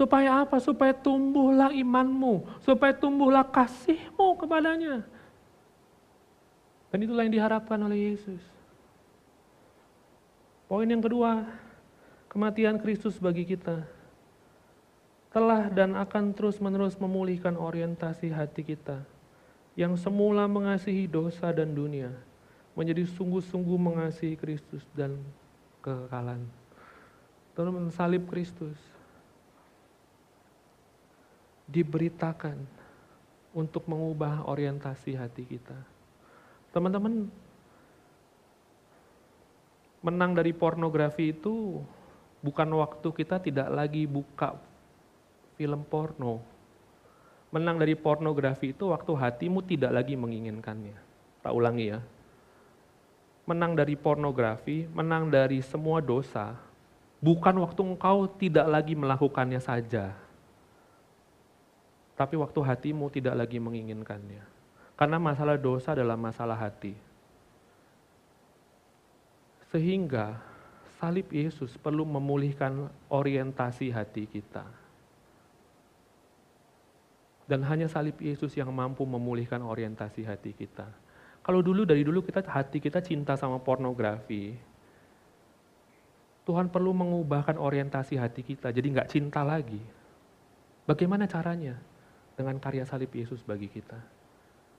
Supaya 0.00 0.40
apa? 0.40 0.56
Supaya 0.56 0.96
tumbuhlah 0.96 1.76
imanmu, 1.76 2.64
supaya 2.64 2.96
tumbuhlah 2.96 3.44
kasihmu 3.44 4.32
kepadanya. 4.40 5.04
Dan 6.88 7.04
itulah 7.04 7.28
yang 7.28 7.36
diharapkan 7.36 7.76
oleh 7.84 8.16
Yesus. 8.16 8.40
Poin 10.64 10.88
yang 10.88 11.04
kedua, 11.04 11.44
kematian 12.32 12.80
Kristus 12.80 13.20
bagi 13.20 13.44
kita 13.44 13.84
telah 15.28 15.68
dan 15.68 15.92
akan 15.92 16.32
terus-menerus 16.32 16.96
memulihkan 16.96 17.60
orientasi 17.60 18.32
hati 18.32 18.64
kita 18.64 19.04
yang 19.76 20.00
semula 20.00 20.48
mengasihi 20.48 21.04
dosa 21.04 21.52
dan 21.52 21.76
dunia 21.76 22.08
menjadi 22.72 23.04
sungguh-sungguh 23.04 23.76
mengasihi 23.76 24.34
Kristus 24.40 24.80
dan 24.96 25.20
kekekalan. 25.84 26.48
Teman 27.52 27.92
salib 27.92 28.24
Kristus 28.32 28.80
diberitakan 31.70 32.58
untuk 33.54 33.86
mengubah 33.86 34.46
orientasi 34.46 35.14
hati 35.14 35.46
kita. 35.46 35.78
Teman-teman, 36.70 37.26
menang 40.02 40.32
dari 40.34 40.54
pornografi 40.54 41.34
itu 41.34 41.82
bukan 42.42 42.68
waktu 42.78 43.08
kita 43.10 43.42
tidak 43.42 43.68
lagi 43.70 44.06
buka 44.06 44.54
film 45.58 45.82
porno. 45.86 46.42
Menang 47.50 47.82
dari 47.82 47.98
pornografi 47.98 48.70
itu 48.70 48.94
waktu 48.94 49.10
hatimu 49.10 49.66
tidak 49.66 49.90
lagi 49.90 50.14
menginginkannya. 50.14 50.94
Tak 51.42 51.50
ulangi 51.50 51.90
ya. 51.90 52.00
Menang 53.50 53.74
dari 53.74 53.98
pornografi, 53.98 54.86
menang 54.94 55.26
dari 55.26 55.58
semua 55.58 55.98
dosa, 55.98 56.54
bukan 57.18 57.58
waktu 57.58 57.82
engkau 57.82 58.30
tidak 58.38 58.70
lagi 58.70 58.94
melakukannya 58.94 59.58
saja, 59.58 60.14
tapi 62.20 62.36
waktu 62.36 62.60
hatimu 62.60 63.08
tidak 63.08 63.32
lagi 63.32 63.56
menginginkannya. 63.56 64.44
Karena 64.92 65.16
masalah 65.16 65.56
dosa 65.56 65.96
adalah 65.96 66.20
masalah 66.20 66.52
hati. 66.52 66.92
Sehingga 69.72 70.36
salib 71.00 71.32
Yesus 71.32 71.80
perlu 71.80 72.04
memulihkan 72.04 72.92
orientasi 73.08 73.88
hati 73.88 74.28
kita. 74.28 74.68
Dan 77.48 77.64
hanya 77.64 77.88
salib 77.88 78.20
Yesus 78.20 78.52
yang 78.52 78.68
mampu 78.68 79.08
memulihkan 79.08 79.64
orientasi 79.64 80.28
hati 80.28 80.52
kita. 80.52 80.92
Kalau 81.40 81.64
dulu 81.64 81.88
dari 81.88 82.04
dulu 82.04 82.20
kita 82.20 82.44
hati 82.44 82.84
kita 82.84 83.00
cinta 83.00 83.32
sama 83.32 83.56
pornografi, 83.64 84.60
Tuhan 86.44 86.68
perlu 86.68 86.92
mengubahkan 86.92 87.56
orientasi 87.56 88.20
hati 88.20 88.44
kita, 88.44 88.68
jadi 88.76 88.86
nggak 88.92 89.08
cinta 89.08 89.40
lagi. 89.40 89.80
Bagaimana 90.84 91.24
caranya? 91.24 91.89
Dengan 92.40 92.56
karya 92.56 92.88
salib 92.88 93.12
Yesus 93.12 93.44
bagi 93.44 93.68
kita. 93.68 94.00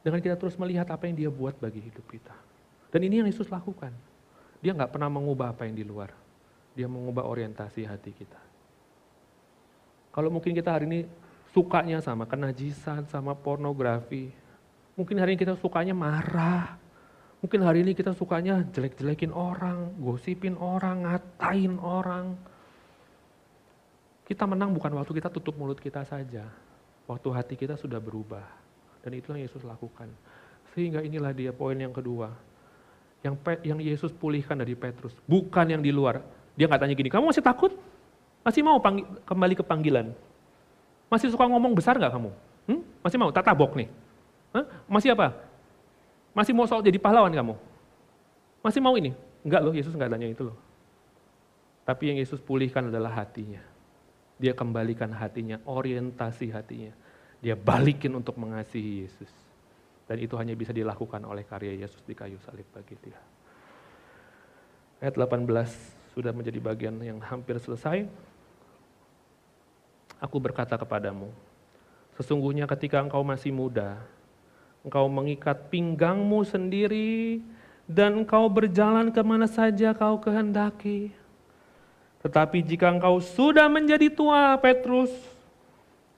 Dengan 0.02 0.18
kita 0.18 0.34
terus 0.34 0.58
melihat 0.58 0.90
apa 0.90 1.06
yang 1.06 1.14
dia 1.14 1.30
buat 1.30 1.54
bagi 1.62 1.78
hidup 1.78 2.10
kita. 2.10 2.34
Dan 2.90 3.06
ini 3.06 3.22
yang 3.22 3.30
Yesus 3.30 3.54
lakukan. 3.54 3.94
Dia 4.66 4.74
nggak 4.74 4.98
pernah 4.98 5.14
mengubah 5.14 5.54
apa 5.54 5.70
yang 5.70 5.78
di 5.78 5.86
luar. 5.86 6.10
Dia 6.74 6.90
mengubah 6.90 7.30
orientasi 7.30 7.86
hati 7.86 8.10
kita. 8.10 8.42
Kalau 10.10 10.34
mungkin 10.34 10.58
kita 10.58 10.74
hari 10.74 10.90
ini 10.90 11.00
sukanya 11.54 12.02
sama 12.02 12.26
kenajisan, 12.26 13.06
sama 13.08 13.38
pornografi. 13.38 14.34
Mungkin 14.98 15.22
hari 15.22 15.38
ini 15.38 15.40
kita 15.46 15.56
sukanya 15.56 15.94
marah. 15.94 16.82
Mungkin 17.42 17.62
hari 17.66 17.82
ini 17.82 17.98
kita 17.98 18.14
sukanya 18.14 18.62
jelek-jelekin 18.70 19.34
orang, 19.34 19.98
gosipin 19.98 20.58
orang, 20.58 21.06
ngatain 21.06 21.74
orang. 21.82 22.38
Kita 24.26 24.46
menang 24.46 24.78
bukan 24.78 24.94
waktu 24.94 25.12
kita 25.18 25.30
tutup 25.34 25.58
mulut 25.58 25.82
kita 25.82 26.06
saja, 26.06 26.46
Waktu 27.12 27.28
hati 27.36 27.54
kita 27.60 27.76
sudah 27.76 28.00
berubah. 28.00 28.48
Dan 29.04 29.20
itulah 29.20 29.36
yang 29.36 29.52
Yesus 29.52 29.68
lakukan. 29.68 30.08
Sehingga 30.72 31.04
inilah 31.04 31.36
dia 31.36 31.52
poin 31.52 31.76
yang 31.76 31.92
kedua. 31.92 32.32
Yang, 33.20 33.36
yang 33.68 33.80
Yesus 33.84 34.16
pulihkan 34.16 34.56
dari 34.56 34.80
Petrus. 34.80 35.12
Bukan 35.28 35.68
yang 35.68 35.84
di 35.84 35.92
luar. 35.92 36.24
Dia 36.56 36.72
nggak 36.72 36.88
tanya 36.88 36.96
gini, 36.96 37.12
kamu 37.12 37.36
masih 37.36 37.44
takut? 37.44 37.76
Masih 38.48 38.64
mau 38.64 38.80
kembali 39.28 39.60
ke 39.60 39.64
panggilan? 39.68 40.16
Masih 41.12 41.28
suka 41.28 41.44
ngomong 41.52 41.76
besar 41.76 42.00
nggak 42.00 42.16
kamu? 42.16 42.32
Hmm? 42.72 42.82
Masih 43.04 43.18
mau 43.20 43.30
tatabok 43.36 43.76
nih? 43.76 43.92
Hah? 44.56 44.66
Masih 44.88 45.12
apa? 45.12 45.36
Masih 46.32 46.56
mau 46.56 46.64
soal 46.64 46.80
jadi 46.80 46.96
pahlawan 46.96 47.36
kamu? 47.36 47.60
Masih 48.64 48.80
mau 48.80 48.96
ini? 48.96 49.12
Enggak 49.44 49.62
loh, 49.68 49.76
Yesus 49.76 49.92
nggak 49.92 50.16
tanya 50.16 50.32
itu 50.32 50.48
loh. 50.48 50.58
Tapi 51.84 52.14
yang 52.14 52.18
Yesus 52.24 52.40
pulihkan 52.40 52.88
adalah 52.88 53.12
hatinya. 53.12 53.71
Dia 54.42 54.58
kembalikan 54.58 55.14
hatinya, 55.14 55.62
orientasi 55.70 56.50
hatinya. 56.50 56.90
Dia 57.38 57.54
balikin 57.54 58.18
untuk 58.18 58.42
mengasihi 58.42 59.06
Yesus. 59.06 59.30
Dan 60.10 60.18
itu 60.18 60.34
hanya 60.34 60.58
bisa 60.58 60.74
dilakukan 60.74 61.22
oleh 61.22 61.46
karya 61.46 61.78
Yesus 61.78 62.02
di 62.02 62.18
kayu 62.18 62.42
salib 62.42 62.66
bagi 62.74 62.98
dia. 62.98 63.22
Ayat 64.98 65.14
18 65.14 65.46
sudah 66.18 66.34
menjadi 66.34 66.58
bagian 66.58 66.98
yang 67.06 67.22
hampir 67.22 67.62
selesai. 67.62 68.10
Aku 70.22 70.38
berkata 70.38 70.78
kepadamu, 70.78 71.30
sesungguhnya 72.18 72.70
ketika 72.70 73.02
engkau 73.02 73.26
masih 73.26 73.50
muda, 73.50 73.98
engkau 74.86 75.10
mengikat 75.10 75.70
pinggangmu 75.74 76.46
sendiri, 76.46 77.42
dan 77.90 78.22
engkau 78.22 78.46
berjalan 78.46 79.10
ke 79.10 79.22
mana 79.26 79.50
saja 79.50 79.98
kau 79.98 80.22
kehendaki. 80.22 81.10
Tetapi 82.22 82.62
jika 82.62 82.94
engkau 82.94 83.18
sudah 83.18 83.66
menjadi 83.66 84.08
tua, 84.14 84.54
Petrus, 84.62 85.10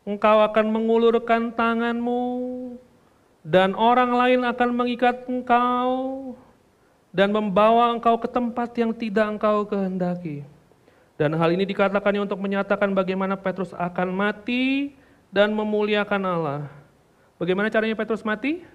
engkau 0.04 0.44
akan 0.44 0.66
mengulurkan 0.68 1.52
tanganmu, 1.56 2.24
dan 3.44 3.72
orang 3.76 4.12
lain 4.12 4.42
akan 4.44 4.70
mengikat 4.76 5.24
engkau, 5.32 5.92
dan 7.16 7.32
membawa 7.32 7.96
engkau 7.96 8.20
ke 8.20 8.28
tempat 8.28 8.76
yang 8.76 8.92
tidak 8.92 9.40
engkau 9.40 9.64
kehendaki. 9.64 10.44
Dan 11.16 11.40
hal 11.40 11.56
ini 11.56 11.64
dikatakannya 11.64 12.26
untuk 12.28 12.42
menyatakan 12.42 12.92
bagaimana 12.92 13.40
Petrus 13.40 13.72
akan 13.72 14.12
mati 14.12 14.98
dan 15.32 15.56
memuliakan 15.56 16.22
Allah. 16.26 16.62
Bagaimana 17.40 17.72
caranya 17.72 17.96
Petrus 17.96 18.26
mati? 18.26 18.66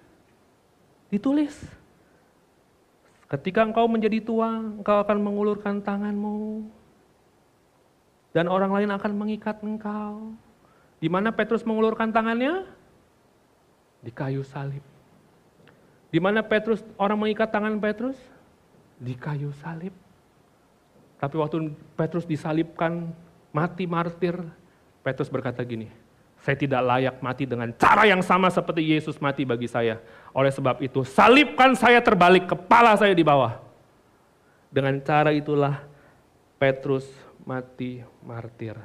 Ditulis. 1.12 1.52
Ketika 3.28 3.60
engkau 3.66 3.84
menjadi 3.84 4.24
tua, 4.24 4.48
engkau 4.80 4.96
akan 5.04 5.18
mengulurkan 5.20 5.84
tanganmu, 5.84 6.64
dan 8.38 8.46
orang 8.46 8.70
lain 8.70 8.94
akan 8.94 9.12
mengikat 9.18 9.58
engkau. 9.66 10.30
Di 11.02 11.10
mana 11.10 11.34
Petrus 11.34 11.66
mengulurkan 11.66 12.14
tangannya? 12.14 12.70
Di 13.98 14.14
kayu 14.14 14.46
salib. 14.46 14.78
Di 16.14 16.22
mana 16.22 16.46
Petrus 16.46 16.86
orang 16.94 17.18
mengikat 17.18 17.50
tangan 17.50 17.74
Petrus? 17.82 18.14
Di 19.02 19.18
kayu 19.18 19.50
salib. 19.58 19.90
Tapi 21.18 21.34
waktu 21.34 21.74
Petrus 21.98 22.22
disalibkan 22.22 23.10
mati 23.50 23.90
martir, 23.90 24.38
Petrus 25.02 25.26
berkata 25.26 25.58
gini, 25.66 25.90
saya 26.38 26.54
tidak 26.54 26.78
layak 26.78 27.18
mati 27.18 27.42
dengan 27.42 27.74
cara 27.74 28.06
yang 28.06 28.22
sama 28.22 28.54
seperti 28.54 28.86
Yesus 28.86 29.18
mati 29.18 29.42
bagi 29.42 29.66
saya. 29.66 29.98
Oleh 30.30 30.54
sebab 30.54 30.78
itu, 30.78 31.02
salibkan 31.02 31.74
saya 31.74 31.98
terbalik, 31.98 32.46
kepala 32.46 32.94
saya 32.94 33.10
di 33.18 33.26
bawah. 33.26 33.58
Dengan 34.70 34.94
cara 35.02 35.34
itulah 35.34 35.82
Petrus 36.54 37.26
mati 37.48 38.04
martir. 38.20 38.76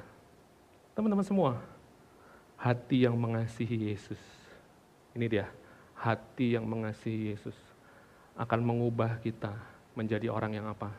Teman-teman 0.96 1.28
semua, 1.28 1.60
hati 2.56 3.04
yang 3.04 3.20
mengasihi 3.20 3.92
Yesus. 3.92 4.22
Ini 5.12 5.28
dia, 5.28 5.52
hati 6.00 6.56
yang 6.56 6.64
mengasihi 6.64 7.36
Yesus 7.36 7.58
akan 8.40 8.64
mengubah 8.64 9.20
kita 9.20 9.52
menjadi 10.00 10.32
orang 10.32 10.56
yang 10.56 10.72
apa? 10.72 10.96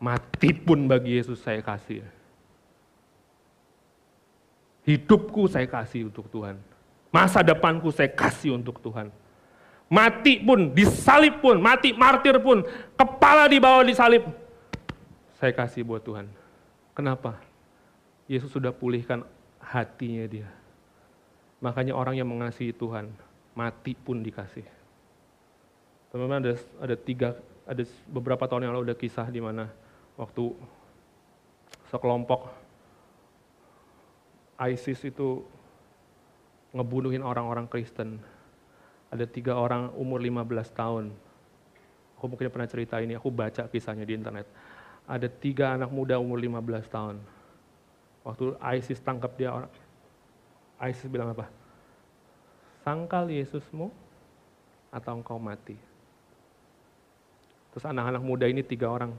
Mati 0.00 0.56
pun 0.56 0.88
bagi 0.88 1.20
Yesus 1.20 1.44
saya 1.44 1.60
kasih. 1.60 2.08
Hidupku 4.88 5.44
saya 5.44 5.68
kasih 5.68 6.08
untuk 6.08 6.32
Tuhan. 6.32 6.56
Masa 7.12 7.44
depanku 7.44 7.92
saya 7.92 8.08
kasih 8.08 8.56
untuk 8.56 8.80
Tuhan. 8.80 9.12
Mati 9.92 10.40
pun, 10.40 10.72
disalib 10.72 11.44
pun, 11.44 11.60
mati 11.60 11.92
martir 11.92 12.40
pun, 12.40 12.64
kepala 12.96 13.44
di 13.44 13.60
bawah 13.60 13.84
disalib. 13.84 14.39
Saya 15.40 15.56
kasih 15.56 15.88
buat 15.88 16.04
Tuhan. 16.04 16.28
Kenapa? 16.92 17.40
Yesus 18.28 18.52
sudah 18.52 18.76
pulihkan 18.76 19.24
hatinya 19.56 20.28
dia. 20.28 20.48
Makanya 21.64 21.96
orang 21.96 22.20
yang 22.20 22.28
mengasihi 22.28 22.76
Tuhan, 22.76 23.08
mati 23.56 23.96
pun 23.96 24.20
dikasih. 24.20 24.68
Teman-teman 26.12 26.44
ada, 26.44 26.54
ada 26.84 26.96
tiga, 26.96 27.28
ada 27.64 27.82
beberapa 28.04 28.44
tahun 28.44 28.68
yang 28.68 28.72
lalu 28.76 28.92
ada 28.92 28.96
kisah 29.00 29.32
di 29.32 29.40
mana 29.40 29.72
waktu 30.20 30.52
sekelompok 31.88 32.52
ISIS 34.60 35.00
itu 35.08 35.40
ngebunuhin 36.76 37.24
orang-orang 37.24 37.64
Kristen. 37.64 38.20
Ada 39.08 39.24
tiga 39.24 39.56
orang 39.56 39.88
umur 39.96 40.20
15 40.20 40.68
tahun. 40.76 41.04
Aku 42.20 42.28
mungkin 42.28 42.52
pernah 42.52 42.68
cerita 42.68 43.00
ini, 43.00 43.16
aku 43.16 43.32
baca 43.32 43.64
kisahnya 43.72 44.04
di 44.04 44.12
internet. 44.12 44.44
Ada 45.08 45.28
tiga 45.28 45.76
anak 45.76 45.92
muda 45.92 46.16
umur 46.20 46.40
15 46.40 46.88
tahun. 46.88 47.16
Waktu 48.24 48.56
ISIS 48.76 49.00
tangkap 49.00 49.32
dia, 49.36 49.52
ISIS 50.80 51.08
bilang 51.08 51.32
apa? 51.32 51.48
Sangkal 52.84 53.28
Yesusmu 53.28 53.92
atau 54.90 55.12
engkau 55.16 55.38
mati. 55.40 55.76
Terus 57.70 57.86
anak-anak 57.86 58.22
muda 58.22 58.50
ini 58.50 58.66
tiga 58.66 58.90
orang, 58.90 59.14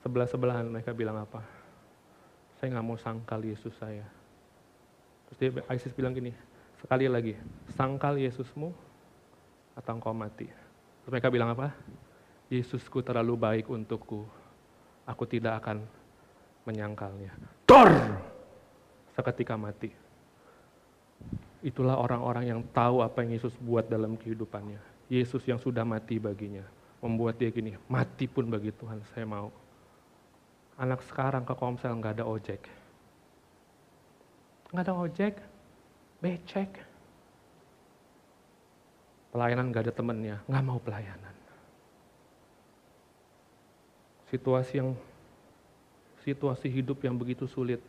sebelah-sebelahan 0.00 0.64
mereka 0.64 0.96
bilang 0.96 1.20
apa? 1.20 1.44
Saya 2.56 2.76
nggak 2.76 2.86
mau 2.86 2.96
sangkal 2.96 3.40
Yesus 3.44 3.72
saya. 3.76 4.04
Terus 5.28 5.38
dia, 5.38 5.50
ISIS 5.72 5.92
bilang 5.92 6.16
gini, 6.16 6.32
sekali 6.80 7.04
lagi, 7.06 7.36
sangkal 7.76 8.16
Yesusmu 8.16 8.72
atau 9.76 9.92
engkau 9.92 10.16
mati. 10.16 10.48
Terus 10.48 11.10
mereka 11.12 11.28
bilang 11.28 11.52
apa? 11.52 11.72
Yesusku 12.50 13.04
terlalu 13.04 13.38
baik 13.38 13.66
untukku, 13.70 14.26
aku 15.06 15.24
tidak 15.28 15.60
akan 15.64 15.84
menyangkalnya. 16.64 17.32
Dor! 17.64 17.90
Seketika 19.16 19.56
mati. 19.56 19.92
Itulah 21.60 22.00
orang-orang 22.00 22.48
yang 22.48 22.60
tahu 22.72 23.04
apa 23.04 23.20
yang 23.20 23.36
Yesus 23.36 23.52
buat 23.60 23.84
dalam 23.88 24.16
kehidupannya. 24.16 24.80
Yesus 25.12 25.44
yang 25.44 25.60
sudah 25.60 25.84
mati 25.84 26.16
baginya. 26.16 26.64
Membuat 27.00 27.40
dia 27.40 27.48
gini, 27.48 27.76
mati 27.88 28.28
pun 28.28 28.48
bagi 28.48 28.72
Tuhan, 28.72 29.00
saya 29.12 29.24
mau. 29.24 29.48
Anak 30.80 31.04
sekarang 31.04 31.44
ke 31.44 31.52
Komsel 31.56 31.96
nggak 31.96 32.20
ada 32.20 32.24
ojek. 32.28 32.62
Nggak 34.72 34.84
ada 34.84 34.94
ojek, 34.96 35.34
becek 36.20 36.90
Pelayanan 39.30 39.70
gak 39.70 39.86
ada 39.86 39.94
temennya, 39.94 40.36
gak 40.50 40.64
mau 40.66 40.82
pelayanan. 40.82 41.34
Situasi 44.30 44.78
yang 44.78 44.94
situasi 46.22 46.70
hidup 46.70 47.02
yang 47.02 47.18
begitu 47.18 47.50
sulit. 47.50 47.82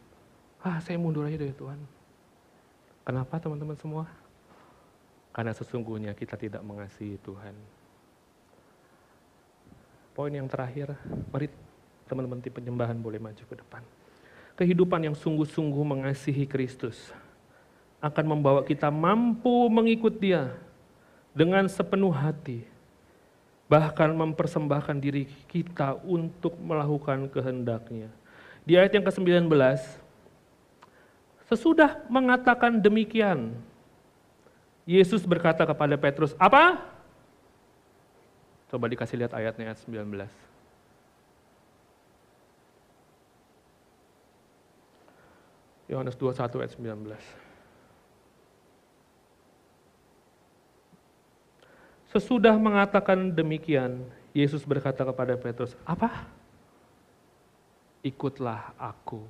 Ah, 0.61 0.81
saya 0.81 0.97
mundur 0.97 1.25
aja 1.25 1.37
dari 1.37 1.53
Tuhan. 1.53 1.77
Kenapa 3.05 3.37
teman-teman 3.37 3.77
semua? 3.77 4.05
Karena 5.31 5.53
sesungguhnya 5.55 6.11
kita 6.17 6.35
tidak 6.35 6.61
mengasihi 6.61 7.17
Tuhan. 7.21 7.55
Poin 10.11 10.33
yang 10.33 10.45
terakhir, 10.45 10.91
mari 11.31 11.47
teman-teman 12.05 12.43
tim 12.43 12.51
penyembahan 12.51 12.99
boleh 12.99 13.17
maju 13.17 13.39
ke 13.39 13.55
depan. 13.55 13.81
Kehidupan 14.59 15.07
yang 15.07 15.15
sungguh-sungguh 15.15 15.83
mengasihi 15.87 16.43
Kristus 16.43 17.15
akan 18.03 18.25
membawa 18.37 18.61
kita 18.67 18.91
mampu 18.91 19.71
mengikut 19.71 20.19
dia 20.19 20.51
dengan 21.31 21.63
sepenuh 21.71 22.11
hati, 22.11 22.67
bahkan 23.71 24.11
mempersembahkan 24.11 24.99
diri 24.99 25.23
kita 25.47 25.95
untuk 26.03 26.59
melakukan 26.59 27.31
kehendaknya. 27.31 28.11
Di 28.67 28.75
ayat 28.75 28.91
yang 28.91 29.07
ke-19, 29.07 29.47
sesudah 31.47 32.03
mengatakan 32.11 32.83
demikian, 32.83 33.55
Yesus 34.83 35.23
berkata 35.23 35.63
kepada 35.63 35.95
Petrus, 35.95 36.35
apa? 36.35 36.83
Coba 38.67 38.91
dikasih 38.91 39.23
lihat 39.23 39.31
ayatnya 39.31 39.71
ayat 39.71 39.79
19. 39.87 40.27
Yohanes 45.87 46.19
21 46.19 46.59
ayat 46.59 46.75
19. 46.75 47.50
Sesudah 52.11 52.59
mengatakan 52.59 53.31
demikian, 53.31 54.03
Yesus 54.35 54.67
berkata 54.67 55.07
kepada 55.07 55.39
Petrus, 55.39 55.79
"Apa? 55.87 56.27
Ikutlah 58.03 58.75
aku." 58.75 59.23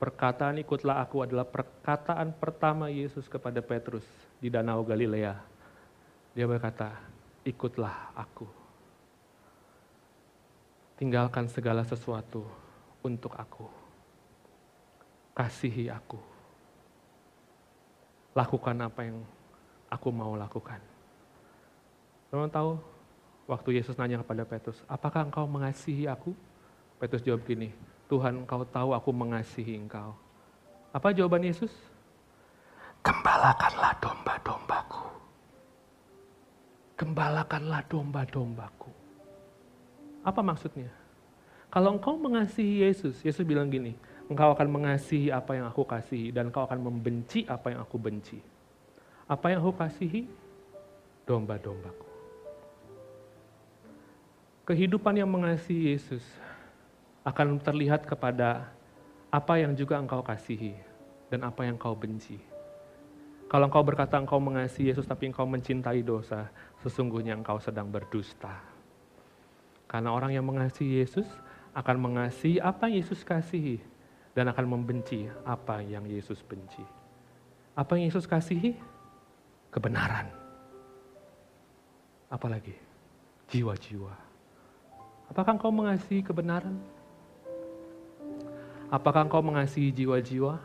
Perkataan 0.00 0.64
ikutlah 0.64 1.04
aku 1.04 1.28
adalah 1.28 1.44
perkataan 1.44 2.32
pertama 2.32 2.88
Yesus 2.88 3.28
kepada 3.28 3.60
Petrus 3.60 4.02
di 4.40 4.48
Danau 4.48 4.80
Galilea. 4.80 5.36
Dia 6.32 6.48
berkata, 6.48 6.88
"Ikutlah 7.44 8.16
aku." 8.16 8.48
Tinggalkan 10.96 11.52
segala 11.52 11.84
sesuatu 11.84 12.48
untuk 13.04 13.36
aku. 13.36 13.68
Kasihi 15.36 15.92
aku. 15.92 16.16
Lakukan 18.32 18.76
apa 18.88 19.04
yang 19.04 19.20
aku 19.92 20.08
mau 20.08 20.32
lakukan 20.32 20.91
Teman 22.32 22.48
tahu 22.48 22.80
waktu 23.44 23.76
Yesus 23.76 23.92
nanya 24.00 24.24
kepada 24.24 24.48
Petrus, 24.48 24.80
apakah 24.88 25.28
engkau 25.28 25.44
mengasihi 25.44 26.08
aku? 26.08 26.32
Petrus 26.96 27.20
jawab 27.20 27.44
gini, 27.44 27.76
Tuhan 28.08 28.40
engkau 28.40 28.64
tahu 28.64 28.96
aku 28.96 29.12
mengasihi 29.12 29.76
engkau. 29.76 30.16
Apa 30.96 31.12
jawaban 31.12 31.44
Yesus? 31.44 31.68
Gembalakanlah 33.04 33.92
domba-dombaku. 34.00 35.04
Gembalakanlah 36.96 37.84
domba-dombaku. 37.92 38.88
Apa 40.24 40.40
maksudnya? 40.40 40.88
Kalau 41.68 42.00
engkau 42.00 42.16
mengasihi 42.16 42.80
Yesus, 42.80 43.20
Yesus 43.20 43.44
bilang 43.44 43.68
gini, 43.68 43.92
engkau 44.32 44.56
akan 44.56 44.72
mengasihi 44.72 45.28
apa 45.28 45.52
yang 45.60 45.68
aku 45.68 45.84
kasihi 45.84 46.32
dan 46.32 46.48
engkau 46.48 46.64
akan 46.64 46.80
membenci 46.80 47.44
apa 47.44 47.76
yang 47.76 47.84
aku 47.84 48.00
benci. 48.00 48.40
Apa 49.28 49.52
yang 49.52 49.60
aku 49.60 49.76
kasihi? 49.76 50.24
Domba-dombaku. 51.28 52.11
Kehidupan 54.62 55.18
yang 55.18 55.26
mengasihi 55.26 55.90
Yesus 55.90 56.22
akan 57.26 57.58
terlihat 57.58 58.06
kepada 58.06 58.70
apa 59.26 59.58
yang 59.58 59.74
juga 59.74 59.98
engkau 59.98 60.22
kasihi 60.22 60.78
dan 61.34 61.42
apa 61.42 61.66
yang 61.66 61.74
kau 61.74 61.98
benci. 61.98 62.38
Kalau 63.50 63.66
engkau 63.66 63.82
berkata 63.82 64.22
engkau 64.22 64.38
mengasihi 64.38 64.94
Yesus 64.94 65.02
tapi 65.02 65.34
engkau 65.34 65.50
mencintai 65.50 66.06
dosa, 66.06 66.46
sesungguhnya 66.78 67.34
engkau 67.34 67.58
sedang 67.58 67.90
berdusta. 67.90 68.62
Karena 69.90 70.14
orang 70.14 70.30
yang 70.30 70.46
mengasihi 70.46 71.02
Yesus 71.02 71.26
akan 71.74 71.98
mengasihi 71.98 72.62
apa 72.62 72.86
yang 72.86 73.02
Yesus 73.02 73.26
kasihi 73.26 73.82
dan 74.30 74.46
akan 74.46 74.78
membenci 74.78 75.26
apa 75.42 75.82
yang 75.82 76.06
Yesus 76.06 76.38
benci. 76.38 76.86
Apa 77.74 77.98
yang 77.98 78.14
Yesus 78.14 78.30
kasihi? 78.30 78.78
Kebenaran. 79.74 80.30
Apalagi 82.30 82.78
jiwa-jiwa 83.50 84.31
Apakah 85.32 85.56
engkau 85.56 85.72
mengasihi 85.72 86.20
kebenaran? 86.20 86.76
Apakah 88.92 89.24
engkau 89.24 89.40
mengasihi 89.40 89.88
jiwa-jiwa? 89.88 90.60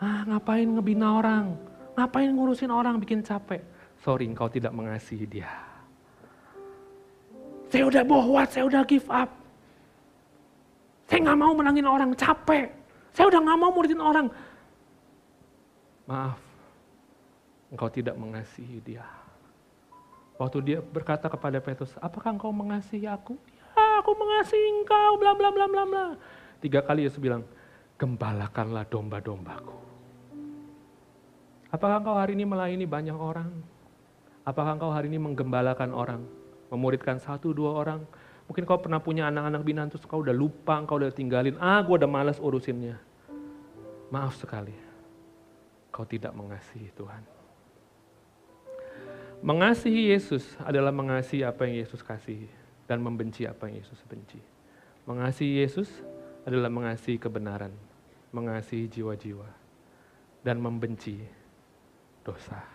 Ah, 0.00 0.24
ngapain 0.24 0.64
ngebina 0.64 1.20
orang? 1.20 1.52
Ngapain 2.00 2.32
ngurusin 2.32 2.72
orang 2.72 2.96
bikin 2.96 3.20
capek? 3.20 3.60
Sorry, 4.00 4.24
engkau 4.24 4.48
tidak 4.48 4.72
mengasihi 4.72 5.28
dia. 5.28 5.52
Saya 7.68 7.84
udah 7.92 8.00
bohwat, 8.08 8.56
saya 8.56 8.64
udah 8.64 8.80
give 8.88 9.04
up. 9.12 9.28
Saya 11.12 11.28
nggak 11.28 11.40
mau 11.44 11.52
menangin 11.52 11.84
orang, 11.84 12.16
capek. 12.16 12.72
Saya 13.12 13.28
udah 13.28 13.40
nggak 13.44 13.58
mau 13.60 13.68
muridin 13.68 14.00
orang. 14.00 14.32
Maaf, 16.08 16.40
engkau 17.68 17.92
tidak 17.92 18.16
mengasihi 18.16 18.80
dia. 18.80 19.04
Waktu 20.38 20.58
dia 20.62 20.78
berkata 20.78 21.26
kepada 21.26 21.58
Petrus, 21.58 21.90
apakah 21.98 22.30
engkau 22.30 22.54
mengasihi 22.54 23.10
aku? 23.10 23.34
Ya, 23.74 23.98
aku 23.98 24.14
mengasihi 24.14 24.70
engkau, 24.70 25.18
bla 25.18 25.34
bla 25.34 25.50
bla 25.50 25.66
bla 25.66 25.82
bla. 25.82 26.06
Tiga 26.62 26.78
kali 26.78 27.10
Yesus 27.10 27.18
bilang, 27.18 27.42
gembalakanlah 27.98 28.86
domba-dombaku. 28.86 29.74
Apakah 31.74 31.98
engkau 31.98 32.14
hari 32.14 32.38
ini 32.38 32.46
melayani 32.46 32.86
banyak 32.86 33.18
orang? 33.18 33.50
Apakah 34.46 34.78
engkau 34.78 34.94
hari 34.94 35.10
ini 35.10 35.18
menggembalakan 35.18 35.90
orang? 35.90 36.22
Memuridkan 36.70 37.18
satu 37.18 37.50
dua 37.50 37.74
orang? 37.74 38.06
Mungkin 38.46 38.64
kau 38.64 38.80
pernah 38.80 39.02
punya 39.02 39.28
anak-anak 39.28 39.60
binaan 39.60 39.90
terus 39.92 40.06
kau 40.08 40.24
udah 40.24 40.32
lupa, 40.32 40.80
kau 40.86 40.96
udah 41.02 41.12
tinggalin. 41.12 41.58
Ah, 41.60 41.82
gue 41.84 41.98
udah 41.98 42.08
malas 42.08 42.40
urusinnya. 42.40 42.96
Maaf 44.08 44.40
sekali, 44.40 44.72
kau 45.92 46.08
tidak 46.08 46.32
mengasihi 46.32 46.88
Tuhan. 46.96 47.37
Mengasihi 49.38 50.10
Yesus 50.10 50.42
adalah 50.66 50.90
mengasihi 50.90 51.46
apa 51.46 51.62
yang 51.70 51.78
Yesus 51.78 52.02
kasih 52.02 52.50
dan 52.90 52.98
membenci 52.98 53.46
apa 53.46 53.70
yang 53.70 53.78
Yesus 53.78 54.02
benci. 54.10 54.42
Mengasihi 55.06 55.62
Yesus 55.62 55.86
adalah 56.42 56.66
mengasihi 56.66 57.22
kebenaran, 57.22 57.70
mengasihi 58.34 58.90
jiwa-jiwa, 58.90 59.46
dan 60.42 60.58
membenci 60.58 61.22
dosa. 62.26 62.66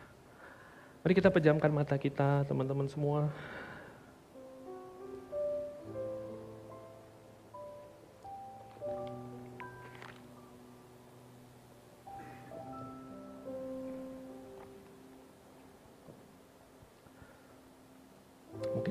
Mari 1.04 1.14
kita 1.20 1.28
pejamkan 1.28 1.68
mata 1.68 2.00
kita, 2.00 2.48
teman-teman 2.48 2.88
semua. 2.88 3.28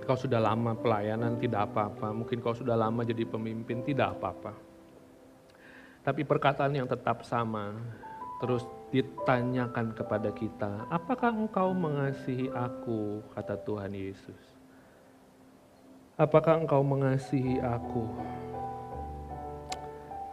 Kau 0.02 0.18
sudah 0.18 0.42
lama 0.42 0.74
pelayanan, 0.74 1.38
tidak 1.38 1.70
apa-apa. 1.70 2.10
Mungkin 2.10 2.42
kau 2.42 2.54
sudah 2.54 2.74
lama 2.74 3.06
jadi 3.06 3.22
pemimpin, 3.22 3.86
tidak 3.86 4.18
apa-apa. 4.18 4.52
Tapi 6.02 6.26
perkataan 6.26 6.74
yang 6.74 6.90
tetap 6.90 7.22
sama, 7.22 7.78
terus 8.42 8.66
ditanyakan 8.90 9.94
kepada 9.94 10.34
kita, 10.34 10.90
apakah 10.90 11.30
engkau 11.30 11.70
mengasihi 11.70 12.50
aku, 12.50 13.22
kata 13.32 13.54
Tuhan 13.62 13.94
Yesus. 13.94 14.42
Apakah 16.18 16.58
engkau 16.58 16.82
mengasihi 16.82 17.62
aku? 17.62 18.04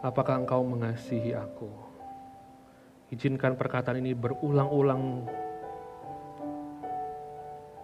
Apakah 0.02 0.42
engkau 0.42 0.60
mengasihi 0.66 1.32
aku? 1.32 1.70
Izinkan 3.14 3.54
perkataan 3.54 4.02
ini 4.02 4.12
berulang-ulang 4.12 5.24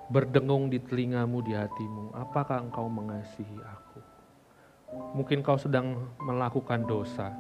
berdengung 0.07 0.71
di 0.71 0.79
telingamu, 0.79 1.43
di 1.43 1.53
hatimu, 1.55 2.15
apakah 2.15 2.63
engkau 2.63 2.87
mengasihi 2.87 3.59
aku? 3.59 4.01
Mungkin 5.19 5.43
kau 5.43 5.59
sedang 5.59 5.99
melakukan 6.23 6.87
dosa. 6.87 7.35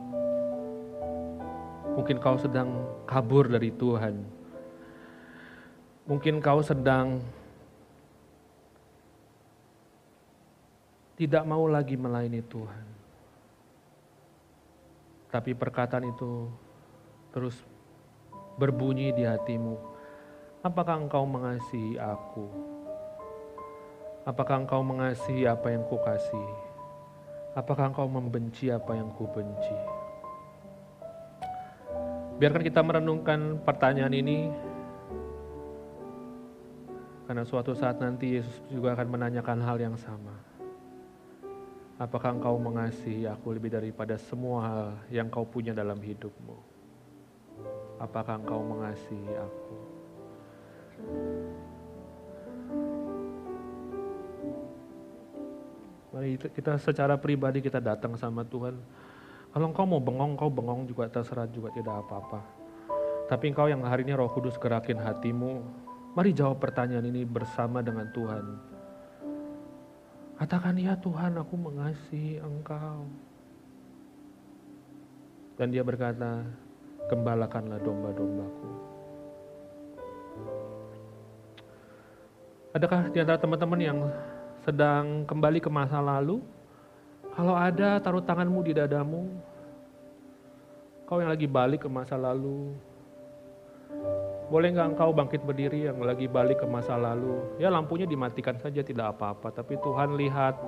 Mungkin 1.94 2.18
kau 2.18 2.36
sedang 2.36 2.84
kabur 3.06 3.46
dari 3.46 3.70
Tuhan. 3.70 4.20
Mungkin 6.10 6.42
kau 6.42 6.60
sedang 6.60 7.22
tidak 11.16 11.46
mau 11.48 11.64
lagi 11.70 11.96
melayani 11.96 12.44
Tuhan. 12.44 12.86
Tapi 15.32 15.56
perkataan 15.56 16.06
itu 16.12 16.50
terus 17.32 17.56
berbunyi 18.60 19.12
di 19.16 19.24
hatimu 19.24 19.95
Apakah 20.66 20.98
engkau 20.98 21.22
mengasihi 21.22 21.94
aku? 21.94 22.50
Apakah 24.26 24.66
engkau 24.66 24.82
mengasihi 24.82 25.46
apa 25.46 25.70
yang 25.70 25.86
kukasihi? 25.86 26.58
Apakah 27.54 27.94
engkau 27.94 28.10
membenci 28.10 28.74
apa 28.74 28.98
yang 28.98 29.14
kubenci? 29.14 29.78
Biarkan 32.42 32.66
kita 32.66 32.82
merenungkan 32.82 33.62
pertanyaan 33.62 34.10
ini 34.10 34.50
karena 37.30 37.46
suatu 37.46 37.70
saat 37.70 38.02
nanti 38.02 38.34
Yesus 38.34 38.58
juga 38.66 38.98
akan 38.98 39.06
menanyakan 39.06 39.62
hal 39.62 39.78
yang 39.78 39.94
sama. 39.94 40.34
Apakah 41.94 42.42
engkau 42.42 42.58
mengasihi 42.58 43.30
aku 43.30 43.54
lebih 43.54 43.70
daripada 43.70 44.18
semua 44.18 44.58
hal 44.66 44.82
yang 45.14 45.30
kau 45.30 45.46
punya 45.46 45.70
dalam 45.70 46.02
hidupmu? 46.02 46.58
Apakah 48.02 48.42
engkau 48.42 48.66
mengasihi 48.66 49.30
aku? 49.38 49.85
Mari 56.16 56.40
kita 56.40 56.80
secara 56.80 57.20
pribadi 57.20 57.60
kita 57.60 57.76
datang 57.76 58.16
sama 58.16 58.40
Tuhan. 58.40 58.72
Kalau 59.52 59.66
engkau 59.72 59.84
mau 59.88 60.00
bengong, 60.00 60.36
kau 60.36 60.52
bengong 60.52 60.88
juga 60.88 61.08
terserah 61.08 61.48
juga 61.48 61.72
tidak 61.72 62.04
apa-apa. 62.04 62.40
Tapi 63.26 63.52
engkau 63.52 63.66
yang 63.66 63.84
hari 63.84 64.04
ini 64.06 64.16
roh 64.16 64.30
kudus 64.30 64.56
gerakin 64.56 65.00
hatimu, 65.00 65.60
mari 66.14 66.30
jawab 66.30 66.62
pertanyaan 66.62 67.08
ini 67.08 67.26
bersama 67.26 67.82
dengan 67.84 68.08
Tuhan. 68.14 68.44
Katakan 70.36 70.76
ya 70.76 70.92
Tuhan 71.00 71.40
aku 71.40 71.56
mengasihi 71.56 72.36
engkau. 72.40 73.08
Dan 75.56 75.72
dia 75.72 75.80
berkata, 75.80 76.44
gembalakanlah 77.08 77.80
domba-dombaku. 77.80 78.70
Adakah 82.76 83.08
di 83.08 83.24
antara 83.24 83.40
teman-teman 83.40 83.80
yang 83.80 83.98
sedang 84.60 85.24
kembali 85.24 85.64
ke 85.64 85.72
masa 85.72 85.96
lalu? 85.96 86.44
Kalau 87.32 87.56
ada, 87.56 87.96
taruh 88.04 88.20
tanganmu 88.20 88.60
di 88.68 88.76
dadamu. 88.76 89.32
Kau 91.08 91.16
yang 91.16 91.32
lagi 91.32 91.48
balik 91.48 91.88
ke 91.88 91.88
masa 91.88 92.20
lalu. 92.20 92.76
Boleh 94.52 94.76
nggak 94.76 94.92
engkau 94.92 95.08
bangkit 95.16 95.40
berdiri 95.48 95.88
yang 95.88 96.04
lagi 96.04 96.28
balik 96.28 96.60
ke 96.60 96.68
masa 96.68 97.00
lalu? 97.00 97.48
Ya 97.56 97.72
lampunya 97.72 98.04
dimatikan 98.04 98.60
saja 98.60 98.84
tidak 98.84 99.16
apa-apa. 99.16 99.56
Tapi 99.56 99.80
Tuhan 99.80 100.12
lihat. 100.20 100.60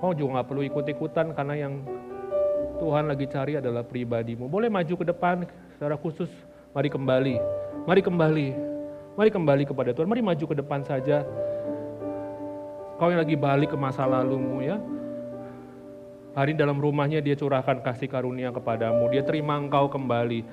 Kau 0.00 0.16
juga 0.16 0.40
nggak 0.40 0.48
perlu 0.48 0.64
ikut-ikutan 0.64 1.36
karena 1.36 1.60
yang 1.60 1.84
Tuhan 2.80 3.04
lagi 3.04 3.28
cari 3.28 3.60
adalah 3.60 3.84
pribadimu. 3.84 4.48
Boleh 4.48 4.72
maju 4.72 4.96
ke 4.96 5.04
depan 5.04 5.44
secara 5.76 6.00
khusus. 6.00 6.32
Mari 6.72 6.88
kembali. 6.88 7.36
Mari 7.84 8.00
kembali 8.00 8.65
Mari 9.16 9.32
kembali 9.32 9.64
kepada 9.64 9.96
Tuhan, 9.96 10.12
mari 10.12 10.20
maju 10.20 10.44
ke 10.44 10.52
depan 10.60 10.84
saja. 10.84 11.24
Kau 13.00 13.08
yang 13.08 13.24
lagi 13.24 13.32
balik 13.32 13.72
ke 13.72 13.76
masa 13.80 14.04
lalumu 14.04 14.60
ya. 14.60 14.76
Hari 16.36 16.52
dalam 16.52 16.76
rumahnya 16.76 17.24
dia 17.24 17.32
curahkan 17.32 17.80
kasih 17.80 18.12
karunia 18.12 18.52
kepadamu, 18.52 19.08
dia 19.08 19.24
terima 19.24 19.56
engkau 19.56 19.88
kembali. 19.88 20.44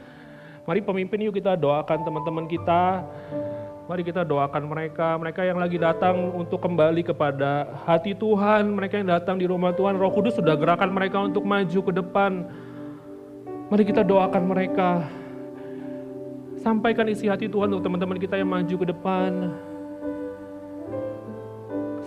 Mari 0.64 0.80
pemimpin 0.80 1.28
yuk 1.28 1.36
kita 1.36 1.60
doakan 1.60 2.08
teman-teman 2.08 2.48
kita. 2.48 3.04
Mari 3.84 4.00
kita 4.08 4.24
doakan 4.24 4.64
mereka, 4.64 5.20
mereka 5.20 5.44
yang 5.44 5.60
lagi 5.60 5.76
datang 5.76 6.32
untuk 6.32 6.64
kembali 6.64 7.04
kepada 7.04 7.68
hati 7.84 8.16
Tuhan, 8.16 8.80
mereka 8.80 8.96
yang 8.96 9.12
datang 9.12 9.36
di 9.36 9.44
rumah 9.44 9.76
Tuhan, 9.76 10.00
Roh 10.00 10.08
Kudus 10.08 10.40
sudah 10.40 10.56
gerakan 10.56 10.96
mereka 10.96 11.20
untuk 11.20 11.44
maju 11.44 11.80
ke 11.84 11.92
depan. 11.92 12.48
Mari 13.68 13.84
kita 13.84 14.08
doakan 14.08 14.44
mereka, 14.48 15.04
Sampaikan 16.64 17.12
isi 17.12 17.28
hati 17.28 17.52
Tuhan 17.52 17.76
untuk 17.76 17.84
teman-teman 17.84 18.16
kita 18.16 18.40
yang 18.40 18.48
maju 18.48 18.72
ke 18.72 18.88
depan. 18.88 19.52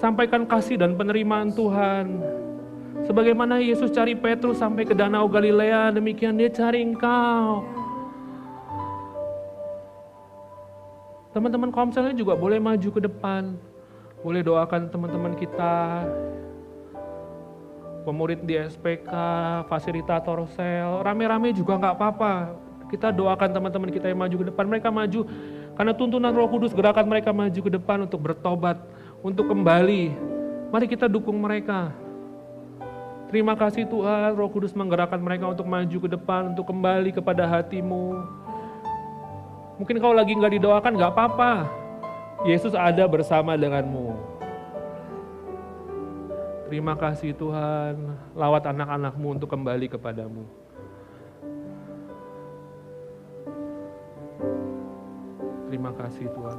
Sampaikan 0.01 0.49
kasih 0.49 0.81
dan 0.81 0.97
penerimaan 0.97 1.53
Tuhan. 1.53 2.25
Sebagaimana 3.05 3.61
Yesus 3.61 3.93
cari 3.93 4.17
Petrus 4.17 4.57
sampai 4.57 4.89
ke 4.89 4.97
Danau 4.97 5.29
Galilea, 5.29 5.93
demikian 5.93 6.41
dia 6.41 6.49
cari 6.49 6.81
engkau. 6.81 7.69
Teman-teman 11.37 11.69
komselnya 11.69 12.17
juga 12.17 12.33
boleh 12.33 12.57
maju 12.57 12.89
ke 12.89 13.01
depan. 13.05 13.61
Boleh 14.25 14.41
doakan 14.41 14.89
teman-teman 14.89 15.37
kita. 15.37 16.01
Pemurid 18.09 18.41
di 18.49 18.57
SPK, 18.57 19.13
fasilitator 19.69 20.49
sel, 20.57 21.05
rame-rame 21.05 21.53
juga 21.53 21.77
nggak 21.77 21.95
apa-apa 22.01 22.66
kita 22.97 23.13
doakan 23.13 23.53
teman-teman 23.53 23.93
kita 23.93 24.09
yang 24.09 24.17
maju 24.17 24.37
ke 24.41 24.47
depan, 24.49 24.65
mereka 24.65 24.89
maju 24.89 25.21
karena 25.77 25.93
tuntunan 25.93 26.33
Roh 26.33 26.49
Kudus 26.49 26.73
gerakan 26.73 27.05
mereka 27.05 27.31
maju 27.37 27.61
ke 27.61 27.71
depan 27.71 28.09
untuk 28.09 28.25
bertobat, 28.25 28.81
untuk 29.21 29.53
kembali. 29.53 30.17
Mari 30.73 30.87
kita 30.89 31.05
dukung 31.05 31.37
mereka. 31.37 31.93
Terima 33.29 33.53
kasih 33.53 33.85
Tuhan, 33.85 34.33
Roh 34.33 34.49
Kudus 34.49 34.73
menggerakkan 34.73 35.21
mereka 35.21 35.53
untuk 35.53 35.69
maju 35.69 35.97
ke 36.01 36.09
depan, 36.09 36.57
untuk 36.57 36.65
kembali 36.73 37.13
kepada 37.13 37.45
hatimu. 37.45 38.25
Mungkin 39.77 40.01
kau 40.01 40.17
lagi 40.17 40.33
nggak 40.33 40.57
didoakan, 40.57 40.93
nggak 40.97 41.13
apa-apa. 41.13 41.53
Yesus 42.49 42.73
ada 42.73 43.05
bersama 43.05 43.53
denganmu. 43.61 44.17
Terima 46.67 46.97
kasih 46.97 47.37
Tuhan, 47.37 47.95
lawat 48.33 48.67
anak-anakmu 48.73 49.39
untuk 49.39 49.53
kembali 49.53 49.87
kepadamu. 49.93 50.66
Terima 55.67 55.91
kasih 55.99 56.31
Tuhan. 56.31 56.59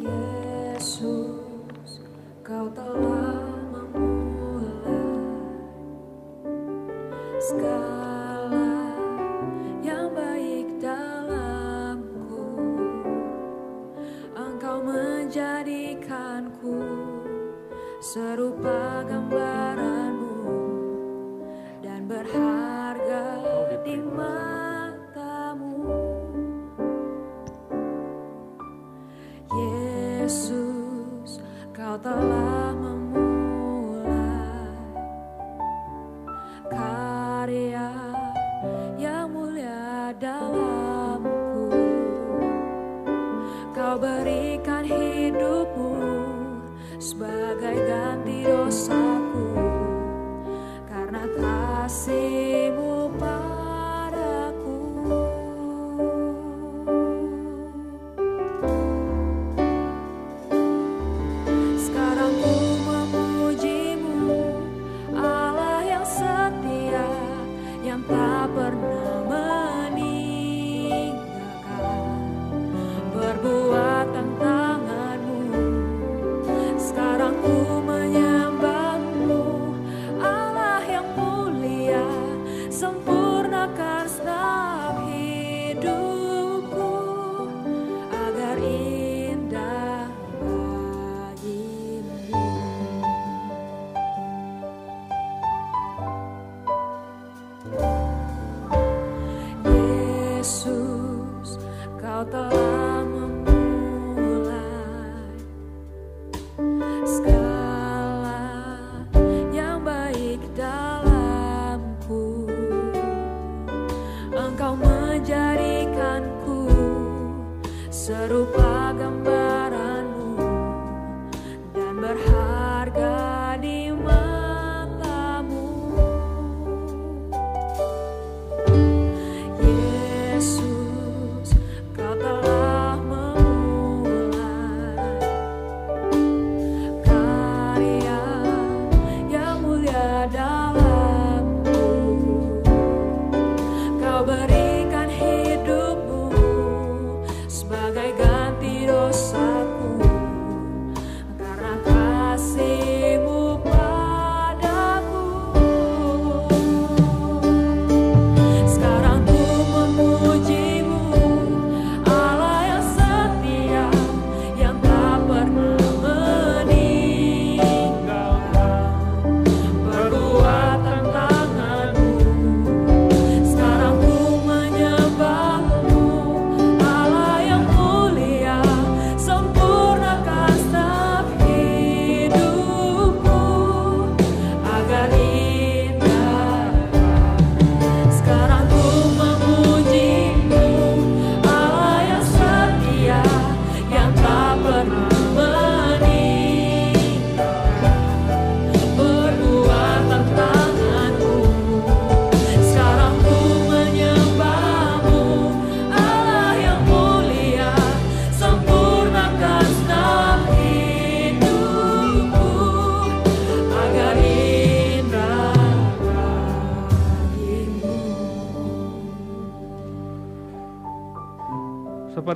Yesus, 0.00 2.00
kau 2.40 2.64
telah 2.72 3.44
memulai 3.68 5.04
segala 7.36 8.88
yang 9.84 10.08
baik 10.16 10.80
dalamku. 10.80 12.56
Engkau 14.32 14.80
menjadikanku 14.80 16.80
serupa 18.00 18.95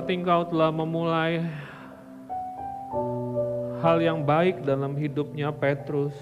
Seperti 0.01 0.17
engkau 0.17 0.41
telah 0.49 0.73
memulai 0.73 1.45
hal 3.85 4.01
yang 4.01 4.25
baik 4.25 4.65
dalam 4.65 4.97
hidupnya 4.97 5.53
Petrus. 5.53 6.17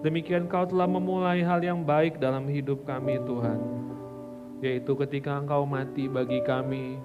Demikian 0.00 0.48
kau 0.48 0.64
telah 0.64 0.88
memulai 0.88 1.44
hal 1.44 1.60
yang 1.60 1.84
baik 1.84 2.16
dalam 2.16 2.48
hidup 2.48 2.88
kami 2.88 3.20
Tuhan. 3.28 3.60
Yaitu 4.64 4.96
ketika 4.96 5.44
engkau 5.44 5.68
mati 5.68 6.08
bagi 6.08 6.40
kami. 6.40 6.96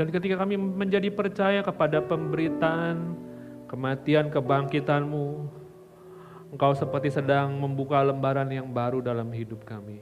Dan 0.00 0.08
ketika 0.08 0.40
kami 0.40 0.56
menjadi 0.56 1.12
percaya 1.12 1.60
kepada 1.60 2.00
pemberitaan 2.00 3.12
kematian 3.68 4.32
kebangkitanmu. 4.32 5.52
Engkau 6.56 6.72
seperti 6.72 7.12
sedang 7.12 7.60
membuka 7.60 8.00
lembaran 8.00 8.48
yang 8.48 8.72
baru 8.72 9.04
dalam 9.04 9.28
hidup 9.36 9.68
kami. 9.68 10.00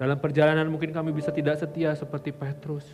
Dalam 0.00 0.16
perjalanan 0.16 0.64
mungkin 0.72 0.96
kami 0.96 1.12
bisa 1.12 1.28
tidak 1.28 1.60
setia 1.60 1.92
seperti 1.92 2.32
Petrus. 2.32 2.88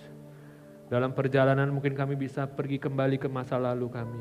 Dalam 0.91 1.15
perjalanan 1.15 1.71
mungkin 1.71 1.95
kami 1.95 2.19
bisa 2.19 2.51
pergi 2.51 2.83
kembali 2.83 3.15
ke 3.15 3.31
masa 3.31 3.63
lalu 3.63 3.87
kami. 3.87 4.19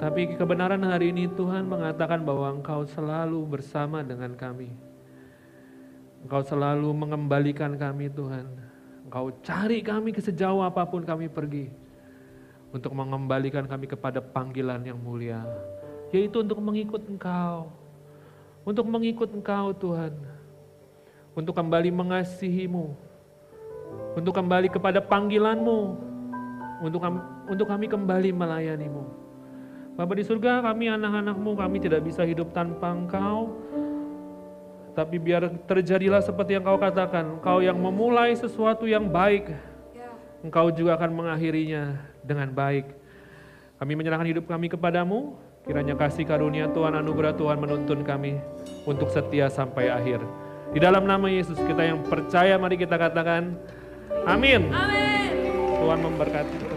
Tapi 0.00 0.32
kebenaran 0.40 0.80
hari 0.80 1.12
ini 1.12 1.28
Tuhan 1.28 1.68
mengatakan 1.68 2.24
bahwa 2.24 2.56
Engkau 2.56 2.88
selalu 2.88 3.36
bersama 3.44 4.00
dengan 4.00 4.32
kami. 4.32 4.72
Engkau 6.24 6.40
selalu 6.40 6.88
mengembalikan 6.96 7.76
kami 7.76 8.08
Tuhan. 8.08 8.48
Engkau 9.04 9.28
cari 9.44 9.84
kami 9.84 10.08
ke 10.08 10.24
sejauh 10.24 10.64
apa 10.64 10.88
pun 10.88 11.04
kami 11.04 11.28
pergi. 11.28 11.68
Untuk 12.72 12.96
mengembalikan 12.96 13.68
kami 13.68 13.92
kepada 13.92 14.24
panggilan 14.24 14.80
yang 14.80 14.96
mulia. 14.96 15.44
Yaitu 16.16 16.40
untuk 16.40 16.64
mengikut 16.64 17.04
Engkau. 17.12 17.68
Untuk 18.64 18.88
mengikut 18.88 19.28
Engkau 19.36 19.76
Tuhan 19.76 20.33
untuk 21.34 21.54
kembali 21.54 21.90
mengasihimu, 21.90 22.94
untuk 24.14 24.32
kembali 24.34 24.70
kepada 24.70 25.02
panggilanmu, 25.02 25.80
untuk 26.82 27.02
kami, 27.02 27.18
untuk 27.50 27.66
kami 27.66 27.86
kembali 27.90 28.30
melayanimu. 28.30 29.04
Bapak 29.94 30.18
di 30.18 30.24
surga 30.26 30.62
kami 30.62 30.90
anak-anakmu, 30.90 31.54
kami 31.54 31.76
tidak 31.78 32.02
bisa 32.02 32.26
hidup 32.26 32.50
tanpa 32.50 32.90
engkau, 32.90 33.54
tapi 34.94 35.18
biar 35.18 35.50
terjadilah 35.66 36.22
seperti 36.22 36.58
yang 36.58 36.66
kau 36.66 36.78
katakan, 36.78 37.38
engkau 37.38 37.58
yang 37.62 37.78
memulai 37.78 38.34
sesuatu 38.34 38.86
yang 38.86 39.06
baik, 39.10 39.50
engkau 40.42 40.70
juga 40.70 40.98
akan 40.98 41.10
mengakhirinya 41.14 41.98
dengan 42.22 42.50
baik. 42.50 42.90
Kami 43.78 43.92
menyerahkan 43.98 44.30
hidup 44.30 44.46
kami 44.46 44.70
kepadamu, 44.70 45.34
kiranya 45.66 45.98
kasih 45.98 46.26
karunia 46.26 46.70
Tuhan, 46.70 46.94
anugerah 46.94 47.34
Tuhan 47.34 47.58
menuntun 47.58 48.06
kami 48.06 48.38
untuk 48.86 49.10
setia 49.10 49.50
sampai 49.50 49.90
akhir. 49.90 50.22
Di 50.74 50.82
dalam 50.82 51.06
nama 51.06 51.30
Yesus 51.30 51.54
kita 51.54 51.86
yang 51.86 52.02
percaya 52.02 52.58
mari 52.58 52.74
kita 52.74 52.98
katakan 52.98 53.54
amin. 54.26 54.74
Amin. 54.74 55.30
Tuhan 55.78 55.98
memberkati. 56.02 56.73